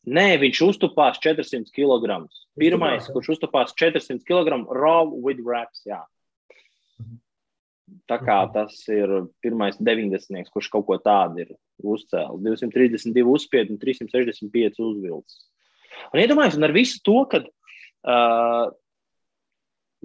Nē, 0.02 0.40
viņš 0.42 0.62
uztupās 0.66 1.20
400 1.22 1.70
kg. 1.76 2.24
Pirmais, 2.58 3.06
kurš 3.14 3.36
uztupās 3.36 3.76
400 3.78 4.26
kg, 4.26 4.64
raw 4.74 5.06
with 5.12 5.44
wraps. 5.46 5.84
Jā. 5.86 6.00
Tā 8.08 8.18
kā 8.24 8.38
tas 8.54 8.76
ir 8.92 9.12
pirmais 9.44 9.78
90. 9.80 10.52
kurš 10.54 10.70
kaut 10.72 10.86
ko 10.88 10.98
tādu 11.02 11.44
ir 11.44 11.50
uzcēlis. 11.84 12.44
232 12.44 13.26
uzspiedu 13.28 13.76
un 13.76 13.82
365 13.82 14.80
uzvilcis. 14.86 15.42
Un 16.12 16.22
iedomājieties, 16.24 16.60
un 16.60 16.68
ar 16.68 16.74
visu 16.76 17.02
to, 17.06 17.18
ka 17.32 17.42
uh, 17.44 18.70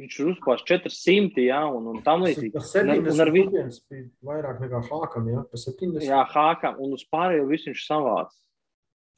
viņš 0.00 0.18
ir 0.20 0.30
uzpārs 0.32 0.64
400, 0.68 1.44
jā, 1.46 1.60
un, 1.72 1.86
un 1.92 2.02
tam 2.06 2.24
līdzīgi. 2.26 2.52
Tas 2.56 2.72
70 2.74 3.12
un 3.14 3.24
ar 3.24 3.32
visu 3.34 3.54
bija 3.54 4.02
vairāk 4.28 4.64
nekā 4.64 4.82
Hākam, 4.90 5.30
jā, 5.32 5.44
pa 5.50 5.62
70. 5.62 6.04
Jā, 6.06 6.24
Hākam, 6.32 6.80
un 6.82 6.96
uz 6.98 7.06
pārējo 7.12 7.46
visu 7.50 7.70
viņš 7.70 7.86
savāc. 7.86 8.34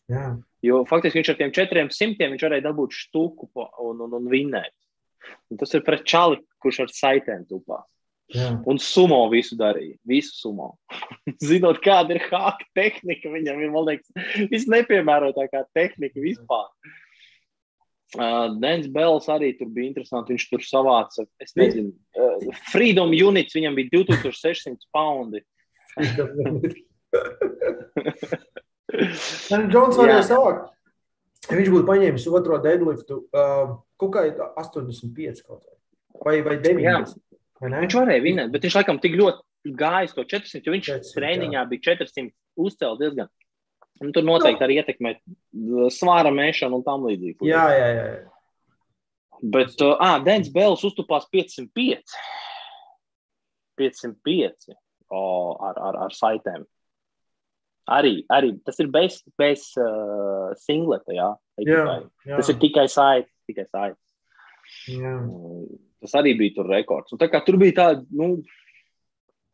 Jā. 0.08 0.28
Jo 0.64 0.82
faktiski 0.88 1.20
viņš 1.20 1.30
ar 1.34 1.38
tiem 1.38 1.50
400 1.54 2.30
viņš 2.32 2.44
varēja 2.46 2.64
dabūt 2.64 2.94
štuku 2.96 3.50
un, 3.54 4.04
un, 4.06 4.14
un 4.16 4.30
vinēt. 4.30 4.74
Un 5.48 5.60
tas 5.60 5.72
ir 5.76 5.84
pret 5.86 6.04
čali, 6.08 6.40
kurš 6.62 6.82
ar 6.84 6.92
saitēm 6.92 7.46
tupās. 7.48 7.86
Jā. 8.28 8.50
Un 8.68 8.76
sumo 8.82 9.22
visu 9.32 9.56
darīja. 9.56 9.96
Visu 10.08 10.34
sumo. 10.36 10.74
Zinot, 11.48 11.80
kāda 11.84 12.16
ir 12.16 12.20
hāka 12.28 12.66
tehnika, 12.76 13.30
viņam 13.32 13.62
ir, 13.64 13.70
man 13.72 13.86
liekas, 13.88 14.08
visnepiemērotākā 14.52 15.64
tehnika 15.76 16.20
vispār. 16.20 16.68
Uh, 18.16 18.56
Dens 18.60 18.88
Bels 18.88 19.28
arī 19.32 19.52
tur 19.56 19.68
bija 19.72 19.88
interesanti. 19.90 20.32
Viņš 20.36 20.46
tur 20.52 20.62
savāca, 20.64 21.24
es 21.44 21.52
nezinu, 21.60 21.92
uh, 22.16 22.60
Freedom 22.72 23.10
Units, 23.12 23.56
viņam 23.56 23.74
bija 23.76 23.88
2600 24.00 24.88
poundi. 24.92 25.40
Džons 29.72 29.96
varēja 29.98 30.24
sākt. 30.28 30.77
Viņš 31.48 31.70
būtu 31.72 31.86
paņēmis 31.88 32.26
otro 32.34 32.58
deadliftu, 32.62 33.22
uh, 33.32 33.76
kaut 34.00 34.14
kā 34.16 34.24
85 34.60 35.44
kaut 35.46 35.62
vai. 35.62 35.76
Vai, 36.18 36.38
vai 36.44 36.56
90. 36.64 37.20
Vai 37.62 37.82
viņš 37.84 37.94
varēja 37.98 38.24
vinēt, 38.24 38.50
bet 38.54 38.66
viņš 38.66 38.78
laikam 38.78 38.98
tik 39.02 39.14
ļoti 39.18 39.74
gājis 39.78 40.14
to 40.16 40.24
400, 40.28 40.64
jo 40.66 40.74
viņš 40.74 40.88
400, 40.90 41.14
treniņā 41.18 41.58
jā. 41.60 41.68
bija 41.70 41.84
400 41.92 42.28
uzcēlis 42.58 43.00
diezgan. 43.02 43.30
Un 43.98 44.12
tur 44.14 44.26
noteikti 44.26 44.62
no. 44.62 44.66
arī 44.66 44.76
ietekmē 44.78 45.14
svāra 45.94 46.30
mēšanu 46.34 46.78
un 46.78 46.84
tam 46.86 47.06
līdzīgi. 47.08 47.48
Jā, 47.48 47.64
jā, 47.74 47.88
jā. 47.96 48.04
Bet, 49.38 49.74
uh, 49.82 49.94
ah, 50.02 50.18
Dens 50.22 50.50
Bēls 50.54 50.84
uztupās 50.86 51.26
505. 51.34 52.14
505 53.78 54.74
o, 55.14 55.22
ar, 55.62 55.78
ar, 55.78 56.00
ar 56.06 56.14
saitēm. 56.14 56.66
Arī, 57.88 58.12
arī 58.34 58.52
tas 58.66 58.76
ir 58.82 58.90
bez, 58.92 59.22
bez 59.40 59.70
uh, 59.80 60.52
singleta. 60.60 61.14
Jā, 61.16 61.30
jā, 61.64 61.84
jā. 62.28 62.36
Tas 62.36 62.52
ir 62.52 62.58
tikai 62.60 62.84
saites. 62.92 63.32
Tikai 63.48 63.64
saites. 63.64 64.02
Jā. 64.92 65.14
Tas 66.04 66.14
arī 66.20 66.34
bija 66.38 66.58
tur 66.58 66.68
rekords. 66.68 67.14
Un 67.14 67.20
tā 67.20 67.30
kā 67.32 67.40
tur 67.46 67.56
bija 67.60 67.76
tāda, 67.78 68.04
nu, 68.12 68.42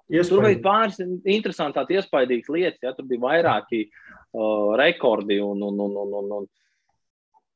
Iespaidīgi. 0.05 0.28
Tur 0.28 0.43
bija 0.45 0.61
pāris 0.64 0.99
interesantas, 1.01 1.89
iespaidīgas 1.89 2.51
lietas. 2.53 2.82
Ja? 2.85 2.93
Tur 2.97 3.07
bija 3.09 3.22
vairāki 3.22 3.87
uh, 3.87 4.74
rekordi. 4.76 5.39
Un, 5.41 5.62
un, 5.64 5.80
un, 5.80 5.97
un, 6.03 6.12
un, 6.20 6.35
un. 6.41 6.51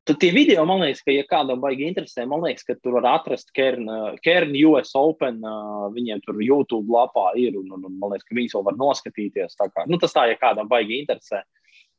Tad 0.09 0.17
tie 0.23 0.31
video, 0.33 0.63
man 0.65 0.81
liekas, 0.81 1.03
ka, 1.05 1.13
ja 1.13 1.25
kādam 1.29 1.61
baigi 1.61 1.85
interesē, 1.85 2.25
man 2.25 2.41
liekas, 2.41 2.65
ka 2.65 2.79
tur 2.81 2.95
var 2.97 3.05
atrast 3.11 3.51
Kern, 3.53 3.85
Kern 4.25 4.55
US 4.71 4.95
Open. 4.97 5.43
Uh, 5.45 5.83
viņiem 5.93 6.23
tur 6.25 6.39
YouTube 6.41 6.89
lapā 6.95 7.35
ir. 7.37 7.59
Un, 7.61 7.67
un, 7.77 7.83
un 7.85 7.99
man 8.01 8.15
liekas, 8.15 8.25
ka 8.25 8.37
viņas 8.39 8.55
vēl 8.57 8.65
var 8.71 8.79
noskatīties. 8.81 9.59
Tā 9.59 9.67
kā, 9.69 9.85
nu, 9.91 9.99
tas 10.01 10.17
tā, 10.17 10.25
ja 10.31 10.39
kādam 10.41 10.71
baigi 10.71 11.03
interesē. 11.03 11.43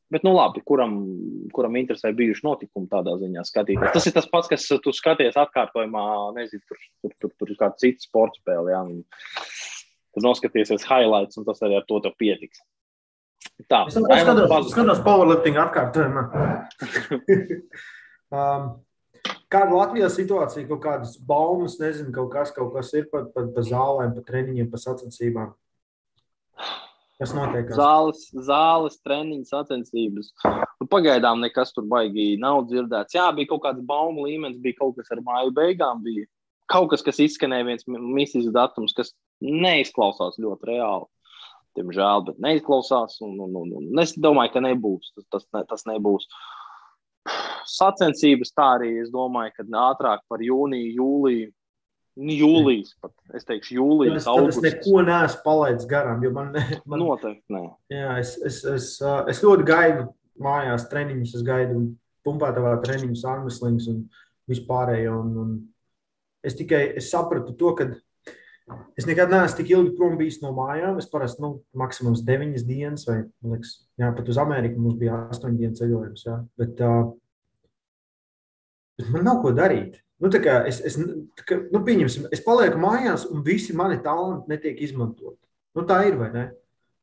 Bet, 0.09 0.23
nu, 0.25 0.31
labi, 0.33 0.63
kuram, 0.65 0.95
kuram 1.53 1.77
interesē 1.77 2.09
bijuši 2.17 2.47
notikumi 2.47 2.89
tādā 2.89 3.13
ziņā 3.21 3.43
skatīties. 3.45 3.93
Tas 3.93 4.09
ir 4.09 4.17
tas 4.17 4.29
pats, 4.31 4.49
kas 4.49 4.65
tu 4.81 4.95
skaties 4.97 5.37
atkārtojumā, 5.37 6.07
nezinu, 6.39 6.65
tur, 6.65 6.81
tur, 7.03 7.13
tur, 7.21 7.35
tur 7.37 7.53
ir 7.53 7.61
kāda 7.61 7.77
cita 7.83 8.07
sporta 8.07 8.41
spēle. 8.41 8.73
Ja? 8.73 8.81
Tad 10.17 10.25
noskatīsies 10.25 10.89
highlights, 10.89 11.37
un 11.37 11.45
tas 11.45 11.61
arī 11.61 11.77
ar 11.77 11.85
to 11.85 12.01
pietiks. 12.17 12.65
Tā, 13.69 13.85
es 13.85 13.95
skatos, 14.01 14.73
skatos 14.73 15.05
powerlifting 15.05 15.61
atkārtojumā. 15.61 16.25
um, 18.33 18.69
Kāda 19.49 19.73
Latvijas 19.73 20.13
situācija, 20.13 20.67
kaut 20.69 20.83
kādas 20.83 21.15
baumas, 21.25 21.79
nezinu, 21.81 22.11
kaut 22.13 22.29
kas, 22.35 22.51
kaut 22.53 22.69
kas 22.75 22.91
ir 22.93 23.07
par 23.09 23.25
pa, 23.33 23.47
pa 23.55 23.63
zālēm, 23.65 24.11
pa 24.13 24.21
treniņiem, 24.27 24.67
pa 24.69 24.77
sacensībām? 24.77 25.55
Kas 27.19 27.33
notiek? 27.35 27.71
Zāles, 27.75 28.27
zāles 28.47 28.99
treniņu 29.03 29.47
sacensības. 29.49 30.29
Nu, 30.79 30.85
pagaidām 30.91 31.41
nekas 31.41 31.73
tur 31.75 31.87
baigi 31.89 32.35
nav 32.39 32.61
dzirdēts. 32.69 33.17
Jā, 33.17 33.25
bija 33.35 33.49
kaut 33.49 33.63
kāds 33.65 33.81
baumu 33.89 34.27
līmenis, 34.27 34.61
bija 34.61 34.77
kaut 34.77 34.99
kas 34.99 35.09
ar 35.11 35.23
māju 35.25 35.51
beigām. 35.57 36.05
Bija 36.05 36.29
kaut 36.71 36.93
kas, 36.93 37.03
kas 37.03 37.19
izskanēja 37.25 37.67
viens 37.67 37.89
misijas 37.89 38.53
datums, 38.55 38.93
kas 38.95 39.11
neizklausās 39.43 40.37
ļoti 40.39 40.71
reāli. 40.71 41.09
Diemžēl, 41.75 42.23
bet 42.29 42.39
neizklausās. 42.45 43.17
Un, 43.25 43.35
un, 43.49 43.57
un, 43.65 43.75
un 43.81 44.05
es 44.05 44.13
domāju, 44.13 44.53
ka 44.55 44.63
nebūs. 44.63 45.11
Tas, 45.17 45.27
tas, 45.33 45.49
ne, 45.57 45.65
tas 45.73 45.89
nebūs. 45.89 46.29
Sacensības 47.69 48.53
tā 48.55 48.67
arī 48.79 48.95
es 49.03 49.09
domāju, 49.13 49.53
ka 49.57 49.65
ātrāk 49.85 50.25
par 50.31 50.43
jūniju, 50.43 50.91
jūliju. 50.99 51.49
Nu, 52.19 52.33
jūlijas 52.35 52.95
pat. 52.99 53.13
Es 53.37 53.45
teikšu, 53.47 53.77
jūlijas. 53.77 54.25
Es, 54.25 54.57
es 54.57 54.61
neko 54.65 55.03
neesmu 55.07 55.43
palaidis 55.45 55.87
garām. 55.87 56.25
Man, 56.35 56.49
man, 56.83 56.99
Noteikti 56.99 57.55
nē. 57.55 57.61
Jā, 57.93 58.17
es, 58.19 58.33
es, 58.43 58.59
es, 58.67 58.89
es 59.31 59.39
ļoti 59.45 59.67
gaidu 59.69 60.09
mājās 60.43 60.89
treniņus. 60.91 61.37
Es 61.39 61.45
gaidu 61.47 61.85
pumpētavā 62.27 62.75
treniņus, 62.83 63.23
armslings 63.29 63.87
un 63.93 64.01
vispārējo. 64.51 65.15
Un, 65.23 65.37
un 65.45 65.53
Es 66.39 66.55
tikai 66.55 66.93
es 66.95 67.09
sapratu 67.11 67.53
to, 67.59 67.73
ka 67.75 67.89
es 68.99 69.07
nekad 69.07 69.31
neesmu 69.31 69.57
tik 69.57 69.71
ilgi 69.73 69.95
prom 69.97 70.17
bijis 70.19 70.39
no 70.43 70.51
mājām. 70.55 70.99
Es 71.01 71.09
parasti 71.11 71.43
nu, 71.43 71.53
maksimums 71.77 72.21
9 72.27 72.63
dienas, 72.67 73.05
vai 73.07 73.21
liekas, 73.23 73.73
jā, 73.99 74.11
pat 74.15 74.29
uz 74.31 74.39
Ameriku 74.41 74.81
mums 74.83 74.99
bija 74.99 75.25
8 75.33 75.57
dienas 75.57 75.81
ceļojums. 75.81 76.25
Jā, 76.27 76.37
bet, 76.59 76.83
uh, 76.85 77.11
bet 78.99 79.11
man 79.15 79.27
nav 79.27 79.43
ko 79.43 79.53
darīt. 79.57 79.99
Nu, 80.19 80.31
es, 80.67 80.81
es, 80.83 80.97
kā, 81.47 81.61
nu, 81.71 81.83
es 81.87 82.41
palieku 82.43 82.81
mājās, 82.81 83.23
un 83.31 83.43
visi 83.45 83.75
mani 83.77 84.01
talanti 84.03 84.51
netiek 84.51 84.81
izmantoti. 84.83 85.39
Nu, 85.77 85.85
tā 85.87 86.01
ir, 86.09 86.17
vai 86.19 86.33
ne? 86.33 86.49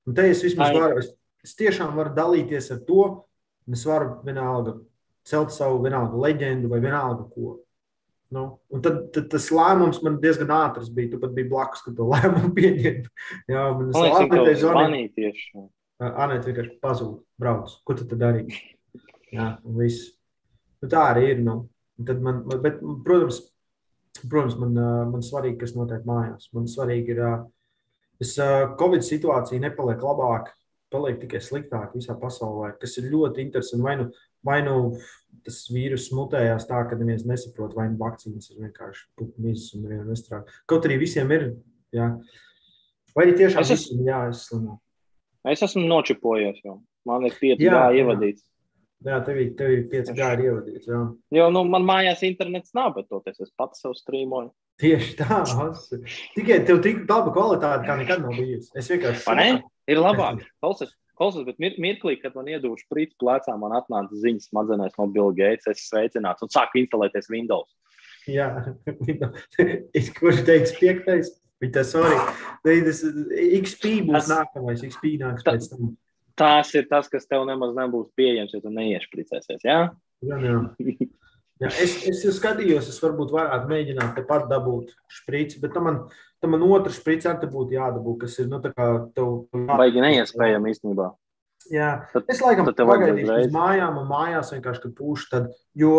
Un 0.07 0.15
te 0.15 0.27
es 0.31 0.43
vismaz 0.45 0.75
varu, 0.77 1.01
es, 1.01 1.15
es 1.43 1.57
tiešām 1.57 1.97
varu 1.97 2.13
dalīties 2.15 2.69
ar 2.75 2.83
to, 2.87 3.07
un 3.67 3.79
es 3.79 3.87
varu 3.89 4.19
vienalga 4.27 4.77
celt 5.27 5.55
savu 5.55 5.81
vienalga 5.83 6.19
leģendu 6.23 6.71
vai 6.71 6.81
vienalga 6.83 7.27
ko. 7.33 7.57
Nu, 8.35 8.43
un 8.75 8.83
tad, 8.83 9.05
tad 9.15 9.29
tas 9.31 9.47
lēmums 9.55 10.01
man 10.03 10.19
diezgan 10.23 10.51
ātrs 10.51 10.91
bija. 10.95 11.13
Tu 11.13 11.21
pat 11.23 11.35
biji 11.37 11.51
blakus, 11.53 11.85
kad 11.87 11.95
to 11.99 12.09
lēmumu 12.11 12.51
pieņēmi. 12.59 13.11
Jā, 13.53 13.65
man 13.79 13.93
tas 13.95 14.03
bija 14.03 15.11
tieši. 15.15 15.67
Anēta 16.07 16.51
vienkārši 16.51 16.75
pazuda, 16.83 17.21
brauc. 17.41 17.73
Ko 17.87 17.97
tu 17.97 18.05
tad 18.11 18.21
darīji? 18.21 18.59
Jā, 19.33 19.53
un 19.65 19.79
viss. 19.81 20.11
Nu, 20.83 20.91
tā 20.93 21.07
arī 21.13 21.31
ir. 21.35 21.45
Nu. 21.47 21.61
Tad 22.07 22.21
man, 22.21 22.43
bet, 22.61 22.83
protams, 23.07 23.41
protams 24.27 24.59
man, 24.61 24.75
man 25.15 25.23
svarīgi, 25.25 25.61
kas 25.63 25.77
notiek 25.79 26.05
mājās. 26.09 26.51
Man 26.57 26.67
svarīgi 26.69 27.15
ir, 27.15 27.23
es 28.21 28.35
Covid 28.81 29.07
situācija 29.07 29.63
nepaliek 29.63 30.03
labāk, 30.05 30.51
paliek 30.93 31.23
tikai 31.23 31.41
sliktāk 31.43 31.95
visā 31.97 32.19
pasaulē, 32.21 32.75
kas 32.81 32.99
ir 33.01 33.09
ļoti 33.15 33.47
interesanti. 33.47 33.87
Vai 33.87 33.97
nu, 34.03 34.11
vai 34.47 34.61
nu 34.67 34.77
tas 35.47 35.61
vīrus 35.71 36.09
mutējās 36.15 36.67
tā, 36.67 36.81
ka 36.89 36.99
neviens 36.99 37.27
nesaprot, 37.29 37.77
vai 37.77 37.87
nu 37.93 38.01
vakcīnas 38.01 38.51
ir 38.51 38.65
vienkārši 38.65 39.07
putnīs 39.19 39.69
un 39.77 39.87
nevienam 39.87 40.11
nestrādā. 40.11 40.59
Kaut 40.71 40.89
arī 40.89 40.99
visiem 41.03 41.31
ir, 41.37 41.47
jā. 41.95 42.11
Vai 43.17 43.29
arī 43.29 43.37
tiešām 43.39 43.63
es 43.63 43.73
esmu, 43.77 44.03
jā, 44.09 44.25
es 44.33 44.43
slimo. 44.49 44.81
Es 45.47 45.63
esmu 45.63 45.87
nočipojies 45.87 46.59
jau. 46.65 46.81
Man 47.07 47.29
ir 47.29 47.37
pieci 47.39 47.69
jā, 47.69 47.77
gāji 47.77 48.03
ievadīts. 48.03 48.43
Jā, 49.07 49.21
tev 49.23 49.39
tev 49.59 49.73
ir 49.77 49.83
pieci 49.93 50.15
gāji 50.17 50.49
ievadīts, 50.49 50.91
jā. 50.91 51.01
Jo, 51.39 51.49
nu, 51.55 51.63
man 51.71 51.87
mājās 51.87 52.25
internets 52.27 52.75
nav, 52.75 52.97
bet 52.97 53.07
toties 53.13 53.39
es 53.45 53.53
pats 53.55 53.85
sev 53.85 53.95
strīmoju. 53.95 54.51
Tieši 54.83 55.15
tā, 55.17 55.39
tikai 56.35 56.59
tev 56.69 56.83
tik 56.85 57.05
laba 57.09 57.33
kvalitāte, 57.33 57.87
kā 57.87 57.97
nekad 58.01 58.27
nav 58.27 58.35
bijusi. 58.37 58.75
Es 58.77 58.91
vienkārši. 58.93 59.23
Pane? 59.25 59.47
Ir 59.89 60.01
labāk. 60.03 60.43
Klausies, 60.61 60.91
Klausos, 61.17 61.47
bet 61.49 61.61
mir 61.63 61.77
mirklī, 61.81 62.19
kad 62.21 62.35
man 62.37 62.49
iedūš 62.53 62.85
prīts 62.93 63.17
plecā, 63.21 63.55
man 63.61 63.73
atnāca 63.79 64.19
ziņas 64.21 64.51
smadzenēs 64.51 64.97
no 64.99 65.09
Bill 65.13 65.33
Gates, 65.37 65.69
es 65.71 65.87
sveicināts 65.89 66.45
un 66.45 66.53
sāku 66.53 66.83
instalēties 66.83 67.31
Windows. 67.33 67.71
Jā, 68.29 68.51
kurš 70.19 70.43
teiks 70.49 70.75
piektais? 70.77 71.33
Viņa 71.63 71.73
tas 71.73 71.93
arī. 71.97 72.17
Tas 72.67 73.05
XP 73.63 73.93
būs 74.11 74.27
tas, 74.27 74.33
nākamais, 74.35 74.83
XP 74.85 75.15
nāks 75.23 75.47
pēc 75.47 75.71
tam. 75.73 75.95
Tas 76.37 76.75
ir 76.77 76.85
tas, 76.91 77.09
kas 77.09 77.25
tev 77.31 77.47
nemaz 77.49 77.73
nebūs 77.79 78.11
pieejams, 78.19 78.53
ja 78.53 78.61
tu 78.61 78.73
neiešpricēsies, 78.75 79.65
jā? 79.65 79.79
Jā, 80.27 80.41
jā. 80.45 80.59
jā 81.63 81.73
es, 81.83 81.99
es 82.09 82.25
skatījos, 82.37 82.89
es 82.93 83.03
varbūt 83.03 83.35
varētu 83.35 83.71
mēģināt 83.71 84.17
tepat 84.19 84.49
dabūt 84.51 84.93
šprici, 85.21 85.61
bet 85.63 85.75
tam 85.77 85.89
man, 85.89 86.01
Tam 86.41 86.53
man 86.53 86.65
otrs 86.69 86.99
šprits 87.01 87.29
arī 87.31 87.49
būtu 87.51 87.77
jādabū, 87.79 88.17
kas 88.21 88.37
ir, 88.43 88.51
nu, 88.51 88.61
tā 88.61 88.73
kā 88.77 88.87
tev. 89.17 89.47
Baigi 89.71 90.03
neiespējami 90.05 90.75
īstenībā. 90.75 91.09
Jā, 91.73 91.89
tad, 92.13 92.29
es 92.31 92.43
laikam 92.45 92.69
pagaidīšu 92.69 93.39
uz 93.49 93.55
mājām 93.55 93.97
un 94.03 94.07
mājās 94.11 94.53
vienkārši, 94.55 94.83
kad 94.85 94.93
pūšu 94.99 95.31
tad, 95.33 95.49
jo 95.75 95.97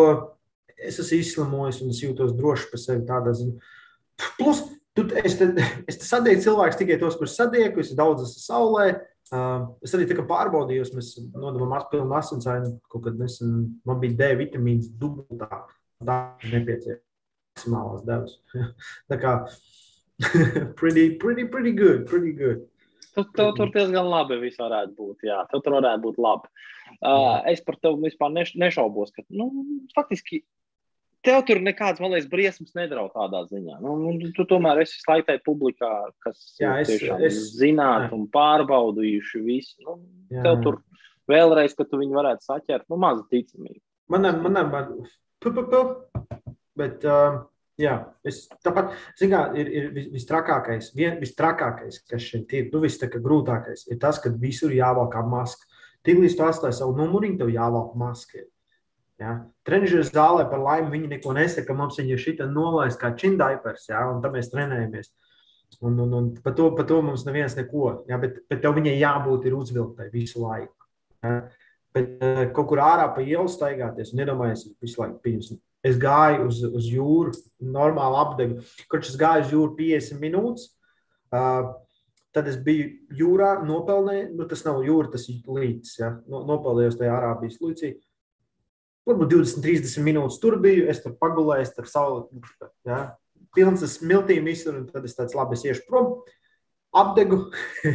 es 0.77 1.01
esmu 1.01 1.19
izslimojis 1.19 1.81
un 1.83 1.91
es 1.91 1.99
jūtos 2.05 2.35
droši 2.37 2.69
par 2.71 2.83
sevi 2.83 3.03
tādā 3.09 3.33
ziņā. 3.35 3.73
Plus, 4.37 4.61
tu, 4.95 5.07
es, 5.19 5.35
te, 5.41 5.49
es 5.89 5.99
te 5.99 6.07
sadieku 6.07 6.45
cilvēkus 6.45 6.79
tikai 6.79 6.99
tos, 7.01 7.17
kurus 7.19 7.35
sadieku, 7.39 7.81
es 7.83 7.91
daudz 7.97 8.29
esmu 8.29 8.45
saulē. 8.45 8.87
Es 9.83 9.95
arī 9.95 10.07
pārbaudīju, 10.07 10.85
mēs 10.95 11.15
nodevām 11.35 11.75
pilnu 11.91 12.15
asinsainu, 12.15 12.77
kaut 12.91 13.07
kad 13.09 13.19
nesen 13.19 13.57
man 13.87 13.99
bija 14.03 14.19
D 14.21 14.31
vitamīns 14.43 14.87
dubultā. 14.99 15.65
Tā 15.97 16.15
ir 16.45 16.53
nepieciešama 16.53 17.07
maksimālās 17.57 18.05
devas. 18.05 18.37
tā 19.09 19.17
kā 19.21 19.33
pretty, 20.79 21.17
pretty, 21.17 21.45
pretty 21.45 21.71
good. 21.71 22.05
Pretty 22.07 22.33
good. 22.33 22.65
Tu, 23.17 23.23
tev 23.33 23.55
tur 23.57 23.71
diezgan 23.73 24.05
labi 24.05 24.37
viss 24.37 24.59
varētu 24.61 24.93
būt. 24.93 25.25
Jā, 25.25 25.41
tev 25.49 25.63
tur 25.65 25.79
varētu 25.79 26.03
būt 26.03 26.19
labi. 26.21 26.51
Uh, 27.01 27.41
es 27.49 27.63
par 27.65 27.77
tevi 27.81 28.05
vispār 28.05 28.29
neš, 28.33 28.53
nešaubos, 28.61 29.09
ka, 29.13 29.23
nu, 29.33 29.49
faktiski, 29.95 30.43
tev 31.27 31.41
tur 31.47 31.59
nekādas, 31.63 32.01
man 32.03 32.13
liekas, 32.13 32.29
briesmas 32.31 32.75
nedraud 32.77 33.11
tādā 33.15 33.43
ziņā. 33.49 33.79
Nu, 33.83 33.97
nu, 34.05 34.31
tu 34.35 34.45
tomēr 34.47 34.81
esi 34.85 35.01
slaitai 35.01 35.37
publikā, 35.45 35.91
kas 36.23 36.55
jā, 36.61 36.77
es, 36.83 36.93
es, 37.27 37.41
zināt 37.59 38.07
jā. 38.07 38.13
un 38.15 38.25
pārbaudījuši 38.33 39.43
visu. 39.43 39.75
Nu, 39.83 39.99
jā. 40.33 40.45
tev 40.47 40.63
tur 40.63 40.79
vēlreiz, 41.31 41.75
ka 41.77 41.87
tu 41.87 41.99
viņu 42.01 42.17
varētu 42.17 42.47
saķert, 42.47 42.87
nu, 42.91 42.99
maza 43.03 43.27
ticamība. 43.31 43.83
Manam, 44.13 44.39
manam, 44.45 44.71
man, 44.71 45.13
pu, 45.43 45.51
pu, 45.51 45.67
pu. 45.67 45.83
bet 46.79 47.03
uh, 47.07 47.43
Jā, 47.77 47.93
es, 48.25 48.47
tāpat, 48.65 48.95
kā, 49.21 49.39
ir, 49.61 49.67
ir 49.69 49.89
vistrakākais, 50.09 50.89
vien, 50.97 51.19
vistrakākais, 51.21 51.99
kas 52.09 52.23
šeit 52.25 52.53
ir, 52.57 52.71
nu, 52.73 52.81
viss 52.81 52.97
tā 52.97 53.05
kā 53.13 53.21
grūtākais, 53.21 53.83
ir 53.91 53.99
tas, 54.01 54.17
ka 54.23 54.31
visur 54.33 54.73
jāvelk 54.73 55.13
maska. 55.29 55.69
Tiklīdz 56.07 56.39
tu 56.39 56.45
atstāji 56.47 56.73
savu 56.79 56.95
numuriņu, 56.97 57.37
tev 57.37 57.51
jāvelk 57.53 57.93
maska. 58.01 58.41
Ja? 59.21 59.33
Trenižera 59.65 60.05
zālē 60.07 60.47
par 60.49 60.61
laimi 60.61 60.93
viņi 60.93 61.11
neko 61.15 61.33
nesaka, 61.37 61.75
mums 61.77 61.97
viņa 61.99 62.17
šita 62.21 62.49
nolaist 62.51 62.99
kā 63.01 63.13
čindaipers, 63.17 63.87
ja? 63.89 64.03
un 64.11 64.21
tam 64.23 64.37
mēs 64.37 64.51
trenējamies. 64.53 65.13
Un, 65.83 65.97
un, 65.99 66.13
un 66.15 66.27
par, 66.43 66.53
to, 66.55 66.69
par 66.77 66.87
to 66.87 67.01
mums 67.03 67.25
neviens 67.27 67.57
neko, 67.57 68.03
ja? 68.09 68.19
bet, 68.21 68.43
bet 68.49 68.61
tev 68.63 68.77
viņai 68.77 68.97
jābūt 68.97 69.49
uzvilktai 69.51 70.11
visu 70.13 70.43
laiku. 70.45 70.89
Ja? 71.25 71.39
Bet 71.97 72.19
uh, 72.21 72.43
kaut 72.53 72.69
kur 72.69 72.83
ārā 72.83 73.07
pa 73.15 73.23
ielu 73.25 73.49
staigāties 73.49 74.13
un 74.13 74.21
iedomājieties, 74.21 74.77
visu 74.83 75.01
laiku 75.01 75.17
pieņemsim 75.23 75.63
Es 75.85 75.97
gāju 76.01 76.47
uz, 76.49 76.61
uz 76.65 76.87
jūru, 76.89 77.33
normāli 77.61 78.17
apdegu. 78.19 78.63
Kurš 78.91 79.13
es 79.13 79.19
gāju 79.19 79.45
uz 79.45 79.53
jūru 79.53 79.75
50 79.77 80.21
minūtes. 80.21 80.71
Uh, 81.33 81.75
tad 82.35 82.49
es 82.49 82.57
biju 82.63 82.89
jūrā, 83.19 83.57
nopelnīju, 83.65 84.31
nu, 84.37 84.47
tas 84.49 84.63
nav 84.65 84.81
jūra, 84.85 85.11
tas 85.13 85.27
ir 85.31 85.41
līdzi. 85.45 85.93
Ja? 86.01 86.11
No, 86.29 86.43
nopelnījos 86.49 86.97
tajā 86.99 87.13
Arābijas 87.13 87.59
līcī. 87.63 87.93
Varbūt 89.07 89.31
20, 89.31 89.63
30 89.63 90.03
minūtes 90.03 90.41
tur 90.43 90.57
biju, 90.59 90.87
es 90.91 90.99
tur 91.03 91.13
pagulēju, 91.19 91.69
tur 91.77 91.87
saule, 91.87 92.43
ja? 92.87 93.05
pilns 93.55 93.83
ar 93.85 93.91
smiltīm 93.91 94.47
visur, 94.47 94.75
un 94.77 94.87
tad 94.91 95.05
es 95.07 95.15
tāds 95.17 95.35
labi, 95.37 95.57
es 95.57 95.65
iešu 95.65 95.85
prom, 95.87 96.09
apdegu, 96.97 97.47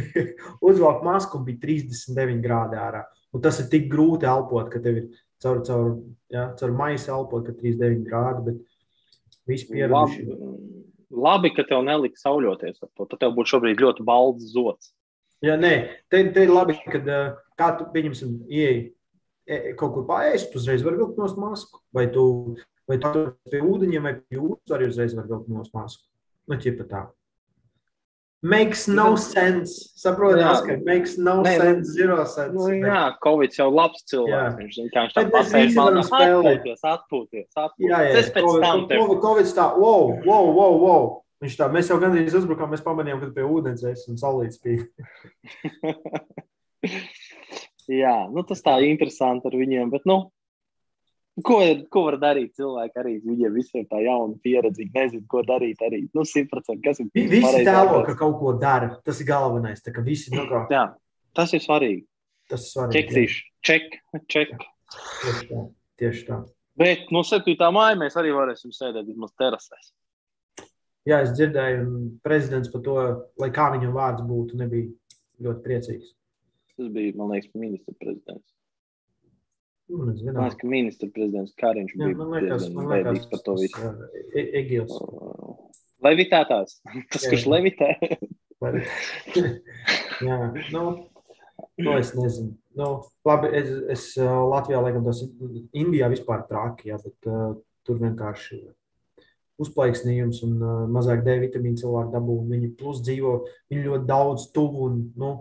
uzvelku 0.67 1.05
masku 1.05 1.39
un 1.39 1.45
bija 1.47 1.61
39 1.63 2.41
grādi 2.43 2.79
ārā. 2.79 3.03
Un 3.33 3.41
tas 3.43 3.59
ir 3.61 3.69
tik 3.71 3.87
grūti 3.91 4.29
elpot, 4.29 4.69
ka 4.73 4.81
tev 4.83 4.99
ir 5.01 5.05
caur, 5.43 5.61
caur, 5.65 5.93
ja, 6.33 6.49
caur 6.59 6.73
maisa 6.77 7.13
elpot, 7.15 7.45
ka 7.47 7.55
39 7.57 8.03
grādi, 8.07 8.43
bet 8.49 9.39
viss 9.49 9.69
pieraduši. 9.69 10.25
Labi, 10.29 10.83
labi, 11.27 11.53
ka 11.55 11.65
tev 11.69 11.85
nelika 11.87 12.21
sauļoties 12.21 12.83
ar 12.83 12.91
to. 12.91 13.07
Tad 13.07 13.21
tev 13.23 13.37
būtu 13.37 13.55
šobrīd 13.55 13.81
ļoti 13.85 14.05
balds 14.07 14.51
zots. 14.53 14.93
Jā, 15.43 15.57
nē, 15.59 15.73
te, 16.11 16.21
te 16.31 16.45
ir 16.45 16.53
labi, 16.53 16.77
kad 16.87 17.07
kā 17.59 17.73
tu, 17.79 17.89
pieņemsim, 17.91 18.35
ieeji 18.47 18.85
kaut 19.79 19.97
kur 19.97 20.05
paēst, 20.07 20.55
uzreiz 20.55 20.85
var 20.85 20.95
vilkt 20.99 21.19
no 21.19 21.27
masku, 21.41 21.81
vai 21.95 22.07
tu, 22.11 22.55
vai 22.89 22.99
tu 23.01 23.27
pie 23.51 23.59
ūdeņiem 23.63 24.07
vai 24.07 24.15
pie 24.21 24.39
jūras 24.39 24.77
arī 24.77 24.87
uzreiz 24.91 25.17
var 25.17 25.27
vilkt 25.29 25.51
no 25.51 25.65
masku. 25.73 26.07
Nu, 26.47 26.59
ķipa 26.59 26.87
tā. 26.89 27.03
Makes 28.43 28.89
no 28.91 29.15
sense. 29.15 29.93
Saprotiet, 29.95 30.65
ka 30.67 30.75
makes 30.83 31.15
no 31.15 31.37
ne, 31.45 31.53
sense, 31.55 31.93
zero 31.95 32.17
sense. 32.27 32.51
Nu. 32.51 32.67
Jā, 32.75 33.15
Covid 33.23 33.55
jau 33.55 33.69
labs 33.71 34.03
cilvēks. 34.11 34.57
Viņš 34.59 34.79
vienkārši 34.81 35.15
tā 35.15 35.23
pasēž 35.31 35.77
man 35.77 36.01
atpūties, 36.01 36.83
atpūties, 36.83 37.47
atpūties. 37.55 37.87
Jā, 37.87 38.01
jā, 38.03 38.17
es 38.19 38.33
pēc 38.35 38.43
COVID, 38.49 38.65
tam 38.65 38.83
tev. 38.91 39.13
Covid 39.23 39.53
tā, 39.55 39.69
wow, 39.79 40.11
wow, 40.27 40.51
wow, 40.59 40.75
wow. 40.83 41.07
Viņš 41.43 41.55
tā, 41.59 41.69
mēs 41.71 41.87
jau 41.91 41.95
gandrīz 42.03 42.35
uzbrukām, 42.35 42.75
mēs 42.75 42.83
pamanījām, 42.83 43.23
ka 43.23 43.31
pie 43.31 43.47
ūdens 43.47 43.87
un 44.11 44.19
salīdz 44.19 44.59
pie. 44.63 44.75
Jā, 47.91 48.15
nu 48.31 48.43
tas 48.47 48.63
tā 48.65 48.77
interesanti 48.85 49.49
ar 49.49 49.59
viņiem, 49.59 49.91
bet, 49.93 50.07
nu, 50.09 50.25
Ko, 51.41 51.55
ko 51.89 52.03
var 52.05 52.19
darīt 52.21 52.51
cilvēki? 52.59 52.99
Arī 53.01 53.13
viņiem 53.23 53.55
visiem 53.55 53.85
tā 53.89 54.03
jauna 54.05 54.35
pieredze, 54.43 54.85
nezinu, 54.93 55.23
ko 55.29 55.41
darīt. 55.47 55.79
Arī 55.81 56.03
nu, 56.13 56.21
100%. 56.29 56.77
Kas 56.85 57.01
ir 57.01 57.09
visi 57.31 57.63
tēlo, 57.65 58.03
ka 58.05 58.13
kaut 58.19 58.35
ko 58.37 58.53
dara. 58.61 58.91
Tas 59.05 59.21
ir 59.23 59.31
galvenais. 59.31 59.81
Visi, 60.05 60.29
nu, 60.35 60.45
kā... 60.51 60.61
jā, 60.69 60.83
tas 61.33 61.55
ir 61.57 61.63
svarīgi. 61.65 62.05
Tas 62.53 62.67
ir 62.67 62.75
svarīgi. 62.75 62.99
Čeksīšu. 62.99 63.41
Ček, 63.65 63.97
ček. 64.29 64.53
Tieši 64.93 65.49
tā. 65.49 65.65
Tieši 66.03 66.23
tā. 66.29 66.39
Bet 66.77 67.09
no 67.13 67.25
7. 67.25 67.57
māja 67.73 67.97
mēs 67.97 68.17
arī 68.21 68.33
varēsim 68.37 68.73
sēdēt 68.73 69.09
vismaz 69.09 69.33
terasēs. 69.41 69.89
Jā, 71.09 71.23
es 71.25 71.33
dzirdēju, 71.33 71.81
un 71.83 72.11
prezidents 72.23 72.69
par 72.71 72.85
to, 72.85 72.99
lai 73.41 73.49
kā 73.53 73.71
viņam 73.73 73.97
vārds 73.97 74.21
būtu, 74.29 74.61
nebija 74.61 74.85
ļoti 75.43 75.65
priecīgs. 75.65 76.13
Tas 76.77 76.89
bija, 76.89 77.13
man 77.17 77.29
liekas, 77.33 77.51
ministra 77.53 77.93
prezidents. 77.99 78.49
Nu, 79.91 79.97
man 80.05 80.15
liekas, 80.15 80.57
ka 80.57 80.69
ministra 80.71 81.09
prezidents 81.13 81.53
Kāriņš 81.59 81.93
jā, 81.99 82.09
bija 82.09 82.27
liekas, 82.89 83.27
par 83.29 83.43
to 83.45 83.55
visu. 83.59 83.93
E 84.33 84.45
Egils. 84.61 84.95
Levitētājs. 86.03 86.79
Tas, 87.13 87.25
jā, 87.25 87.33
kurš 87.33 87.47
levitē. 87.51 87.91
jā, 90.27 90.37
nu, 90.73 90.83
nu, 91.77 91.95
es 91.97 92.13
nezinu. 92.17 92.53
Nu, 92.79 92.89
labi, 93.27 93.51
es, 93.59 93.69
es 93.93 94.05
Latvijā, 94.17 94.79
laikam, 94.81 95.03
tas 95.05 95.21
Indijā 95.77 96.07
vispār 96.09 96.47
traki, 96.49 96.89
jā, 96.89 96.97
bet 97.03 97.29
uh, 97.29 97.51
tur 97.85 97.99
vienkārši 98.01 98.63
uzplaiksnījums 99.61 100.41
un 100.47 100.55
uh, 100.57 100.77
mazāk 100.89 101.21
D 101.27 101.37
vitamīnu 101.43 101.83
cilvēku 101.83 102.15
dabū. 102.15 102.39
Viņi 102.49 102.71
plus 102.79 103.03
dzīvo, 103.05 103.35
viņi 103.69 103.85
ļoti 103.85 104.09
daudz 104.09 104.47
tuvu 104.55 104.87
un, 104.87 105.01
nu, 105.19 105.33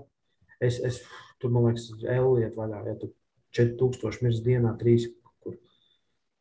es, 0.62 0.78
es 0.86 1.02
tur, 1.42 1.52
man 1.54 1.68
liekas, 1.68 1.90
Elliet 2.06 2.56
vaļā, 2.58 2.84
ja 2.88 2.94
tu 3.00 3.10
4000 3.56 4.24
mirs 4.24 4.40
dienā, 4.44 4.72
3, 4.80 5.08
kur, 5.42 5.58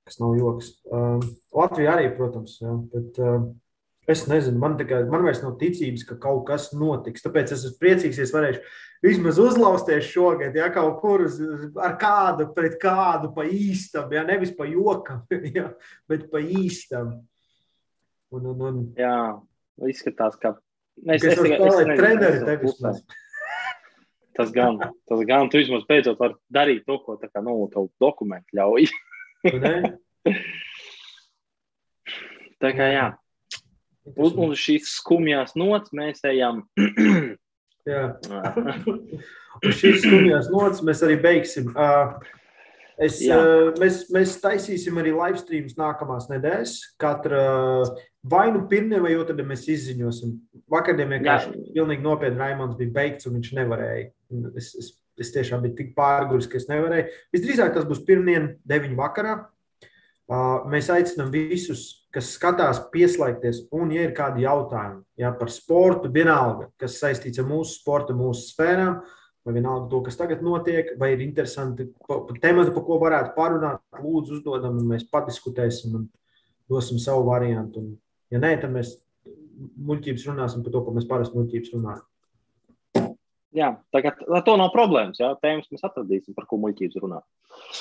kas 0.07 0.21
nav 0.21 0.37
joks. 0.39 0.75
Um, 0.91 1.23
Latvija 1.55 1.97
arī, 1.97 2.11
protams, 2.15 2.59
jā, 2.61 2.75
bet 2.93 3.19
uh, 3.21 3.49
es 4.11 4.23
nezinu, 4.29 4.59
man, 4.61 4.77
kā, 4.87 5.01
man 5.11 5.25
vairs 5.25 5.41
nav 5.43 5.57
ticības, 5.61 6.05
ka 6.07 6.17
kaut 6.21 6.45
kas 6.49 6.69
notiks. 6.75 7.23
Tāpēc 7.25 7.51
es 7.51 7.65
esmu 7.65 7.81
priecīgs, 7.81 8.21
ja 8.21 8.27
es 8.27 8.33
varēšu 8.35 8.63
vismaz 9.05 9.39
uzlausties 9.41 10.07
šogad, 10.09 10.55
ja 10.57 10.69
kaut 10.73 10.99
kur 11.01 11.25
uz, 11.27 11.39
ar 11.81 11.97
kādu, 12.01 12.51
pret 12.55 12.77
kādu 12.81 13.31
pa 13.35 13.45
īstam, 13.47 14.11
ja 14.13 14.25
nevis 14.27 14.53
pa 14.57 14.69
jokam, 14.69 15.25
ja, 15.57 15.71
bet 16.11 16.29
pa 16.31 16.43
īstam. 16.43 17.19
Un, 18.31 18.45
un, 18.53 18.61
un, 18.63 18.83
jā, 18.95 19.15
izskatās, 19.91 20.37
ka 20.39 20.55
mēs 21.03 21.25
esam 21.27 21.91
treneri 21.97 22.45
tevis. 22.47 22.77
Tas 24.37 24.51
gan, 24.55 24.77
tas 25.09 25.21
gan, 25.27 25.49
tu 25.51 25.59
vismaz 25.59 25.83
beidzot 25.89 26.19
vari 26.21 26.37
darīt 26.53 26.85
to, 26.87 26.97
ko 27.03 27.17
tā 27.19 27.27
kā, 27.27 27.41
nu, 27.43 27.67
tev 27.73 27.89
dokumenti 28.01 28.55
ļauj. 28.55 28.87
tā 32.61 32.71
kā, 32.77 32.87
jā. 32.95 33.07
Un, 34.15 34.31
un 34.45 34.55
šīs 34.57 34.95
skumjās 34.97 35.55
nots 35.59 35.91
mēs 35.95 36.23
ejam. 36.31 36.63
jā. 37.91 38.03
un 39.63 39.75
šīs 39.81 40.05
skumjās 40.05 40.47
nots 40.53 40.83
mēs 40.87 41.03
arī 41.05 41.19
beigsim. 41.21 41.73
Uh, 41.75 42.15
Es, 43.01 43.17
uh, 43.25 43.71
mēs, 43.81 44.03
mēs 44.13 44.35
taisīsim 44.43 44.99
arī 45.01 45.13
live 45.15 45.39
streamus 45.41 45.77
nākamās 45.79 46.27
nedēļas. 46.29 46.73
Katra 47.01 47.41
vai 48.29 48.49
nu 48.53 48.65
pirmie, 48.69 48.99
vai 49.01 49.15
otrā 49.17 49.45
mēs 49.47 49.65
izziņosim. 49.73 50.35
Vakardien 50.71 51.09
vienkārši 51.15 51.71
pilnīgi 51.73 52.05
nopietni 52.05 52.41
Raimons 52.41 52.77
bija 52.79 52.93
beigts 52.99 53.27
un 53.27 53.39
viņš 53.39 53.53
nevarēja. 53.57 54.11
Es, 54.53 54.73
es, 54.77 54.91
es 55.19 55.33
tiešām 55.33 55.63
biju 55.65 55.79
tik 55.79 55.95
pārguris, 55.97 56.49
ka 56.49 56.59
es 56.61 56.69
nevarēju. 56.69 57.09
Visdrīzāk 57.33 57.73
tas 57.77 57.87
būs 57.89 58.03
pirmdien, 58.05 58.53
9. 58.69 58.93
vakarā. 58.99 59.39
Uh, 60.31 60.61
mēs 60.71 60.87
aicinām 60.93 61.31
visus, 61.33 62.05
kas 62.13 62.29
skatās, 62.37 62.83
pieslēgties. 62.93 63.65
Un, 63.75 63.89
ja 63.91 64.05
ir 64.05 64.13
kādi 64.15 64.45
jautājumi 64.45 65.01
ja, 65.19 65.33
par 65.35 65.49
sportu, 65.51 66.11
vienalga, 66.13 66.69
kas 66.79 67.01
saistīts 67.01 67.41
ar 67.41 67.49
mūsu 67.49 67.81
sporta, 67.81 68.15
mūsu 68.15 68.45
sfērām, 68.53 69.01
uh, 69.01 69.17
vai 69.45 69.55
vienalga 69.55 69.89
to, 69.89 70.01
kas 70.05 70.19
tagad 70.19 70.43
notiek, 70.45 70.93
vai 71.01 71.13
ir 71.15 71.23
interesanti 71.25 71.87
temati, 72.41 72.73
par 72.75 72.85
ko 72.85 72.97
varētu 73.01 73.33
parunāt, 73.37 73.81
lūdzu, 74.01 74.37
uzdodam, 74.37 74.77
un 74.77 74.91
mēs 74.93 75.07
padiskutēsim 75.09 75.97
un 75.97 76.07
dosim 76.71 77.01
savu 77.01 77.25
variantu. 77.29 77.81
Un, 77.81 77.95
ja 78.33 78.41
nē, 78.41 78.53
tad 78.61 78.73
mēs 78.75 78.95
muļķības 79.89 80.27
runāsim 80.29 80.63
par 80.65 80.75
to, 80.75 80.83
ko 80.85 80.95
mēs 80.95 81.09
parasti 81.09 81.37
muļķības 81.37 81.75
runājam. 81.75 82.07
Jā, 83.51 83.73
tagad 83.91 84.21
ar 84.31 84.45
to 84.47 84.53
nav 84.55 84.69
problēmas. 84.71 85.19
Jā, 85.19 85.33
tēmas 85.43 85.67
mēs 85.73 85.83
atradīsim, 85.83 86.35
par 86.37 86.45
ko 86.47 86.61
muļķības 86.61 87.01
runāt. 87.03 87.25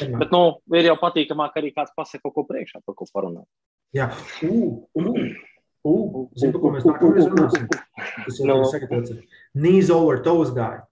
Jā. 0.01 0.17
Bet, 0.19 0.33
nu, 0.35 0.59
ir 0.75 0.89
jau 0.89 0.97
patīkamāk 0.99 1.61
arī 1.61 1.71
kāds 1.77 1.95
pasaka 1.95 2.25
kaut 2.25 2.41
ko 2.41 2.47
priekšā, 2.49 2.83
par 2.83 2.97
ko 2.99 3.07
parunāt. 3.15 3.47
Jā, 3.95 4.11
ugh, 4.47 4.83
ugh. 4.99 5.23
Uh, 5.81 6.27
Zinu, 6.37 6.53
par 6.53 6.61
ko 6.61 6.71
mēs 6.75 6.85
nākamreiz 6.85 7.29
runāsim. 7.31 7.69
Tas 7.71 8.41
ir 8.43 8.51
no. 8.51 8.59
sagatavots. 8.69 9.15
Knees 9.57 9.89
over 9.95 10.19
toes 10.27 10.51
guy. 10.53 10.83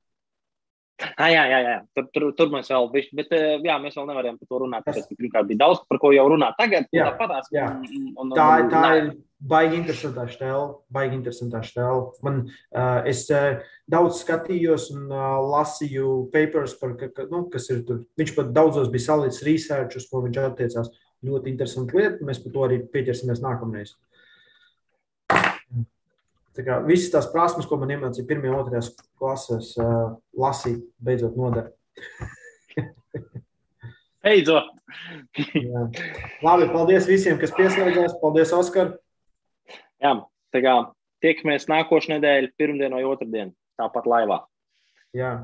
Ah, 1.18 1.28
jā, 1.30 1.44
jā, 1.46 1.58
jā. 1.62 1.76
Tur, 1.94 2.06
tur, 2.14 2.24
tur 2.38 2.50
mēs 2.52 2.68
vēl 2.72 2.88
bijām, 2.90 3.18
bet 3.20 3.32
jā, 3.66 3.76
mēs 3.82 3.96
vēl 3.98 4.06
nevarējām 4.08 4.38
par 4.40 4.50
to 4.50 4.60
runāt. 4.64 4.86
Tāpēc, 4.86 5.08
pirmkārt, 5.14 5.48
bija 5.50 5.60
daudz, 5.62 5.80
par 5.90 6.00
ko 6.02 6.10
jau 6.14 6.24
runāt 6.32 6.58
tagad. 6.58 6.88
Jā, 6.94 7.12
tāpatās, 7.12 7.50
jā. 7.54 7.68
Un, 7.78 8.08
un, 8.16 8.32
tā, 8.34 8.46
un, 8.64 8.70
tā 8.72 8.84
ir 8.98 9.10
baigi 9.52 9.78
interesantā 9.78 10.26
stēla. 10.30 10.64
Baigi 10.94 11.18
interesantā 11.20 11.62
stēla. 11.66 12.00
Man, 12.26 12.40
uh, 12.48 13.06
es 13.08 13.24
uh, 13.34 13.60
daudz 13.90 14.22
skatījos 14.24 14.88
un 14.94 15.06
uh, 15.12 15.38
lasīju 15.52 16.16
papers, 16.34 16.74
par, 16.80 16.96
ka, 16.98 17.10
ka, 17.14 17.28
nu, 17.30 17.44
kas 17.52 17.70
ir 17.74 17.84
tur. 17.86 18.02
Viņš 18.18 18.34
pat 18.38 18.50
daudzos 18.56 18.90
bija 18.94 19.06
salīdzinājis 19.06 19.46
research, 19.46 20.00
uz 20.00 20.08
ko 20.10 20.24
viņš 20.26 20.42
attiecās. 20.48 20.90
Ļoti 21.26 21.50
interesanti 21.50 21.98
lieta. 21.98 22.26
Mēs 22.26 22.42
par 22.42 22.54
to 22.54 22.66
arī 22.66 22.82
pieķersimies 22.90 23.42
nākamreiz. 23.42 23.94
Tā 26.58 26.64
kā 26.66 26.76
visas 26.82 27.12
tās 27.12 27.28
prasmes, 27.30 27.68
ko 27.70 27.76
man 27.78 27.92
iemācīja 27.94 28.26
pirmajā, 28.26 28.56
otrajā 28.58 28.80
klasēs, 29.20 29.76
uh, 29.78 30.16
lasīt, 30.34 30.80
beidzot 30.98 31.36
noder. 31.38 31.68
beidzot! 34.26 34.72
Labi, 36.42 36.66
paldies 36.72 37.06
visiem, 37.06 37.38
kas 37.38 37.54
pieslēdzās. 37.54 38.16
Paldies, 38.18 38.50
Oskar! 38.58 38.90
Jā, 40.02 40.16
tā 40.50 40.64
kā 40.64 40.74
tiekamies 41.22 41.68
nākošais 41.70 42.10
nedēļa, 42.16 42.50
pirmdiena 42.58 42.98
vai 42.98 43.06
otrdiena, 43.06 43.54
tāpat 43.78 44.10
laivā. 44.10 44.40
Jā. 45.14 45.36